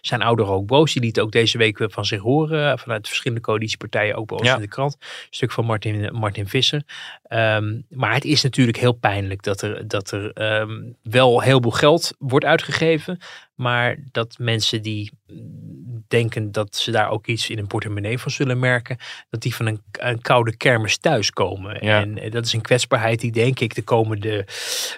zijn 0.00 0.22
ouderen 0.22 0.52
ook 0.52 0.66
boos. 0.66 0.92
Die 0.92 1.02
lieten 1.02 1.22
ook 1.22 1.32
deze 1.32 1.58
week 1.58 1.78
weer 1.78 1.90
van 1.90 2.04
zich 2.04 2.20
horen, 2.20 2.72
eh, 2.72 2.78
vanuit 2.78 3.06
verschillende 3.06 3.42
coalitiepartijen, 3.42 4.14
ook 4.14 4.26
bij 4.26 4.38
ons 4.38 4.46
Ja. 4.46 4.54
in 4.54 4.60
de 4.60 4.68
krant. 4.68 4.96
Een 5.00 5.06
stuk 5.30 5.52
van 5.52 5.64
Martin, 5.64 6.14
Martin 6.14 6.48
Visser. 6.48 6.82
Ehm, 7.22 7.80
maar 7.88 8.14
het 8.14 8.24
is 8.24 8.42
natuurlijk 8.42 8.78
heel 8.78 8.92
pijnlijk 8.92 9.42
dat 9.42 9.62
er, 9.62 9.88
dat 9.88 10.10
er 10.10 10.32
ehm, 10.32 10.82
wel 11.02 11.40
heel 11.40 11.60
veel 11.60 11.70
geld 11.70 12.12
wordt 12.18 12.44
uitgegeven. 12.44 13.18
Maar 13.56 13.96
dat 14.12 14.38
mensen 14.38 14.82
die 14.82 15.12
mm, 15.26 16.04
denken 16.08 16.52
dat 16.52 16.76
ze 16.76 16.90
daar 16.90 17.10
ook 17.10 17.26
iets 17.26 17.50
in 17.50 17.56
hun 17.56 17.66
portemonnee 17.66 18.18
van 18.18 18.30
zullen 18.30 18.58
merken, 18.58 18.96
dat 19.30 19.40
die 19.42 19.54
van 19.54 19.66
een, 19.66 19.82
een 19.92 20.20
koude 20.20 20.56
kermis 20.56 20.98
thuiskomen. 20.98 21.84
Ja. 21.84 22.00
En 22.00 22.18
eh, 22.18 22.30
dat 22.30 22.44
is 22.44 22.52
een 22.52 22.60
kwetsbaarheid 22.60 23.20
die 23.20 23.32
denk 23.32 23.60
ik 23.60 23.74
de 23.74 23.82
komende 23.82 24.46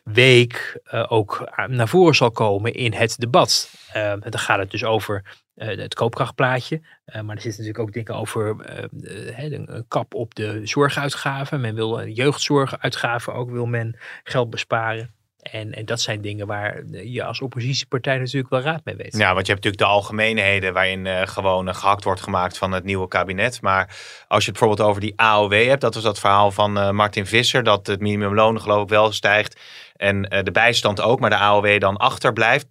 week 0.04 0.80
eh, 0.84 1.04
ook 1.08 1.48
aan- 1.50 1.74
naar 1.76 1.88
voren 1.88 2.14
zal 2.14 2.30
komen 2.30 2.72
in 2.74 2.92
het 2.92 3.18
debat. 3.18 3.70
Eh, 3.92 4.10
en 4.10 4.20
dan 4.20 4.38
gaat 4.40 4.58
het 4.58 4.70
dus 4.70 4.84
over 4.84 5.24
eh, 5.54 5.76
het 5.78 5.94
koopkrachtplaatje. 5.94 6.80
Eh, 7.04 7.22
maar 7.22 7.36
er 7.36 7.42
zitten 7.42 7.64
natuurlijk 7.64 7.78
ook 7.88 7.92
dingen 7.92 8.20
over 8.20 8.60
eh, 8.60 9.44
eh, 9.44 9.52
een, 9.52 9.84
kap 9.88 10.14
op 10.14 10.34
de 10.34 10.60
zorguitgaven. 10.64 11.60
Men 11.60 11.74
wil 11.74 12.00
eh, 12.00 12.14
jeugdzorguitgaven 12.16 13.34
ook 13.34 13.50
wil 13.50 13.66
men 13.66 13.96
geld 14.24 14.50
besparen. 14.50 15.16
En, 15.42 15.74
en 15.74 15.84
dat 15.84 16.00
zijn 16.00 16.20
dingen 16.20 16.46
waar 16.46 16.84
je 16.86 17.24
als 17.24 17.40
oppositiepartij 17.40 18.18
natuurlijk 18.18 18.48
wel 18.48 18.60
raad 18.60 18.84
mee 18.84 18.96
weet. 18.96 19.16
Ja, 19.16 19.34
want 19.34 19.46
je 19.46 19.52
hebt 19.52 19.64
natuurlijk 19.64 19.78
de 19.78 19.84
algemeenheden 19.84 20.72
waarin 20.72 21.06
eh, 21.06 21.26
gewoon 21.26 21.68
eh, 21.68 21.74
gehakt 21.74 22.04
wordt 22.04 22.20
gemaakt 22.20 22.58
van 22.58 22.72
het 22.72 22.84
nieuwe 22.84 23.08
kabinet. 23.08 23.62
Maar 23.62 23.96
als 24.28 24.44
je 24.44 24.50
het 24.50 24.58
bijvoorbeeld 24.58 24.88
over 24.88 25.00
die 25.00 25.12
AOW 25.16 25.52
hebt, 25.52 25.80
dat 25.80 25.94
was 25.94 26.02
dat 26.02 26.18
verhaal 26.18 26.50
van 26.50 26.78
eh, 26.78 26.90
Martin 26.90 27.26
Visser, 27.26 27.62
dat 27.62 27.86
het 27.86 28.00
minimumloon 28.00 28.60
geloof 28.60 28.82
ik 28.82 28.88
wel 28.88 29.12
stijgt 29.12 29.60
en 29.96 30.22
de 30.22 30.50
bijstand 30.52 31.00
ook, 31.00 31.20
maar 31.20 31.30
de 31.30 31.36
AOW 31.36 31.80
dan 31.80 31.96
achterblijft. 31.96 32.66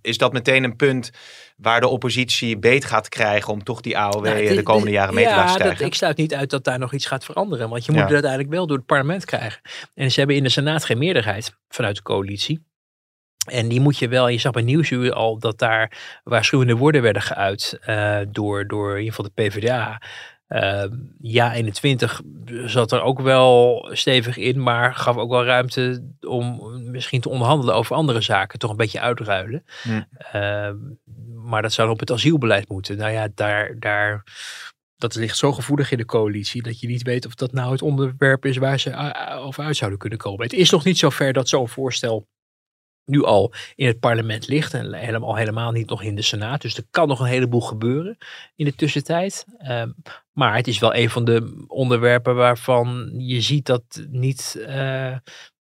Is 0.00 0.18
dat 0.18 0.32
meteen 0.32 0.64
een 0.64 0.76
punt 0.76 1.10
waar 1.62 1.80
de 1.80 1.88
oppositie 1.88 2.58
beet 2.58 2.84
gaat 2.84 3.08
krijgen 3.08 3.52
om 3.52 3.62
toch 3.64 3.80
die 3.80 3.98
AOW 3.98 4.24
Nou, 4.24 4.54
de 4.54 4.62
komende 4.62 4.90
jaren 4.90 5.14
mee 5.14 5.24
te 5.24 5.30
laten 5.30 5.46
dat- 5.52 5.60
stijgen? 5.60 5.86
ik 5.86 5.94
sluit 5.94 6.16
niet 6.16 6.34
uit 6.34 6.50
dat 6.50 6.64
daar 6.64 6.78
nog 6.78 6.92
iets 6.92 7.06
gaat 7.06 7.24
veranderen. 7.24 7.68
Want 7.68 7.84
je 7.84 7.90
moet 7.92 8.00
Ja. 8.00 8.06
het 8.06 8.14
uiteindelijk 8.14 8.52
wel 8.52 8.66
door 8.66 8.76
het 8.76 8.86
parlement 8.86 9.24
krijgen. 9.24 9.60
En 9.94 10.10
ze 10.10 10.18
hebben 10.18 10.36
in 10.36 10.42
de 10.42 10.48
Senaat 10.48 10.84
geen 10.84 10.98
meerderheid 10.98 11.54
vanuit 11.68 11.96
de 11.96 12.02
coalitie. 12.02 12.70
En 13.50 13.68
die 13.68 13.80
moet 13.80 13.98
je 13.98 14.08
wel, 14.08 14.28
je 14.28 14.38
zag 14.38 14.52
bij 14.52 14.62
Nieuwsuur 14.62 15.12
al 15.12 15.38
dat 15.38 15.58
daar 15.58 15.92
waarschuwende 16.24 16.76
woorden 16.76 17.02
werden 17.02 17.22
geuit 17.22 17.78
eh, 17.80 18.18
door, 18.28 18.66
door 18.66 18.90
in 18.92 18.98
ieder 19.04 19.14
geval 19.14 19.30
de 19.34 19.42
PvdA. 19.42 20.00
Eh, 20.52 20.84
ja, 21.20 21.52
21 21.52 22.22
zat 22.64 22.92
er 22.92 23.02
ook 23.02 23.20
wel 23.20 23.88
stevig 23.92 24.36
in, 24.36 24.62
maar 24.62 24.94
gaf 24.94 25.16
ook 25.16 25.30
wel 25.30 25.44
ruimte 25.44 26.12
om 26.20 26.60
misschien 26.90 27.20
te 27.20 27.28
onderhandelen 27.28 27.74
over 27.74 27.96
andere 27.96 28.20
zaken, 28.20 28.58
toch 28.58 28.70
een 28.70 28.76
beetje 28.76 29.00
uitruilen. 29.00 29.64
Hm. 29.82 30.02
Eh, 30.16 30.70
maar 31.34 31.62
dat 31.62 31.72
zou 31.72 31.90
op 31.90 32.00
het 32.00 32.10
asielbeleid 32.10 32.68
moeten. 32.68 32.96
Nou 32.96 33.12
ja, 33.12 33.28
daar, 33.34 33.76
daar, 33.78 34.24
dat 34.96 35.14
ligt 35.14 35.36
zo 35.36 35.52
gevoelig 35.52 35.90
in 35.90 35.98
de 35.98 36.04
coalitie 36.04 36.62
dat 36.62 36.80
je 36.80 36.86
niet 36.86 37.02
weet 37.02 37.26
of 37.26 37.34
dat 37.34 37.52
nou 37.52 37.72
het 37.72 37.82
onderwerp 37.82 38.44
is 38.44 38.56
waar 38.56 38.80
ze 38.80 38.90
eh, 38.90 39.44
over 39.44 39.64
uit 39.64 39.76
zouden 39.76 39.98
kunnen 39.98 40.18
komen. 40.18 40.42
Het 40.42 40.52
is 40.52 40.70
nog 40.70 40.84
niet 40.84 40.98
zo 40.98 41.10
ver 41.10 41.32
dat 41.32 41.48
zo'n 41.48 41.68
voorstel 41.68 42.26
nu 43.04 43.24
al 43.24 43.52
in 43.74 43.86
het 43.86 44.00
parlement 44.00 44.48
ligt 44.48 44.74
en 44.74 44.94
helemaal, 44.94 45.36
helemaal 45.36 45.72
niet 45.72 45.88
nog 45.88 46.02
in 46.02 46.14
de 46.14 46.22
Senaat. 46.22 46.60
Dus 46.60 46.76
er 46.76 46.84
kan 46.90 47.08
nog 47.08 47.20
een 47.20 47.26
heleboel 47.26 47.60
gebeuren 47.60 48.16
in 48.56 48.64
de 48.64 48.74
tussentijd. 48.74 49.44
Ehm, 49.58 49.90
maar 50.32 50.56
het 50.56 50.68
is 50.68 50.78
wel 50.78 50.94
een 50.94 51.10
van 51.10 51.24
de 51.24 51.64
onderwerpen 51.66 52.34
waarvan 52.34 53.12
je 53.16 53.40
ziet 53.40 53.66
dat 53.66 54.06
niet 54.10 54.64
eh, 54.66 55.16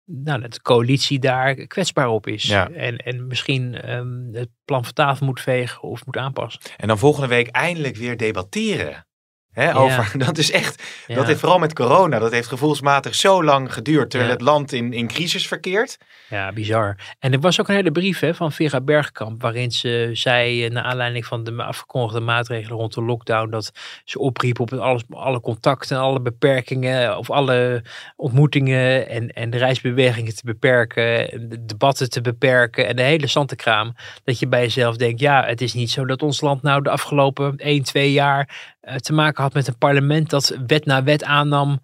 nou, 0.05 0.41
dat 0.41 0.53
de 0.53 0.61
coalitie 0.61 1.19
daar 1.19 1.55
kwetsbaar 1.55 2.07
op 2.07 2.27
is. 2.27 2.43
Ja. 2.43 2.69
En, 2.69 2.97
en 2.97 3.27
misschien 3.27 3.81
ehm, 3.81 4.33
het 4.33 4.49
plan 4.65 4.83
van 4.83 4.93
tafel 4.93 5.25
moet 5.25 5.41
vegen 5.41 5.81
of 5.81 6.05
moet 6.05 6.17
aanpassen. 6.17 6.61
En 6.77 6.87
dan 6.87 6.97
volgende 6.97 7.27
week 7.27 7.47
eindelijk 7.47 7.95
weer 7.95 8.17
debatteren. 8.17 9.05
Hè, 9.51 9.75
over, 9.75 10.11
dat 10.25 10.37
is 10.37 10.51
echt, 10.51 10.83
dat 11.07 11.25
heeft 11.25 11.39
vooral 11.39 11.59
met 11.59 11.73
corona, 11.73 12.19
dat 12.19 12.31
heeft 12.31 12.47
gevoelsmatig 12.47 13.15
zo 13.15 13.43
lang 13.43 13.73
geduurd, 13.73 14.09
terwijl 14.09 14.31
het 14.31 14.41
land 14.41 14.71
in, 14.71 14.93
in 14.93 15.07
crisis 15.07 15.47
verkeert. 15.47 15.97
Ja, 16.29 16.51
bizar. 16.51 16.95
En 17.19 17.33
er 17.33 17.39
was 17.39 17.59
ook 17.59 17.67
een 17.67 17.75
hele 17.75 17.91
brief 17.91 18.19
hè, 18.19 18.33
van 18.33 18.51
Vera 18.51 18.81
Bergkamp, 18.81 19.41
waarin 19.41 19.71
ze 19.71 20.09
zei, 20.13 20.65
eh, 20.65 20.71
naar 20.71 20.83
aanleiding 20.83 21.25
van 21.25 21.43
de 21.43 21.63
afgekondigde 21.63 22.19
maatregelen 22.19 22.77
rond 22.77 22.93
de 22.93 23.01
lockdown, 23.01 23.49
dat 23.49 23.71
ze 24.03 24.19
opriep 24.19 24.59
op 24.59 24.69
het 24.69 24.79
alles, 24.79 25.03
alle 25.09 25.41
contacten, 25.41 25.97
alle 25.97 26.21
beperkingen, 26.21 27.17
of 27.17 27.29
alle 27.29 27.83
ontmoetingen 28.15 29.09
en, 29.09 29.29
en 29.29 29.49
de 29.49 29.57
reisbewegingen 29.57 30.35
te 30.35 30.45
beperken, 30.45 31.31
en 31.31 31.49
de 31.49 31.65
debatten 31.65 32.09
te 32.09 32.21
beperken 32.21 32.87
en 32.87 32.95
de 32.95 33.01
hele 33.01 33.27
zantenkraam. 33.27 33.95
Dat 34.23 34.39
je 34.39 34.47
bij 34.47 34.61
jezelf 34.61 34.97
denkt, 34.97 35.19
ja, 35.19 35.45
het 35.45 35.61
is 35.61 35.73
niet 35.73 35.91
zo 35.91 36.05
dat 36.05 36.23
ons 36.23 36.41
land 36.41 36.61
nou 36.61 36.81
de 36.81 36.89
afgelopen 36.89 37.57
1, 37.57 37.83
2 37.83 38.11
jaar 38.11 38.69
te 39.01 39.13
maken 39.13 39.43
had 39.43 39.53
met 39.53 39.67
een 39.67 39.77
parlement 39.77 40.29
dat 40.29 40.57
wet 40.67 40.85
na 40.85 41.03
wet 41.03 41.23
aannam 41.23 41.79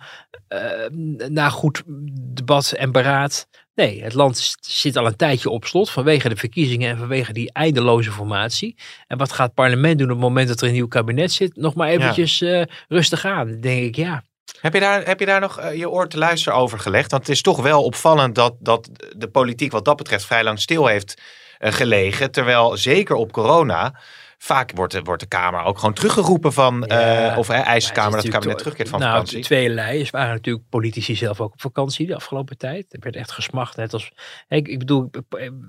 eh, 0.48 0.90
na 1.30 1.50
goed 1.50 1.84
debat 2.34 2.72
en 2.72 2.92
beraad. 2.92 3.48
Nee, 3.76 4.04
het 4.04 4.14
land 4.14 4.56
zit 4.60 4.96
al 4.96 5.06
een 5.06 5.16
tijdje 5.16 5.50
op 5.50 5.66
slot 5.66 5.90
vanwege 5.90 6.30
de 6.30 6.36
verkiezingen 6.36 6.90
en 6.90 6.98
vanwege 6.98 7.34
die 7.34 7.52
eindeloze 7.52 8.12
formatie. 8.12 8.78
En 9.08 9.18
wat 9.18 9.32
gaat 9.32 9.46
het 9.46 9.56
parlement 9.56 9.98
doen 9.98 10.08
op 10.08 10.14
het 10.14 10.24
moment 10.24 10.48
dat 10.48 10.62
er 10.62 10.68
een 10.68 10.74
nieuw 10.74 10.88
kabinet 10.88 11.32
zit? 11.32 11.56
Nog 11.56 11.76
maar 11.76 11.88
eventjes 11.88 12.42
eh, 12.42 12.62
rustig 12.88 13.26
aan. 13.26 13.60
Denk 13.60 13.84
ik, 13.84 13.96
ja. 13.96 14.24
Heb 14.62 14.74
je 14.74 14.80
daar, 14.80 15.06
heb 15.06 15.20
je 15.20 15.26
daar 15.26 15.40
nog 15.40 15.60
eh, 15.60 15.78
je 15.78 15.90
oor 15.90 16.08
te 16.08 16.18
luisteren 16.18 16.60
over 16.60 16.80
gelegd? 16.80 17.12
Want 17.12 17.28
het 17.28 17.36
is 17.36 17.42
toch 17.42 17.62
wel 17.62 17.84
opvallend 17.84 18.36
dat, 18.36 18.56
dat 18.60 18.90
de 19.18 19.28
politiek 19.28 19.72
wat 19.72 19.86
dat 19.86 19.98
betreft 19.98 20.26
vrij 20.26 20.44
lang 20.44 20.60
stil 20.60 20.88
heeft 20.88 21.22
eh, 21.58 21.72
gelegen. 21.72 22.32
Terwijl 22.32 22.78
zeker 22.78 23.16
op 23.16 23.32
corona 23.32 24.00
vaak 24.38 24.72
wordt 24.76 24.94
de, 24.94 25.02
wordt 25.02 25.22
de 25.22 25.28
Kamer 25.28 25.64
ook 25.64 25.78
gewoon 25.78 25.94
teruggeroepen 25.94 26.54
van, 26.54 26.84
Ja, 26.88 27.32
eh, 27.32 27.38
of 27.38 27.50
eh, 27.50 27.68
eist 27.68 27.88
de 27.88 27.94
Kamer 27.94 28.12
dat 28.12 28.24
het 28.24 28.32
kabinet 28.32 28.58
terugkeert 28.58 28.90
van 28.90 29.00
nou, 29.00 29.12
vakantie. 29.12 29.42
tweeërlei. 29.42 30.02
Er 30.02 30.08
waren 30.12 30.34
natuurlijk 30.34 30.70
politici 30.70 31.16
zelf 31.16 31.42
ook 31.42 31.54
op 31.54 31.62
vakantie 31.62 32.08
de 32.08 32.16
afgelopen 32.16 32.58
tijd. 32.58 32.94
Er 32.94 33.00
werd 33.00 33.16
echt 33.16 33.32
gesmacht. 33.32 33.78
Net 33.78 33.94
als, 33.94 34.12
ik, 34.48 34.68
ik 34.68 34.80
bedoel, 34.80 35.10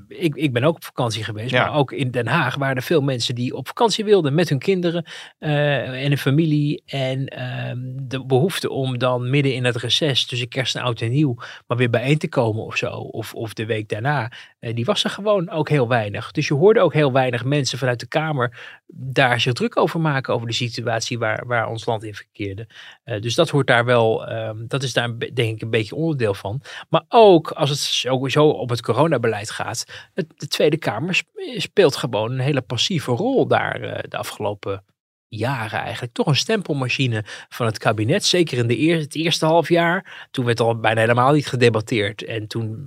ik, 0.09 0.35
ik 0.35 0.53
ben 0.53 0.65
ook 0.65 0.77
op 0.77 0.85
vakantie 0.85 1.25
geweest. 1.25 1.51
Ja. 1.51 1.65
Maar 1.65 1.75
ook 1.75 1.93
in 1.93 2.11
Den 2.11 2.27
Haag 2.27 2.55
waren 2.55 2.77
er 2.77 2.83
veel 2.83 3.01
mensen 3.01 3.35
die 3.35 3.55
op 3.55 3.67
vakantie 3.67 4.05
wilden 4.05 4.35
met 4.35 4.49
hun 4.49 4.59
kinderen 4.59 5.05
eh, 5.39 6.03
en 6.03 6.09
hun 6.09 6.19
familie. 6.19 6.83
En 6.87 7.27
ehm, 7.27 7.79
de 7.85 8.27
behoefte 8.27 8.71
om 8.71 8.99
dan 8.99 9.31
midden 9.31 9.55
in 9.55 9.65
het 9.65 9.77
reces 9.77 10.27
tussen 10.27 10.49
kerst 10.49 10.77
en 10.77 10.83
oud 10.83 11.01
en 11.01 11.11
nieuw 11.11 11.37
maar 11.67 11.77
weer 11.77 11.91
bijeen 11.91 12.19
te 12.19 12.29
komen 12.29 12.65
of 12.65 12.77
zo. 12.77 12.91
Of, 12.91 13.35
of 13.35 13.55
de 13.55 13.67
week 13.67 13.89
daarna. 13.89 14.33
Eh, 14.59 14.75
die 14.75 14.85
was 14.85 15.05
er 15.05 15.11
gewoon 15.11 15.51
ook 15.51 15.69
heel 15.69 15.89
weinig. 15.89 16.31
Dus 16.31 16.49
je 16.49 16.55
hoorde 16.55 16.81
ook 16.81 16.93
heel 16.93 17.13
weinig 17.13 17.45
mensen 17.45 17.79
vanuit 17.79 18.01
de 18.01 18.07
Kamer 18.07 18.77
daar 18.87 19.41
zich 19.41 19.53
druk 19.53 19.77
over 19.77 20.01
maken 20.01 20.35
over 20.35 20.47
de 20.47 20.53
situatie 20.53 21.19
waar, 21.19 21.47
waar 21.47 21.69
ons 21.69 21.87
land 21.87 22.05
in 22.05 22.15
verkeerde. 22.15 22.67
Eh, 23.05 23.21
dus 23.21 23.35
dat 23.35 23.51
hoort 23.51 23.67
daar 23.67 23.85
wel, 23.85 24.27
ehm, 24.27 24.67
dat 24.67 24.83
is 24.83 24.93
daar 24.93 25.19
denk 25.19 25.55
ik 25.55 25.63
een 25.63 25.71
beetje 25.71 25.95
onderdeel 25.95 26.35
van. 26.35 26.61
Maar 26.89 27.05
ook 27.09 27.51
als 27.51 27.71
het 27.71 27.79
sowieso 27.79 28.49
op 28.49 28.69
het 28.69 28.83
coronabeleid 28.83 29.51
gaat, 29.51 29.85
het, 30.15 30.27
de 30.37 30.49
Tweede 30.49 30.79
Kamer 30.79 31.15
sp- 31.15 31.29
speelt 31.57 31.97
gewoon 31.97 32.33
een 32.33 32.39
hele 32.39 32.63
passieve 32.63 33.11
rol 33.11 33.47
daar 33.47 33.81
eh, 33.81 34.03
de 34.09 34.17
afgelopen 34.17 34.85
jaren 35.29 35.81
eigenlijk. 35.81 36.13
Toch 36.13 36.27
een 36.27 36.37
stempelmachine 36.37 37.25
van 37.49 37.67
het 37.67 37.79
kabinet, 37.79 38.25
zeker 38.25 38.59
in 38.59 38.67
de 38.67 38.75
het 38.75 39.15
eerste 39.15 39.47
half 39.47 39.69
jaar. 39.69 40.29
Toen 40.31 40.45
werd 40.45 40.61
al 40.61 40.81
bijna 40.81 41.01
helemaal 41.01 41.33
niet 41.33 41.47
gedebatteerd. 41.47 42.25
En 42.25 42.47
toen, 42.47 42.87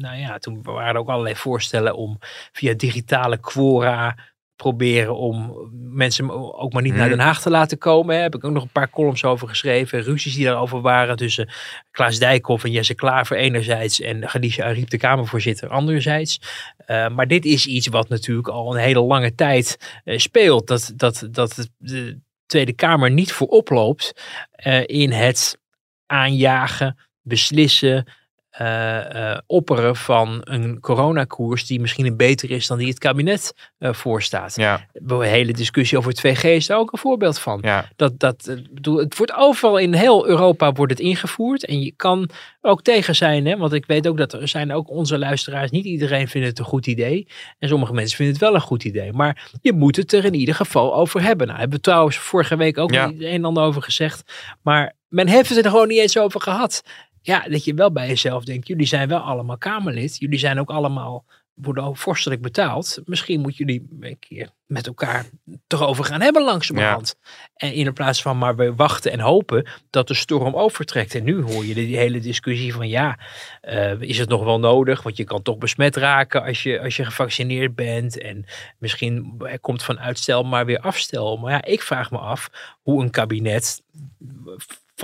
nou 0.00 0.16
ja, 0.16 0.38
toen 0.38 0.62
waren 0.62 0.94
er 0.94 1.00
ook 1.00 1.08
allerlei 1.08 1.36
voorstellen 1.36 1.94
om 1.96 2.18
via 2.52 2.74
digitale 2.74 3.38
quora 3.38 4.16
proberen 4.56 5.16
om 5.16 5.68
mensen 5.72 6.54
ook 6.54 6.72
maar 6.72 6.82
niet 6.82 6.94
naar 6.94 7.08
Mhm. 7.08 7.16
Den 7.16 7.26
Haag 7.26 7.40
te 7.42 7.50
laten 7.50 7.78
komen. 7.78 8.16
Hè. 8.16 8.22
Heb 8.22 8.34
ik 8.34 8.44
ook 8.44 8.52
nog 8.52 8.62
een 8.62 8.68
paar 8.68 8.90
columns 8.90 9.24
over 9.24 9.48
geschreven. 9.48 10.02
Ruzies 10.02 10.34
die 10.34 10.44
daarover 10.44 10.80
waren 10.80 11.16
tussen 11.16 11.48
Klaas 11.90 12.18
Dijkhoff 12.18 12.64
en 12.64 12.70
Jesse 12.70 12.94
Klaver 12.94 13.36
enerzijds 13.36 14.00
en 14.00 14.20
Khadija 14.20 14.64
Ariep, 14.64 14.90
de 14.90 14.98
Kamervoorzitter, 14.98 15.68
anderzijds. 15.68 16.40
Eh, 16.76 17.08
maar 17.08 17.26
dit 17.26 17.44
is 17.44 17.66
iets 17.66 17.86
wat 17.86 18.08
natuurlijk 18.08 18.48
al 18.48 18.74
een 18.74 18.82
hele 18.82 19.00
lange 19.00 19.34
tijd 19.34 20.00
eh, 20.04 20.18
speelt. 20.18 20.66
Dat, 20.66 20.92
dat, 20.96 21.28
dat 21.30 21.68
de 21.76 22.18
Tweede 22.46 22.72
Kamer 22.72 23.10
niet 23.10 23.32
voor 23.32 23.46
oploopt 23.46 24.12
eh, 24.50 24.82
in 24.86 25.12
het 25.12 25.58
aanjagen, 26.06 26.98
beslissen, 27.22 28.06
eh, 28.60 29.30
eh, 29.32 29.38
opperen 29.46 29.96
van 29.96 30.40
een 30.44 30.80
coronakoers 30.80 31.66
die 31.66 31.80
misschien 31.80 32.06
een 32.06 32.16
beter 32.16 32.50
is 32.50 32.66
dan 32.66 32.78
die 32.78 32.88
het 32.88 32.98
kabinet 32.98 33.54
eh, 33.78 33.92
voorstaat. 33.92 34.56
Ja, 34.56 34.86
De 34.92 35.26
hele 35.26 35.52
discussie 35.52 35.98
over 35.98 36.12
2G 36.14 36.42
is 36.44 36.66
daar 36.66 36.78
ook 36.78 36.92
een 36.92 36.98
voorbeeld 36.98 37.38
van. 37.38 37.58
ja. 37.62 37.88
Dat, 37.96 38.18
dat, 38.18 38.56
bedoel, 38.70 38.96
het 38.96 39.16
wordt 39.16 39.32
overal 39.32 39.76
in 39.78 39.94
heel 39.94 40.26
Europa 40.26 40.72
wordt 40.72 40.92
het 40.92 41.00
ingevoerd. 41.00 41.64
En 41.64 41.80
je 41.80 41.92
kan 41.96 42.30
ook 42.60 42.82
tegen 42.82 43.14
zijn. 43.16 43.46
Hè? 43.46 43.56
Want 43.56 43.72
ik 43.72 43.86
weet 43.86 44.08
ook 44.08 44.16
dat 44.16 44.32
er 44.32 44.48
zijn 44.48 44.72
ook 44.72 44.90
onze 44.90 45.18
luisteraars. 45.18 45.70
Niet 45.70 45.84
iedereen 45.84 46.28
vindt 46.28 46.46
het 46.46 46.58
een 46.58 46.64
goed 46.64 46.86
idee. 46.86 47.26
En 47.58 47.68
sommige 47.68 47.92
mensen 47.92 48.16
vinden 48.16 48.34
het 48.34 48.44
wel 48.44 48.54
een 48.54 48.60
goed 48.60 48.84
idee. 48.84 49.12
Maar 49.12 49.50
je 49.62 49.72
moet 49.72 49.96
het 49.96 50.12
er 50.12 50.24
in 50.24 50.34
ieder 50.34 50.54
geval 50.54 50.94
over 50.94 51.22
hebben. 51.22 51.46
Nou, 51.46 51.58
hebben 51.58 51.76
we 51.76 51.84
trouwens 51.84 52.16
vorige 52.16 52.56
week 52.56 52.78
ook 52.78 52.92
Ja. 52.92 53.04
een 53.06 53.22
en 53.22 53.44
ander 53.44 53.62
over 53.62 53.82
gezegd. 53.82 54.32
Maar 54.62 54.92
men 55.08 55.28
heeft 55.28 55.48
het 55.48 55.64
er 55.64 55.70
gewoon 55.70 55.88
niet 55.88 55.98
eens 55.98 56.18
over 56.18 56.40
gehad. 56.40 56.82
Ja, 57.22 57.48
dat 57.48 57.64
je 57.64 57.74
wel 57.74 57.92
bij 57.92 58.08
jezelf 58.08 58.44
denkt. 58.44 58.66
Jullie 58.66 58.86
zijn 58.86 59.08
wel 59.08 59.18
allemaal 59.18 59.58
Kamerlid. 59.58 60.18
Jullie 60.18 60.38
zijn 60.38 60.60
ook 60.60 60.70
allemaal 60.70 61.24
worden 61.62 61.84
ook 61.84 61.96
vorstelijk 61.96 62.42
betaald. 62.42 63.00
Misschien 63.04 63.40
moeten 63.40 63.66
jullie 63.66 63.88
een 64.00 64.18
keer 64.18 64.50
met 64.66 64.86
elkaar 64.86 65.26
erover 65.68 66.04
gaan 66.04 66.20
hebben 66.20 66.44
langzamerhand. 66.44 67.16
En 67.54 67.72
in 67.72 67.92
plaats 67.92 68.22
van 68.22 68.38
maar 68.38 68.56
weer 68.56 68.74
wachten 68.74 69.12
en 69.12 69.20
hopen 69.20 69.66
dat 69.90 70.08
de 70.08 70.14
storm 70.14 70.54
overtrekt. 70.54 71.14
En 71.14 71.24
nu 71.24 71.42
hoor 71.42 71.64
je 71.64 71.74
die 71.74 71.96
hele 71.96 72.20
discussie 72.20 72.72
van 72.72 72.88
ja, 72.88 73.18
eh, 73.60 74.00
is 74.00 74.18
het 74.18 74.28
nog 74.28 74.44
wel 74.44 74.58
nodig? 74.58 75.02
Want 75.02 75.16
je 75.16 75.24
kan 75.24 75.42
toch 75.42 75.58
besmet 75.58 75.96
raken 75.96 76.42
als 76.42 76.62
je, 76.62 76.80
als 76.80 76.96
je 76.96 77.04
gevaccineerd 77.04 77.74
bent. 77.74 78.18
En 78.20 78.44
misschien 78.78 79.42
komt 79.60 79.82
van 79.82 80.00
uitstel 80.00 80.42
maar 80.42 80.66
weer 80.66 80.80
afstel. 80.80 81.36
Maar 81.36 81.52
ja, 81.52 81.64
ik 81.64 81.82
vraag 81.82 82.10
me 82.10 82.18
af 82.18 82.50
hoe 82.82 83.02
een 83.02 83.10
kabinet 83.10 83.82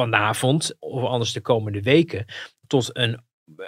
vanavond 0.00 0.76
of 0.78 1.02
anders 1.04 1.32
de 1.32 1.40
komende 1.40 1.82
weken 1.82 2.24
tot 2.66 2.90
een, 2.92 3.20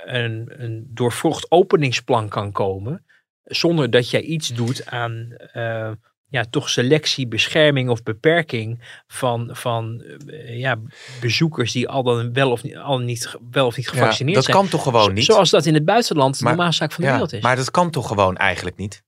een, 0.04 0.52
een 0.62 0.86
doorvrocht 0.88 1.50
openingsplan 1.50 2.28
kan 2.28 2.52
komen. 2.52 3.04
Zonder 3.44 3.90
dat 3.90 4.10
jij 4.10 4.20
iets 4.20 4.48
doet 4.48 4.86
aan 4.86 5.32
eh, 5.52 5.90
ja, 6.30 6.44
toch 6.50 6.68
selectie, 6.68 7.26
bescherming 7.28 7.88
of 7.90 8.02
beperking 8.02 8.80
van, 9.06 9.48
van 9.52 10.02
eh, 10.26 10.58
ja, 10.58 10.76
bezoekers 11.20 11.72
die 11.72 11.88
al 11.88 12.02
dan 12.02 12.32
wel 12.32 12.50
of 12.50 12.62
niet, 12.62 12.76
al 12.76 12.98
niet, 12.98 13.36
wel 13.50 13.66
of 13.66 13.76
niet 13.76 13.86
Ja, 13.86 13.92
gevaccineerd 13.92 14.34
dat 14.36 14.44
zijn. 14.44 14.56
kan 14.56 14.68
toch 14.68 14.82
gewoon 14.82 15.12
niet? 15.12 15.24
Zoals 15.24 15.50
dat 15.50 15.66
in 15.66 15.74
het 15.74 15.84
buitenland 15.84 16.38
de 16.38 16.44
Maar- 16.44 16.52
normale 16.52 16.74
zaak 16.74 16.92
van 16.92 17.00
de 17.00 17.06
Ja, 17.06 17.12
wereld 17.12 17.32
is. 17.32 17.42
maar 17.42 17.56
dat 17.56 17.70
kan 17.70 17.90
toch 17.90 18.06
gewoon 18.08 18.36
eigenlijk 18.36 18.76
niet? 18.76 19.02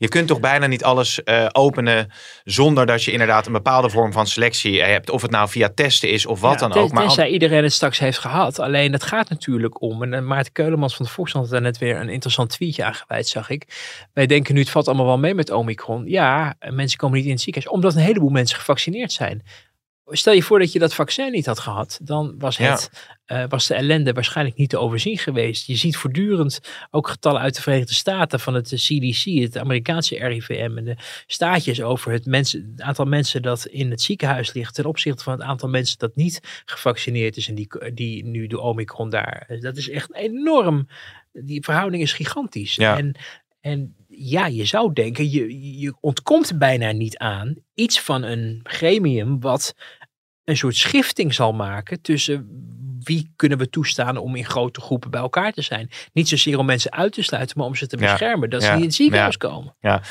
Je 0.00 0.08
kunt 0.08 0.28
toch 0.28 0.40
bijna 0.40 0.66
niet 0.66 0.84
alles 0.84 1.22
eh, 1.22 1.46
openen 1.52 2.10
zonder 2.44 2.86
dat 2.86 3.02
je 3.04 3.12
inderdaad 3.12 3.46
een 3.46 3.52
bepaalde 3.52 3.90
vorm 3.90 4.12
van 4.12 4.26
selectie 4.26 4.82
hebt. 4.82 5.10
Of 5.10 5.22
het 5.22 5.30
nou 5.30 5.48
via 5.48 5.70
testen 5.74 6.10
is 6.10 6.26
of 6.26 6.40
wat 6.40 6.52
Ja, 6.52 6.58
dan 6.58 6.70
ten- 6.70 6.80
ook. 6.80 6.92
Maar 6.92 7.02
tenzij 7.02 7.28
iedereen 7.28 7.62
het 7.62 7.72
straks 7.72 7.98
heeft 7.98 8.18
gehad. 8.18 8.58
Alleen 8.58 8.92
het 8.92 9.02
gaat 9.02 9.28
natuurlijk 9.28 9.80
om. 9.82 10.02
En 10.02 10.14
eh, 10.14 10.20
Maarten 10.22 10.52
Keulemans 10.52 10.96
van 10.96 11.04
de 11.04 11.10
Volkskrant 11.10 11.44
had 11.46 11.54
daar 11.54 11.64
net 11.64 11.78
weer 11.78 11.96
een 11.96 12.08
interessant 12.08 12.50
tweetje 12.50 12.84
aan 12.84 12.94
gewijd, 12.94 13.28
zag 13.28 13.50
ik. 13.50 13.66
Wij 14.12 14.26
denken 14.26 14.54
nu 14.54 14.60
het 14.60 14.70
valt 14.70 14.86
allemaal 14.88 15.06
wel 15.06 15.18
mee 15.18 15.34
met 15.34 15.50
Omicron. 15.50 16.04
Ja, 16.06 16.54
en 16.58 16.74
mensen 16.74 16.98
komen 16.98 17.16
niet 17.16 17.26
in 17.26 17.32
het 17.32 17.40
ziekenhuis. 17.40 17.74
Omdat 17.74 17.94
een 17.94 18.00
heleboel 18.02 18.30
mensen 18.30 18.58
gevaccineerd 18.58 19.12
zijn. 19.12 19.42
Stel 20.10 20.32
je 20.32 20.42
voor 20.42 20.58
dat 20.58 20.72
je 20.72 20.78
dat 20.78 20.94
vaccin 20.94 21.32
niet 21.32 21.46
had 21.46 21.58
gehad. 21.58 21.98
Dan 22.02 22.34
was, 22.38 22.56
Ja. 22.56 22.70
het, 22.70 22.90
eh, 23.24 23.44
was 23.48 23.66
de 23.66 23.74
ellende 23.74 24.12
waarschijnlijk 24.12 24.56
niet 24.56 24.68
te 24.70 24.78
overzien 24.78 25.18
geweest. 25.18 25.66
Je 25.66 25.76
ziet 25.76 25.96
voortdurend 25.96 26.60
ook 26.90 27.08
getallen 27.08 27.40
uit 27.40 27.54
de 27.56 27.62
Verenigde 27.62 27.94
Staten 27.94 28.40
van 28.40 28.54
het 28.54 28.72
CDC, 28.74 29.24
het 29.24 29.58
Amerikaanse 29.58 30.26
RIVM 30.26 30.72
en 30.76 30.84
de 30.84 30.96
staatjes 31.26 31.82
over 31.82 32.12
het, 32.12 32.26
mensen, 32.26 32.70
het 32.76 32.82
aantal 32.82 33.04
mensen 33.04 33.42
dat 33.42 33.66
in 33.66 33.90
het 33.90 34.00
ziekenhuis 34.02 34.52
ligt 34.52 34.74
ten 34.74 34.84
opzichte 34.84 35.22
van 35.24 35.32
het 35.32 35.42
aantal 35.42 35.68
mensen 35.68 35.98
dat 35.98 36.16
niet 36.16 36.62
gevaccineerd 36.64 37.36
is 37.36 37.48
en 37.48 37.54
die, 37.54 37.68
die 37.94 38.24
nu 38.24 38.46
de 38.46 38.60
Omicron 38.60 39.10
daar. 39.10 39.58
Dat 39.60 39.76
is 39.76 39.90
echt 39.90 40.14
enorm. 40.14 40.88
Die 41.32 41.64
verhouding 41.64 42.02
is 42.02 42.12
gigantisch. 42.12 42.74
Ja. 42.74 42.96
En, 42.98 43.14
en 43.60 43.94
ja, 44.08 44.46
je 44.46 44.64
zou 44.64 44.92
denken, 44.92 45.30
je, 45.30 45.78
je 45.78 45.94
ontkomt 46.00 46.58
bijna 46.58 46.92
niet 46.92 47.18
aan 47.18 47.54
iets 47.74 48.00
van 48.00 48.22
een 48.22 48.60
gremium 48.62 49.40
wat 49.40 49.74
een 50.50 50.56
soort 50.56 50.76
schifting 50.76 51.34
zal 51.34 51.52
maken 51.52 52.00
tussen 52.02 52.48
wie 53.02 53.32
kunnen 53.36 53.58
we 53.58 53.68
toestaan 53.68 54.16
om 54.16 54.36
in 54.36 54.44
grote 54.44 54.80
groepen 54.80 55.10
bij 55.10 55.20
elkaar 55.20 55.52
te 55.52 55.62
zijn. 55.62 55.90
Niet 56.12 56.28
zozeer 56.28 56.58
om 56.58 56.66
mensen 56.66 56.92
uit 56.92 57.12
te 57.12 57.22
sluiten, 57.22 57.58
maar 57.58 57.66
om 57.66 57.74
ze 57.74 57.86
te 57.86 57.96
Ja. 57.98 58.02
beschermen. 58.10 58.50
Dat 58.50 58.60
ze 58.62 58.66
Ja. 58.68 58.72
niet 58.72 58.82
in 58.82 58.88
het 58.88 58.96
ziekenhuis 58.96 59.36
Ja. 59.40 59.48
komen. 59.48 59.76
Ja. 59.80 60.02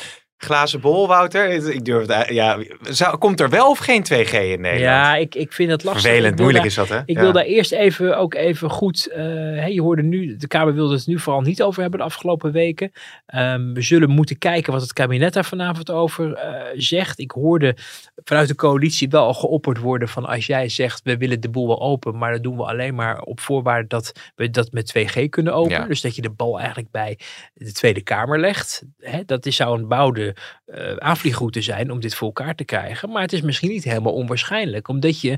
Glazen 0.44 0.80
bol, 0.82 1.08
Wouter. 1.08 1.50
Ik 1.50 1.86
durf 1.86 2.08
het, 2.08 2.28
ja, 2.30 2.58
zou, 2.82 3.18
komt 3.18 3.40
er 3.40 3.50
wel 3.50 3.70
of 3.70 3.78
geen 3.78 4.04
2G 4.04 4.32
in 4.34 4.62
Nederland? 4.62 4.80
Ja, 4.80 5.16
ik, 5.16 5.36
ik 5.36 5.54
vind 5.54 5.72
het 5.72 5.84
lastig. 5.84 6.04
Vervelend, 6.04 6.36
moeilijk 6.40 6.58
daar- 6.58 6.66
is 6.68 6.76
dat, 6.76 6.90
hè? 6.90 7.00
Ik 7.06 7.16
Ja. 7.16 7.22
wil 7.22 7.32
daar 7.32 7.44
eerst 7.44 7.72
even 7.72 8.18
ook 8.18 8.34
even 8.34 8.70
goed. 8.70 9.08
eh, 9.12 9.68
je 9.68 9.82
hoorde 9.82 10.02
nu, 10.04 10.36
de 10.38 10.48
Kamer 10.48 10.74
wilde 10.74 10.96
het 10.96 11.08
nu 11.08 11.20
vooral 11.20 11.42
niet 11.42 11.62
over 11.64 11.82
hebben 11.82 12.00
de 12.00 12.06
afgelopen 12.06 12.52
weken. 12.52 12.92
Ehm, 13.26 13.74
we 13.74 13.82
zullen 13.82 14.10
moeten 14.10 14.38
kijken 14.38 14.74
wat 14.74 14.82
het 14.82 14.94
kabinet 14.94 15.34
daar 15.34 15.46
vanavond 15.46 15.92
over 15.92 16.34
eh, 16.34 16.62
zegt. 16.76 17.20
Ik 17.20 17.32
hoorde 17.32 17.76
vanuit 18.24 18.48
de 18.48 18.56
coalitie 18.56 19.10
wel 19.10 19.26
al 19.26 19.34
geopperd 19.34 19.78
worden 19.78 20.08
van 20.08 20.26
als 20.26 20.46
jij 20.46 20.70
zegt 20.70 21.02
we 21.04 21.18
willen 21.18 21.40
de 21.42 21.50
boel 21.50 21.68
wel 21.68 21.82
open, 21.82 22.18
maar 22.18 22.32
dat 22.32 22.44
doen 22.44 22.58
we 22.58 22.64
alleen 22.64 22.96
maar 22.96 23.22
op 23.22 23.40
voorwaarde 23.40 23.88
dat 23.88 24.12
we 24.36 24.50
dat 24.50 24.72
met 24.72 24.88
2G 24.88 25.30
kunnen 25.30 25.54
openen. 25.54 25.82
Ja. 25.82 25.88
Dus 25.88 26.02
dat 26.02 26.16
je 26.16 26.22
de 26.22 26.30
bal 26.30 26.58
eigenlijk 26.60 26.92
bij 26.92 27.18
de 27.54 27.72
Tweede 27.72 28.02
Kamer 28.02 28.40
legt. 28.40 28.84
Hè, 29.00 29.20
dat 29.26 29.46
is, 29.46 29.56
zou 29.56 29.80
een 29.80 29.88
bouwde 29.88 30.29
eh 30.66 30.96
aanvliegroute 30.98 31.62
zijn 31.62 31.92
om 31.92 32.00
dit 32.00 32.16
voor 32.16 32.28
elkaar 32.28 32.56
te 32.56 32.64
krijgen. 32.66 33.10
Maar 33.12 33.22
het 33.22 33.34
is 33.34 33.42
misschien 33.42 33.70
niet 33.70 33.84
helemaal 33.84 34.14
onwaarschijnlijk, 34.14 34.88
omdat 34.88 35.22
je 35.22 35.38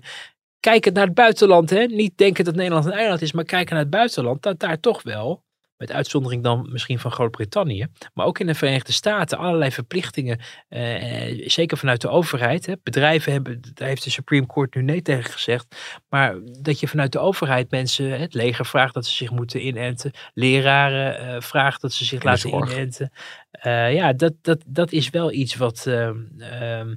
kijkend 0.59 0.95
naar 0.95 1.05
het 1.05 1.13
buitenland, 1.15 1.69
hè, 1.69 1.85
niet 1.85 2.17
denken 2.17 2.45
dat 2.45 2.55
Nederland 2.55 2.85
een 2.85 2.91
eiland 2.91 3.21
is, 3.21 3.31
maar 3.31 3.43
kijken 3.43 3.73
naar 3.73 3.83
het 3.83 3.91
buitenland, 3.93 4.41
dat 4.41 4.59
daar 4.59 4.79
toch 4.79 5.03
wel, 5.03 5.43
met 5.81 5.91
uitzondering 5.91 6.43
dan 6.43 6.67
misschien 6.71 6.99
van 6.99 7.11
Groot-Brittannië, 7.11 7.87
maar 8.13 8.25
ook 8.25 8.39
in 8.39 8.47
de 8.47 8.53
Verenigde 8.55 8.91
Staten, 8.91 9.37
allerlei 9.37 9.71
verplichtingen, 9.71 10.39
eh, 10.69 11.49
zeker 11.49 11.77
vanuit 11.77 12.01
de 12.01 12.09
overheid. 12.09 12.65
Hè. 12.65 12.73
Bedrijven 12.83 13.31
hebben, 13.31 13.61
daar 13.73 13.87
heeft 13.87 14.03
de 14.03 14.09
Supreme 14.09 14.45
Court 14.45 14.75
nu 14.75 14.81
nee 14.81 15.01
tegen 15.01 15.31
gezegd, 15.31 15.75
maar 16.09 16.35
dat 16.61 16.79
je 16.79 16.87
vanuit 16.87 17.11
de 17.11 17.19
overheid 17.19 17.71
mensen, 17.71 18.19
het 18.19 18.33
leger 18.33 18.65
vraagt 18.65 18.93
dat 18.93 19.05
ze 19.05 19.15
zich 19.15 19.31
moeten 19.31 19.65
inenten, 19.65 20.11
leraren 20.33 21.19
eh 21.19 21.41
vraagt 21.41 21.81
dat 21.81 21.93
ze 21.93 22.05
zich 22.05 22.23
laten 22.23 22.49
zorg. 22.49 22.71
inenten. 22.73 23.11
Eh, 23.51 23.93
ja, 23.93 24.13
dat, 24.13 24.33
dat, 24.41 24.63
dat 24.67 24.91
is 24.91 25.09
wel 25.09 25.31
iets 25.31 25.55
wat. 25.55 25.85
ehm, 25.87 26.17
ehm, 26.37 26.93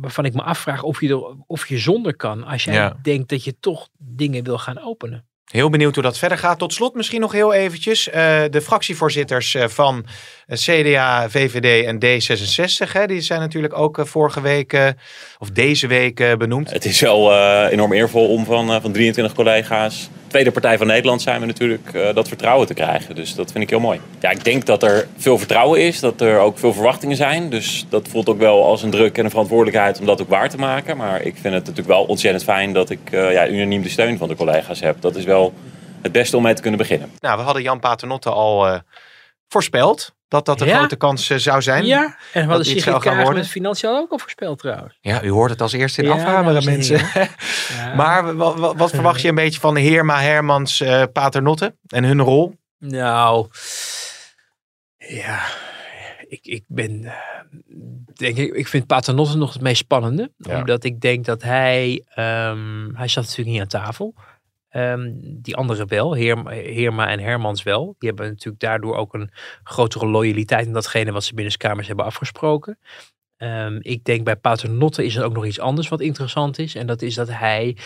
waarvan 0.00 0.24
ik 0.24 0.34
me 0.34 0.42
afvraag 0.42 0.82
of 0.82 1.00
je, 1.00 1.08
er, 1.08 1.36
of 1.46 1.68
je 1.68 1.78
zonder 1.78 2.16
kan. 2.16 2.44
Als 2.44 2.64
jij 2.64 2.74
Ja. 2.74 2.98
denkt 3.02 3.28
dat 3.28 3.44
je 3.44 3.58
toch 3.60 3.88
dingen 3.98 4.44
wil 4.44 4.58
gaan 4.58 4.78
openen. 4.78 5.26
Heel 5.50 5.70
benieuwd 5.70 5.94
hoe 5.94 6.02
dat 6.02 6.18
verder 6.18 6.38
gaat. 6.38 6.58
Tot 6.58 6.72
slot 6.72 6.94
misschien 6.94 7.20
nog 7.20 7.32
heel 7.32 7.52
eventjes. 7.52 8.10
eh, 8.10 8.42
de 8.50 8.60
fractievoorzitters 8.62 9.54
eh, 9.54 9.68
van 9.68 10.06
CDA, 10.48 11.30
VVD 11.30 11.84
en 11.86 11.96
D66. 11.96 12.92
Hè, 12.92 13.06
die 13.06 13.20
zijn 13.20 13.40
natuurlijk 13.40 13.78
ook 13.78 13.98
eh, 13.98 14.04
vorige 14.04 14.40
week 14.40 14.94
of 15.38 15.50
deze 15.50 15.86
week 15.86 16.38
benoemd. 16.38 16.70
Het 16.70 16.84
is 16.84 17.00
wel 17.00 17.34
enorm 17.68 17.92
eervol 17.92 18.28
om 18.28 18.44
van, 18.44 18.80
van 18.82 18.92
23 18.92 19.34
collega's, 19.34 20.08
tweede 20.34 20.52
partij 20.52 20.78
van 20.78 20.86
Nederland 20.86 21.22
zijn 21.22 21.40
we 21.40 21.46
natuurlijk, 21.46 21.94
eh, 21.94 22.14
dat 22.14 22.28
vertrouwen 22.28 22.66
te 22.66 22.74
krijgen. 22.74 23.14
Dus 23.14 23.34
dat 23.34 23.52
vind 23.52 23.64
ik 23.64 23.70
heel 23.70 23.80
mooi. 23.80 24.00
Ja, 24.20 24.30
ik 24.30 24.44
denk 24.44 24.66
dat 24.66 24.82
er 24.82 25.08
veel 25.16 25.38
vertrouwen 25.38 25.80
is, 25.80 26.00
dat 26.00 26.20
er 26.20 26.38
ook 26.38 26.58
veel 26.58 26.72
verwachtingen 26.72 27.16
zijn. 27.16 27.50
Dus 27.50 27.86
dat 27.88 28.08
voelt 28.08 28.28
ook 28.28 28.38
wel 28.38 28.64
als 28.64 28.82
een 28.82 28.90
druk 28.90 29.18
en 29.18 29.24
een 29.24 29.30
verantwoordelijkheid 29.30 30.00
om 30.00 30.06
dat 30.06 30.20
ook 30.20 30.28
waar 30.28 30.48
te 30.48 30.56
maken. 30.56 30.96
Maar 30.96 31.22
ik 31.22 31.34
vind 31.34 31.54
het 31.54 31.66
natuurlijk 31.66 31.86
wel 31.86 32.04
ontzettend 32.04 32.44
fijn 32.44 32.72
dat 32.72 32.90
ik 32.90 33.10
eh, 33.10 33.32
ja, 33.32 33.48
unaniem 33.48 33.82
de 33.82 33.88
steun 33.88 34.18
van 34.18 34.28
de 34.28 34.34
collega's 34.34 34.80
heb. 34.80 35.00
Dat 35.00 35.16
is 35.16 35.24
wel 35.24 35.52
het 36.02 36.12
beste 36.12 36.36
om 36.36 36.42
mee 36.42 36.54
te 36.54 36.62
kunnen 36.62 36.78
beginnen. 36.78 37.10
Nou, 37.18 37.38
we 37.38 37.44
hadden 37.44 37.62
Jan 37.62 37.80
Paternotte 37.80 38.30
al 38.30 38.66
eh, 38.66 38.78
voorspeld 39.48 40.13
dat 40.28 40.46
dat 40.46 40.60
een 40.60 40.66
Ja. 40.66 40.76
grote 40.78 40.96
kans 40.96 41.30
eh, 41.30 41.38
zou 41.38 41.62
zijn. 41.62 41.84
Ja, 41.86 42.02
en 42.04 42.16
we 42.32 42.38
hadden 42.38 42.56
dit 42.56 42.66
zou 42.66 42.78
Sigrid 42.96 43.02
Kaag 43.02 43.14
worden. 43.22 43.34
met 43.42 43.48
Financiën 43.50 43.88
ook 43.90 44.10
al 44.10 44.18
voorspeld 44.18 44.58
trouwens. 44.58 44.98
Ja, 45.00 45.22
u 45.22 45.30
hoort 45.30 45.50
het 45.50 45.60
als 45.60 45.72
eerste 45.72 46.02
in 46.02 46.08
Ja, 46.08 46.14
afhameren, 46.14 46.64
mensen. 46.64 47.00
maar 47.96 48.36
wa- 48.36 48.54
wa- 48.56 48.74
wat 48.74 48.90
verwacht 48.90 49.20
je 49.20 49.28
een 49.28 49.34
beetje 49.34 49.60
van 49.60 49.76
Heerma, 49.76 50.20
Hermans, 50.20 50.80
eh 50.80 51.02
Paternotte 51.12 51.76
en 51.86 52.04
hun 52.04 52.20
rol? 52.20 52.54
Nou, 52.78 53.48
ja, 54.96 55.40
ik, 56.28 56.46
ik 56.46 56.64
ben, 56.66 57.04
eh, 57.04 57.12
denk 58.14 58.36
ik, 58.36 58.54
ik 58.54 58.68
vind 58.68 58.86
Paternotte 58.86 59.36
nog 59.36 59.52
het 59.52 59.62
meest 59.62 59.78
spannende. 59.78 60.32
Ja. 60.36 60.58
Omdat 60.58 60.84
ik 60.84 61.00
denk 61.00 61.24
dat 61.24 61.42
hij, 61.42 62.04
ehm, 62.14 62.94
hij 62.94 63.08
zat 63.08 63.22
natuurlijk 63.24 63.48
niet 63.50 63.60
aan 63.60 63.66
tafel. 63.82 64.14
Ehm, 64.74 65.12
die 65.16 65.56
anderen 65.56 65.88
wel, 65.88 66.14
Heer, 66.14 66.48
Heerma 66.50 67.08
en 67.08 67.20
Hermans 67.20 67.62
wel. 67.62 67.94
Die 67.98 68.08
hebben 68.08 68.28
natuurlijk 68.28 68.60
daardoor 68.60 68.96
ook 68.96 69.14
een 69.14 69.30
grotere 69.62 70.06
loyaliteit 70.06 70.66
in 70.66 70.72
datgene 70.72 71.12
wat 71.12 71.24
ze 71.24 71.34
binnen 71.34 71.56
kamers 71.56 71.86
hebben 71.86 72.04
afgesproken. 72.04 72.78
Ehm, 73.36 73.78
ik 73.80 74.04
denk 74.04 74.24
bij 74.24 74.36
Paternotte 74.36 75.04
is 75.04 75.16
er 75.16 75.24
ook 75.24 75.34
nog 75.34 75.46
iets 75.46 75.60
anders 75.60 75.88
wat 75.88 76.00
interessant 76.00 76.58
is. 76.58 76.74
En 76.74 76.86
dat 76.86 77.02
is 77.02 77.14
dat 77.14 77.28
hij, 77.30 77.76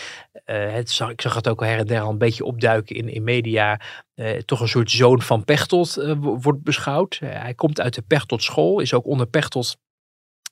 eh, 0.45 0.71
het 0.71 0.99
ik 1.09 1.21
zag 1.21 1.35
het 1.35 1.47
ook 1.47 1.61
al 1.61 1.67
her 1.67 1.77
en 1.77 1.87
der 1.87 2.01
al 2.01 2.09
een 2.09 2.17
beetje 2.17 2.45
opduiken 2.45 2.95
in, 2.95 3.09
in 3.09 3.23
media, 3.23 3.79
eh, 4.15 4.37
toch 4.37 4.59
een 4.59 4.67
soort 4.67 4.91
zoon 4.91 5.21
van 5.21 5.45
Pechtold 5.45 5.97
eh, 5.97 6.15
wordt 6.19 6.63
beschouwd. 6.63 7.19
hij 7.19 7.53
komt 7.53 7.81
uit 7.81 7.93
de 7.93 8.01
Pechtold 8.01 8.43
school, 8.43 8.79
is 8.79 8.93
ook 8.93 9.05
onder 9.05 9.27
Pechtold 9.27 9.77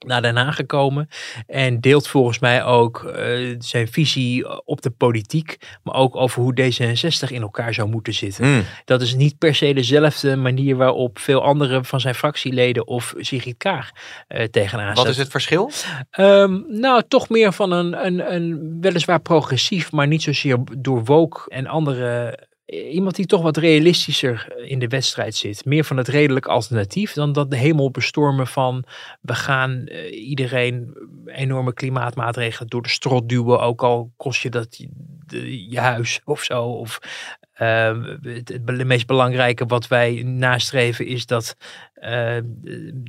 naar 0.06 0.22
Den 0.22 0.36
Haag 0.36 0.56
gekomen. 0.56 1.10
En 1.48 1.80
deelt 1.80 2.08
volgens 2.08 2.39
mij 2.39 2.64
ook 2.64 3.04
uh, 3.04 3.56
zijn 3.60 3.88
visie 3.88 4.66
op 4.66 4.82
de 4.82 4.89
politiek. 4.89 5.58
Maar 5.84 5.95
ook 5.95 6.16
over 6.16 6.41
hoe 6.41 6.62
D66 6.62 7.32
in 7.32 7.41
elkaar 7.41 7.74
zou 7.74 7.89
moeten 7.89 8.14
zitten. 8.14 8.45
Mm. 8.45 8.64
Dat 8.86 9.02
is 9.02 9.16
niet 9.16 9.38
per 9.38 9.56
se 9.56 9.74
dezelfde 9.74 10.36
manier 10.36 10.76
waarop 10.76 11.20
veel 11.20 11.43
andere 11.43 11.84
van 11.84 12.00
zijn 12.00 12.16
fractieleden 12.16 12.88
of 12.88 13.14
Sigrid 13.18 13.58
Kaag 13.58 13.91
uh, 14.28 14.43
tegenaan 14.43 14.95
Wat 14.95 15.08
is 15.08 15.18
het 15.18 15.30
verschil? 15.30 15.72
Um, 16.20 16.66
nou, 16.68 17.04
toch 17.08 17.30
meer 17.30 17.54
van 17.54 17.72
een, 17.72 18.06
een, 18.06 18.34
een 18.34 18.78
weliswaar 18.82 19.20
progressief, 19.20 19.91
maar 19.91 20.08
niet 20.08 20.24
zozeer 20.24 20.58
door 20.78 21.04
woke 21.04 21.50
en 21.50 21.68
andere 21.68 22.38
iemand 22.68 23.15
die 23.15 23.26
toch 23.26 23.41
wat 23.41 23.57
realistischer 23.57 24.53
in 24.65 24.80
de 24.80 24.88
wedstrijd 24.88 25.36
zit. 25.36 25.65
Meer 25.65 25.84
van 25.84 25.97
het 25.97 26.07
redelijk 26.07 26.45
alternatief 26.45 27.13
dan 27.13 27.34
dat 27.34 27.51
de 27.51 27.57
hemel 27.57 27.91
bestormen 27.91 28.47
van 28.47 28.84
we 29.22 29.36
gaan 29.36 29.86
uh, 29.86 30.28
iedereen 30.28 30.97
enorme 31.26 31.74
klimaatmaatregelen 31.74 32.70
door 32.70 32.82
de 32.82 32.89
strot 32.89 33.30
duwen. 33.30 33.59
Ook 33.59 33.84
al 33.84 34.11
kost 34.18 34.41
je 34.41 34.49
dat 34.49 34.84
je, 35.28 35.80
huis 35.80 36.22
of 36.26 36.43
zo. 36.43 36.63
Of, 36.63 36.99
uh, 37.61 38.03
het, 38.22 38.49
het, 38.49 38.86
meest 38.86 39.07
belangrijke 39.07 39.65
wat 39.65 39.88
wij 39.88 40.24
nastreven 40.26 41.05
is 41.05 41.26
dat 41.26 41.55
uh, 41.95 42.38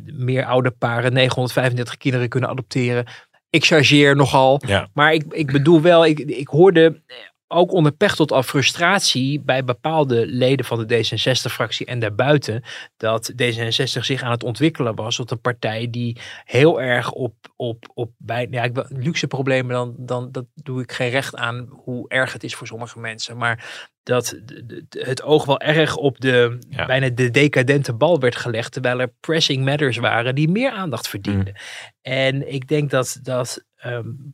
meer 0.04 0.44
oude 0.44 0.70
paren 0.70 1.12
935 1.12 1.96
kinderen 1.96 2.28
kunnen 2.28 2.50
adopteren. 2.50 3.06
Ik 3.50 3.64
chargeer 3.64 4.16
nogal. 4.16 4.60
Ja. 4.66 4.88
Maar 4.92 5.12
ik, 5.12 5.24
ik 5.30 5.52
bedoel 5.52 5.80
wel, 5.80 6.06
ik, 6.06 6.18
ik 6.18 6.48
hoorde 6.48 7.00
ook 7.48 7.72
onder 7.72 7.92
Pechtold 7.92 8.32
al 8.32 8.42
frustratie 8.42 9.40
bij 9.40 9.64
bepaalde 9.64 10.26
leden 10.26 10.64
van 10.66 10.86
de 10.86 11.04
D66-fractie 11.04 11.86
en 11.86 11.98
daarbuiten. 11.98 12.62
Dat 12.96 13.32
D66 13.32 14.00
zich 14.00 14.22
aan 14.22 14.30
het 14.30 14.42
ontwikkelen 14.44 14.94
was 14.94 15.16
tot 15.16 15.30
een 15.30 15.40
partij 15.40 15.90
die 15.90 16.20
heel 16.44 16.80
erg 16.80 17.12
op, 17.12 17.34
op, 17.56 17.90
op 17.94 18.10
bij, 18.16 18.46
ja, 18.50 18.62
ik, 18.62 18.84
luxe 18.88 19.26
problemen, 19.26 19.74
dan, 19.74 19.94
dan 19.98 20.32
dat 20.32 20.44
doe 20.54 20.82
ik 20.82 20.92
geen 20.92 21.10
recht 21.10 21.36
aan 21.36 21.68
hoe 21.70 22.08
erg 22.08 22.32
het 22.32 22.44
is 22.44 22.54
voor 22.54 22.66
sommige 22.66 22.98
mensen. 22.98 23.36
Maar 23.36 23.86
dat 24.02 24.38
het 24.88 25.22
oog 25.22 25.44
wel 25.44 25.60
erg 25.60 25.96
op 25.96 26.20
de 26.20 26.58
Ja. 26.70 26.86
bijna 26.86 27.08
de 27.08 27.30
decadente 27.30 27.92
bal 27.92 28.20
werd 28.20 28.36
gelegd, 28.36 28.72
terwijl 28.72 29.00
er 29.00 29.12
pressing 29.20 29.64
matters 29.64 29.96
waren 29.96 30.34
die 30.34 30.48
meer 30.48 30.70
aandacht 30.70 31.04
Mm. 31.04 31.10
verdienden. 31.10 31.54
En 32.02 32.52
ik 32.52 32.68
denk 32.68 32.90
dat, 32.90 33.18
dat 33.22 33.64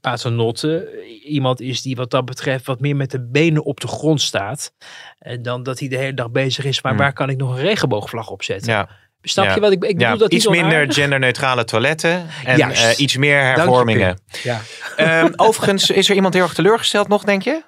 Paternotte 0.01 1.05
iemand 1.25 1.61
is 1.61 1.83
die 1.83 1.97
wat 1.97 2.11
dat 2.11 2.25
betreft 2.25 2.67
wat 2.67 2.81
meer 2.81 2.97
met 2.97 3.11
de 3.11 3.21
benen 3.29 3.65
op 3.65 3.81
de 3.81 3.87
grond 3.89 4.21
staat. 4.21 4.73
En 5.19 5.43
dan 5.43 5.63
dat 5.63 5.79
hij 5.79 5.89
de 5.89 5.97
hele 5.97 6.15
dag 6.15 6.31
bezig 6.31 6.65
is, 6.65 6.83
maar 6.83 6.93
Mm. 6.93 6.99
waar 6.99 7.13
kan 7.13 7.31
ik 7.31 7.37
nog 7.37 7.51
een 7.57 7.63
regenboogvlag 7.63 8.31
op 8.31 8.43
zetten? 8.43 8.73
Ja. 8.73 8.89
Snap 9.23 9.45
Ja. 9.45 9.55
je 9.55 9.61
wat 9.61 9.73
ik, 9.73 9.85
ik 9.85 9.97
bedoel? 9.97 10.13
Ja, 10.13 10.17
dat 10.17 10.33
iets 10.33 10.49
minder 10.49 10.93
genderneutrale 10.93 11.65
toiletten 11.65 12.27
en 12.45 12.61
eh, 12.61 12.99
iets 12.99 13.17
meer 13.17 13.41
hervormingen. 13.43 14.19
Ja. 14.43 14.61
Ehm, 14.97 15.33
overigens, 15.37 15.91
is 15.91 16.09
er 16.09 16.15
iemand 16.15 16.35
heel 16.35 16.43
erg 16.43 16.55
teleurgesteld 16.55 17.09
nog, 17.09 17.25
denk 17.25 17.43
je? 17.43 17.63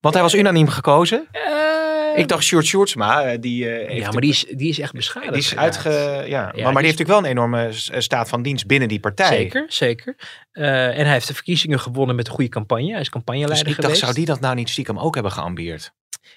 Want 0.00 0.14
hij 0.14 0.22
was 0.22 0.34
unaniem 0.34 0.68
gekozen. 0.68 1.28
Ik 2.16 2.28
dacht 2.28 2.44
Sjoerd 2.44 2.66
Sjoerdsma, 2.66 3.22
eh, 3.22 3.40
die 3.40 3.68
eh, 3.70 3.88
heeft. 3.88 4.00
Ja, 4.04 4.10
maar 4.10 4.20
die 4.20 4.30
is, 4.30 4.44
die 4.50 4.68
is 4.68 4.78
echt 4.78 4.92
beschadigd. 4.92 5.32
die 5.32 5.42
is 5.42 5.56
uitge... 5.56 5.90
Ja, 6.26 6.42
maar, 6.42 6.52
die 6.54 6.62
maar 6.62 6.72
die 6.82 6.82
is- 6.82 6.86
heeft 6.86 6.98
natuurlijk 6.98 7.08
wel 7.08 7.18
een 7.18 7.24
enorme 7.24 7.68
staat 7.98 8.28
van 8.28 8.42
dienst 8.42 8.66
binnen 8.66 8.88
die 8.88 9.00
partij. 9.00 9.36
Zeker, 9.36 9.64
zeker. 9.68 10.16
Eh, 10.52 10.86
en 10.98 11.04
hij 11.04 11.12
heeft 11.12 11.26
de 11.28 11.34
verkiezingen 11.34 11.80
gewonnen 11.80 12.16
met 12.16 12.26
een 12.26 12.32
goede 12.34 12.50
campagne. 12.50 12.84
Hij 12.84 12.92
is 12.92 12.98
Dus 12.98 13.08
campagneleider 13.08 13.68
ik 13.68 13.80
dacht, 13.80 13.96
zou 13.96 14.12
die 14.14 14.24
dat 14.24 14.40
nou 14.40 14.54
niet 14.54 14.68
stiekem 14.68 14.98
ook 14.98 15.14
hebben 15.14 15.32
geambieerd? 15.32 15.92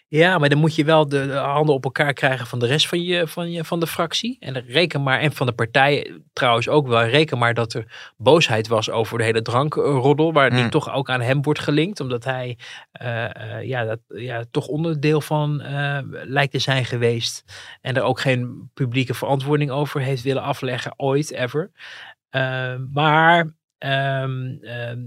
Ja, 0.07 0.37
maar 0.37 0.49
dan 0.49 0.57
moet 0.57 0.75
je 0.75 0.85
wel 0.85 1.07
de, 1.07 1.27
de 1.27 1.33
handen 1.33 1.75
op 1.75 1.83
elkaar 1.83 2.13
krijgen 2.13 2.47
van 2.47 2.59
de 2.59 2.65
rest 2.65 2.87
van, 2.87 3.03
je, 3.03 3.27
van, 3.27 3.51
je, 3.51 3.63
van 3.63 3.79
de 3.79 3.87
fractie. 3.87 4.37
En 4.39 4.65
reken 4.67 5.03
maar, 5.03 5.19
en 5.19 5.31
van 5.31 5.47
de 5.47 5.53
partij 5.53 6.21
trouwens 6.33 6.69
ook 6.69 6.87
wel. 6.87 7.03
Reken 7.03 7.37
maar 7.37 7.53
dat 7.53 7.73
er 7.73 8.13
boosheid 8.17 8.67
was 8.67 8.89
over 8.89 9.17
de 9.17 9.23
hele 9.23 9.41
drankroddel. 9.41 10.33
Waar 10.33 10.49
die 10.49 10.59
Hmm. 10.59 10.69
toch 10.69 10.93
ook 10.93 11.09
aan 11.09 11.21
hem 11.21 11.41
wordt 11.41 11.59
gelinkt. 11.59 11.99
Omdat 11.99 12.23
hij 12.23 12.57
eh, 12.91 13.57
eh, 13.57 13.63
ja, 13.67 13.83
dat, 13.83 13.99
ja, 14.07 14.43
toch 14.51 14.67
onderdeel 14.67 15.21
van 15.21 15.61
eh, 15.61 15.99
lijkt 16.09 16.51
te 16.51 16.59
zijn 16.59 16.85
geweest. 16.85 17.43
En 17.81 17.95
er 17.95 18.03
ook 18.03 18.19
geen 18.19 18.69
publieke 18.73 19.13
verantwoording 19.13 19.71
over 19.71 20.01
heeft 20.01 20.23
willen 20.23 20.43
afleggen. 20.43 20.93
Ooit, 20.97 21.31
ever. 21.31 21.71
Eh, 22.29 22.75
maar 22.93 23.53
ehm, 23.77 24.55
ehm, 24.61 25.01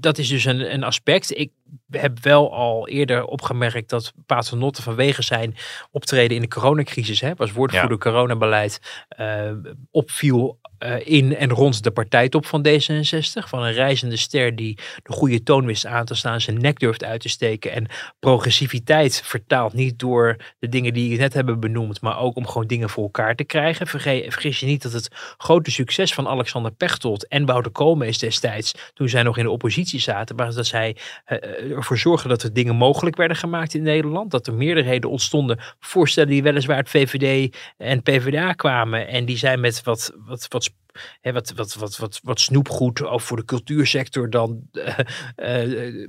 dat 0.00 0.18
is 0.18 0.28
dus 0.28 0.44
een, 0.44 0.72
een 0.72 0.84
aspect. 0.84 1.38
Ik 1.38 1.50
heb 1.90 2.18
wel 2.22 2.54
al 2.54 2.88
eerder 2.88 3.24
opgemerkt 3.24 3.88
dat 3.90 4.12
Paternotte 4.26 4.82
vanwege 4.82 5.22
zijn 5.22 5.56
optreden 5.90 6.36
in 6.36 6.42
de 6.42 6.48
coronacrisis, 6.48 7.20
hè, 7.20 7.34
was 7.34 7.52
woordvoerder 7.52 7.98
coronabeleid, 7.98 9.04
eh, 9.08 9.52
opviel 9.90 10.58
eh, 10.78 10.94
in 11.04 11.36
en 11.36 11.50
rond 11.50 11.82
de 11.82 11.90
partijtop 11.90 12.46
van 12.46 12.66
D66. 12.68 13.48
Van 13.48 13.62
een 13.62 13.72
reizende 13.72 14.16
ster 14.16 14.56
die 14.56 14.78
de 15.02 15.12
goede 15.12 15.42
toon 15.42 15.66
wist 15.66 15.86
aan 15.86 16.04
te 16.04 16.14
staan, 16.14 16.40
zijn 16.40 16.60
nek 16.60 16.78
durft 16.78 17.04
uit 17.04 17.20
te 17.20 17.28
steken. 17.28 17.72
En 17.72 17.86
progressiviteit 18.18 19.22
vertaald 19.24 19.72
niet 19.72 19.98
door 19.98 20.36
de 20.58 20.68
dingen 20.68 20.92
die 20.92 21.10
je 21.10 21.18
net 21.18 21.34
hebben 21.34 21.60
benoemd, 21.60 22.00
maar 22.00 22.18
ook 22.18 22.36
om 22.36 22.46
gewoon 22.46 22.66
dingen 22.66 22.90
voor 22.90 23.04
elkaar 23.04 23.34
te 23.34 23.44
krijgen. 23.44 23.86
Verge- 23.86 24.26
vergis 24.28 24.60
je 24.60 24.66
niet 24.66 24.82
dat 24.82 24.92
het 24.92 25.08
grote 25.36 25.70
succes 25.70 26.14
van 26.14 26.28
Alexander 26.28 26.72
Pechtold 26.72 27.28
en 27.28 27.46
Wouter 27.46 27.72
Koolmees 27.72 28.18
destijds, 28.18 28.74
toen 28.94 29.08
zij 29.08 29.22
nog 29.22 29.38
in 29.38 29.44
de 29.44 29.50
oppositie 29.50 30.00
zaten, 30.00 30.36
was 30.36 30.54
dat 30.54 30.66
zij 30.66 30.96
eh, 31.24 31.70
ervoor 31.70 31.98
zorgden 31.98 32.28
dat 32.28 32.42
er 32.42 32.52
dingen 32.52 32.76
mogelijk 32.76 33.16
werden 33.16 33.36
gemaakt 33.36 33.74
in 33.74 33.82
Nederland. 33.82 34.30
Dat 34.30 34.46
er 34.46 34.54
meerderheden 34.54 35.10
ontstonden. 35.10 35.58
Voorstellen 35.80 36.28
die 36.28 36.42
weliswaar 36.42 36.76
uit 36.76 36.88
VVD 36.88 37.56
en 37.76 38.02
PvdA 38.02 38.52
kwamen. 38.52 39.08
En 39.08 39.24
die 39.24 39.36
zijn 39.36 39.60
met 39.60 39.82
wat, 39.82 40.12
wat, 40.26 40.48
much 40.64 40.83
hè, 41.20 41.32
wat, 41.32 41.52
wat, 41.56 41.74
wat, 41.74 41.96
wat, 41.96 42.20
wat 42.22 42.40
snoepgoed 42.40 43.04
ook 43.04 43.20
voor 43.20 43.36
de 43.36 43.44
cultuursector 43.44 44.30
dan 44.30 44.60
eh, 44.72 44.96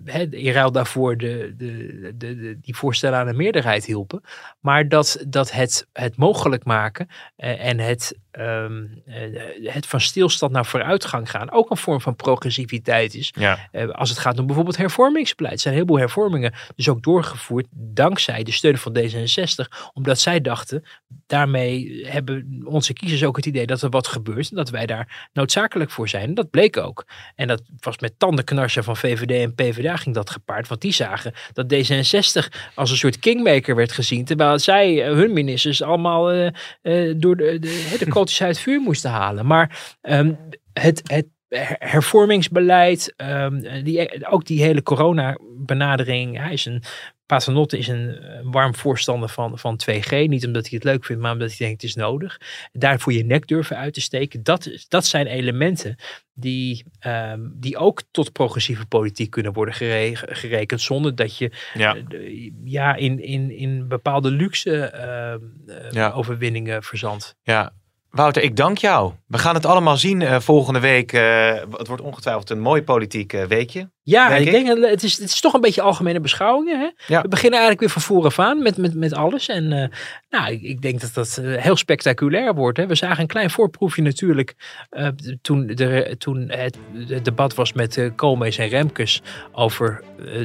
hè, 0.03 0.21
in 0.29 0.51
ruil 0.51 0.71
daarvoor 0.71 1.17
de, 1.17 1.53
de, 1.57 2.13
de, 2.15 2.35
de- 2.35 2.59
die 2.61 2.75
voorstellen 2.75 3.19
aan 3.19 3.27
de 3.27 3.33
meerderheid 3.33 3.85
hielpen. 3.85 4.21
Maar 4.59 4.87
dat, 4.89 5.25
dat 5.27 5.51
het, 5.51 5.87
het 5.93 6.17
mogelijk 6.17 6.63
maken 6.63 7.07
eh, 7.35 7.65
en 7.65 7.79
het, 7.79 8.17
ehm, 8.31 8.85
eh, 9.05 9.73
het 9.73 9.85
van 9.85 10.01
stilstand 10.01 10.51
naar 10.51 10.65
vooruitgang 10.65 11.29
gaan 11.31 11.51
ook 11.51 11.69
een 11.69 11.77
vorm 11.77 12.01
van 12.01 12.15
progressiviteit 12.15 13.13
is. 13.13 13.33
Ja. 13.37 13.69
Als 13.91 14.09
het 14.09 14.19
gaat 14.19 14.39
om 14.39 14.45
bijvoorbeeld 14.45 14.77
hervormingsbeleid. 14.77 15.53
Er 15.53 15.59
zijn 15.59 15.73
een 15.73 15.79
heleboel 15.79 16.01
hervormingen 16.01 16.53
dus 16.75 16.89
ook 16.89 17.03
doorgevoerd 17.03 17.67
dankzij 17.71 18.43
de 18.43 18.51
steun 18.51 18.77
van 18.77 18.97
D66. 18.97 19.89
Omdat 19.93 20.19
zij 20.19 20.41
dachten, 20.41 20.83
daarmee 21.27 22.05
hebben 22.07 22.61
onze 22.65 22.93
kiezers 22.93 23.23
ook 23.23 23.35
het 23.35 23.45
idee 23.45 23.65
dat 23.65 23.81
er 23.81 23.89
wat 23.89 24.07
gebeurt. 24.07 24.49
En 24.49 24.55
dat 24.55 24.69
wij 24.69 24.74
daar 24.83 25.29
noodzakelijk 25.33 25.91
voor 25.91 26.09
zijn. 26.09 26.33
Dat 26.33 26.49
bleek 26.49 26.77
ook. 26.77 27.05
En 27.35 27.47
dat 27.47 27.61
was 27.79 27.99
met 27.99 28.19
tandenknarsen 28.19 28.83
van 28.83 28.97
VVD 28.97 29.31
en 29.31 29.55
PvdA 29.55 29.95
ging 29.95 30.15
dat 30.15 30.29
gepaard. 30.29 30.67
Want 30.67 30.81
die 30.81 30.93
zagen 30.93 31.33
dat 31.53 31.73
D66 31.73 32.47
als 32.75 32.91
een 32.91 32.97
soort 32.97 33.19
kingmaker 33.19 33.75
werd 33.75 33.91
gezien. 33.91 34.25
Terwijl 34.25 34.59
zij, 34.59 35.03
eh, 35.03 35.13
hun 35.13 35.33
ministers, 35.33 35.81
allemaal 35.81 36.31
eh, 36.31 36.47
eh, 36.81 37.15
door 37.17 37.37
de, 37.37 37.59
de, 37.59 37.95
de 37.99 38.07
kooltjes 38.07 38.41
uit 38.41 38.59
vuur 38.59 38.79
moesten 38.81 39.11
halen. 39.11 39.45
Maar 39.45 39.95
ehm, 40.01 40.33
het, 40.73 41.01
het 41.03 41.27
her- 41.47 41.75
hervormingsbeleid, 41.79 43.13
ehm, 43.17 43.83
die, 43.83 44.27
ook 44.29 44.45
die 44.45 44.63
hele 44.63 44.83
corona-benadering. 44.83 46.37
Hij 46.37 46.53
is 46.53 46.65
een, 46.65 46.83
Paternotte 47.25 47.77
is 47.77 47.87
een, 47.87 48.09
eh, 48.19 48.39
warm 48.43 48.75
voorstander 48.75 49.29
van, 49.29 49.59
van 49.59 49.77
2G. 49.77 50.27
Niet 50.27 50.45
omdat 50.45 50.61
hij 50.67 50.71
het 50.73 50.83
leuk 50.83 51.05
vindt, 51.05 51.21
maar 51.21 51.31
omdat 51.31 51.47
hij 51.47 51.57
denkt 51.57 51.81
het 51.81 51.89
is 51.89 51.95
nodig. 51.95 52.37
Daarvoor 52.71 53.13
je 53.13 53.25
nek 53.25 53.47
durven 53.47 53.77
uit 53.77 53.93
te 53.93 54.01
steken. 54.01 54.43
Dat, 54.43 54.69
dat 54.87 55.05
zijn 55.05 55.27
elementen 55.27 55.95
die, 56.33 56.85
ehm, 56.99 57.39
die 57.53 57.77
ook 57.77 58.01
tot 58.11 58.31
progressieve 58.31 58.85
politiek 58.85 59.29
kunnen 59.29 59.53
worden 59.53 59.73
gere- 59.73 60.15
gerekend. 60.15 60.81
Zonder 60.81 61.15
dat 61.15 61.37
je 61.37 61.51
Ja. 61.73 61.95
eh, 61.95 62.51
ja, 62.63 62.95
in, 62.95 63.19
in, 63.23 63.51
in 63.51 63.87
bepaalde 63.87 64.31
luxe 64.31 64.77
ehm, 64.85 65.39
eh, 65.67 65.91
Ja. 65.91 66.11
overwinningen 66.11 66.83
verzandt. 66.83 67.35
Ja. 67.43 67.73
Wouter, 68.09 68.43
ik 68.43 68.55
dank 68.55 68.77
jou. 68.77 69.13
We 69.27 69.37
gaan 69.37 69.55
het 69.55 69.65
allemaal 69.65 69.97
zien 69.97 70.41
volgende 70.41 70.79
week. 70.79 71.11
het 71.11 71.87
wordt 71.87 72.01
ongetwijfeld 72.01 72.49
een 72.49 72.59
mooi 72.59 72.83
politiek 72.83 73.31
weekje. 73.31 73.89
Ja, 74.07 74.29
denk 74.29 74.45
ik 74.45 74.51
denk, 74.51 74.85
het, 74.85 75.03
is, 75.03 75.17
het 75.17 75.29
is 75.29 75.39
toch 75.39 75.53
een 75.53 75.61
beetje 75.61 75.81
algemene 75.81 76.19
beschouwingen. 76.19 76.79
Hè? 76.79 76.89
Ja. 77.07 77.21
We 77.21 77.27
beginnen 77.27 77.59
eigenlijk 77.59 77.79
weer 77.79 77.89
van 77.89 78.01
vooraf 78.01 78.39
aan 78.39 78.63
met, 78.63 78.77
met, 78.77 78.93
met 78.93 79.13
alles. 79.13 79.47
En 79.47 79.71
eh, 79.71 79.87
nou, 80.29 80.51
ik, 80.51 80.61
ik 80.61 80.81
denk 80.81 81.01
dat 81.01 81.13
dat 81.13 81.37
eh, 81.37 81.55
heel 81.55 81.75
spectaculair 81.75 82.53
wordt. 82.53 82.77
Hè? 82.77 82.87
We 82.87 82.95
zagen 82.95 83.19
een 83.19 83.27
klein 83.27 83.49
voorproefje 83.49 84.01
natuurlijk 84.01 84.55
eh, 84.89 85.07
toen, 85.41 85.67
de, 85.67 86.15
toen 86.17 86.49
het, 86.49 86.77
het 87.07 87.25
debat 87.25 87.55
was 87.55 87.73
met 87.73 87.97
uh, 87.97 88.09
Koolmees 88.15 88.57
en 88.57 88.67
Remkes 88.67 89.21
over 89.51 90.03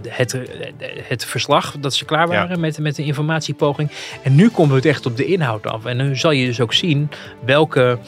het, 0.09 0.33
het 1.03 1.25
verslag. 1.25 1.77
Dat 1.81 1.95
ze 1.95 2.05
klaar 2.05 2.29
waren 2.29 2.61
met, 2.61 2.79
met 2.79 2.97
de 2.97 3.05
informatiepoging. 3.05 3.91
En 4.23 4.35
nu 4.35 4.49
komt 4.49 4.73
het 4.73 4.85
echt 4.85 5.07
op 5.07 5.17
de 5.17 5.25
inhoud 5.25 5.67
af. 5.67 5.85
En 5.85 5.97
nu 5.97 6.17
zal 6.17 6.31
je 6.31 6.47
dus 6.47 6.61
ook 6.61 6.75
zien 6.75 7.09
welke 7.45 7.99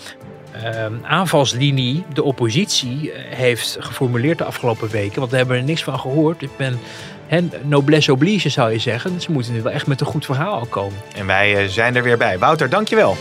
aanvalslinie 1.02 2.04
de 2.12 2.22
oppositie 2.22 3.12
eh, 3.12 3.36
heeft 3.36 3.76
geformuleerd 3.80 4.38
de 4.38 4.44
afgelopen 4.44 4.88
weken. 4.88 5.18
Want 5.18 5.30
we 5.30 5.36
hebben 5.36 5.56
er 5.56 5.62
niks 5.62 5.82
van 5.82 5.98
gehoord. 5.98 6.42
Ik 6.42 6.56
ben 6.56 6.78
hè, 7.26 7.40
noblesse 7.62 8.12
oblige 8.12 8.48
zou 8.48 8.72
je 8.72 8.78
zeggen. 8.78 9.20
Ze 9.20 9.32
moeten 9.32 9.52
nu 9.52 9.62
wel 9.62 9.72
echt 9.72 9.86
met 9.86 10.00
een 10.00 10.06
goed 10.06 10.24
verhaal 10.24 10.66
komen. 10.66 10.98
En 11.16 11.26
wij 11.26 11.56
eh, 11.56 11.68
zijn 11.68 11.96
er 11.96 12.02
weer 12.02 12.18
bij. 12.18 12.38
Wouter, 12.38 12.68
dankjewel. 12.68 13.16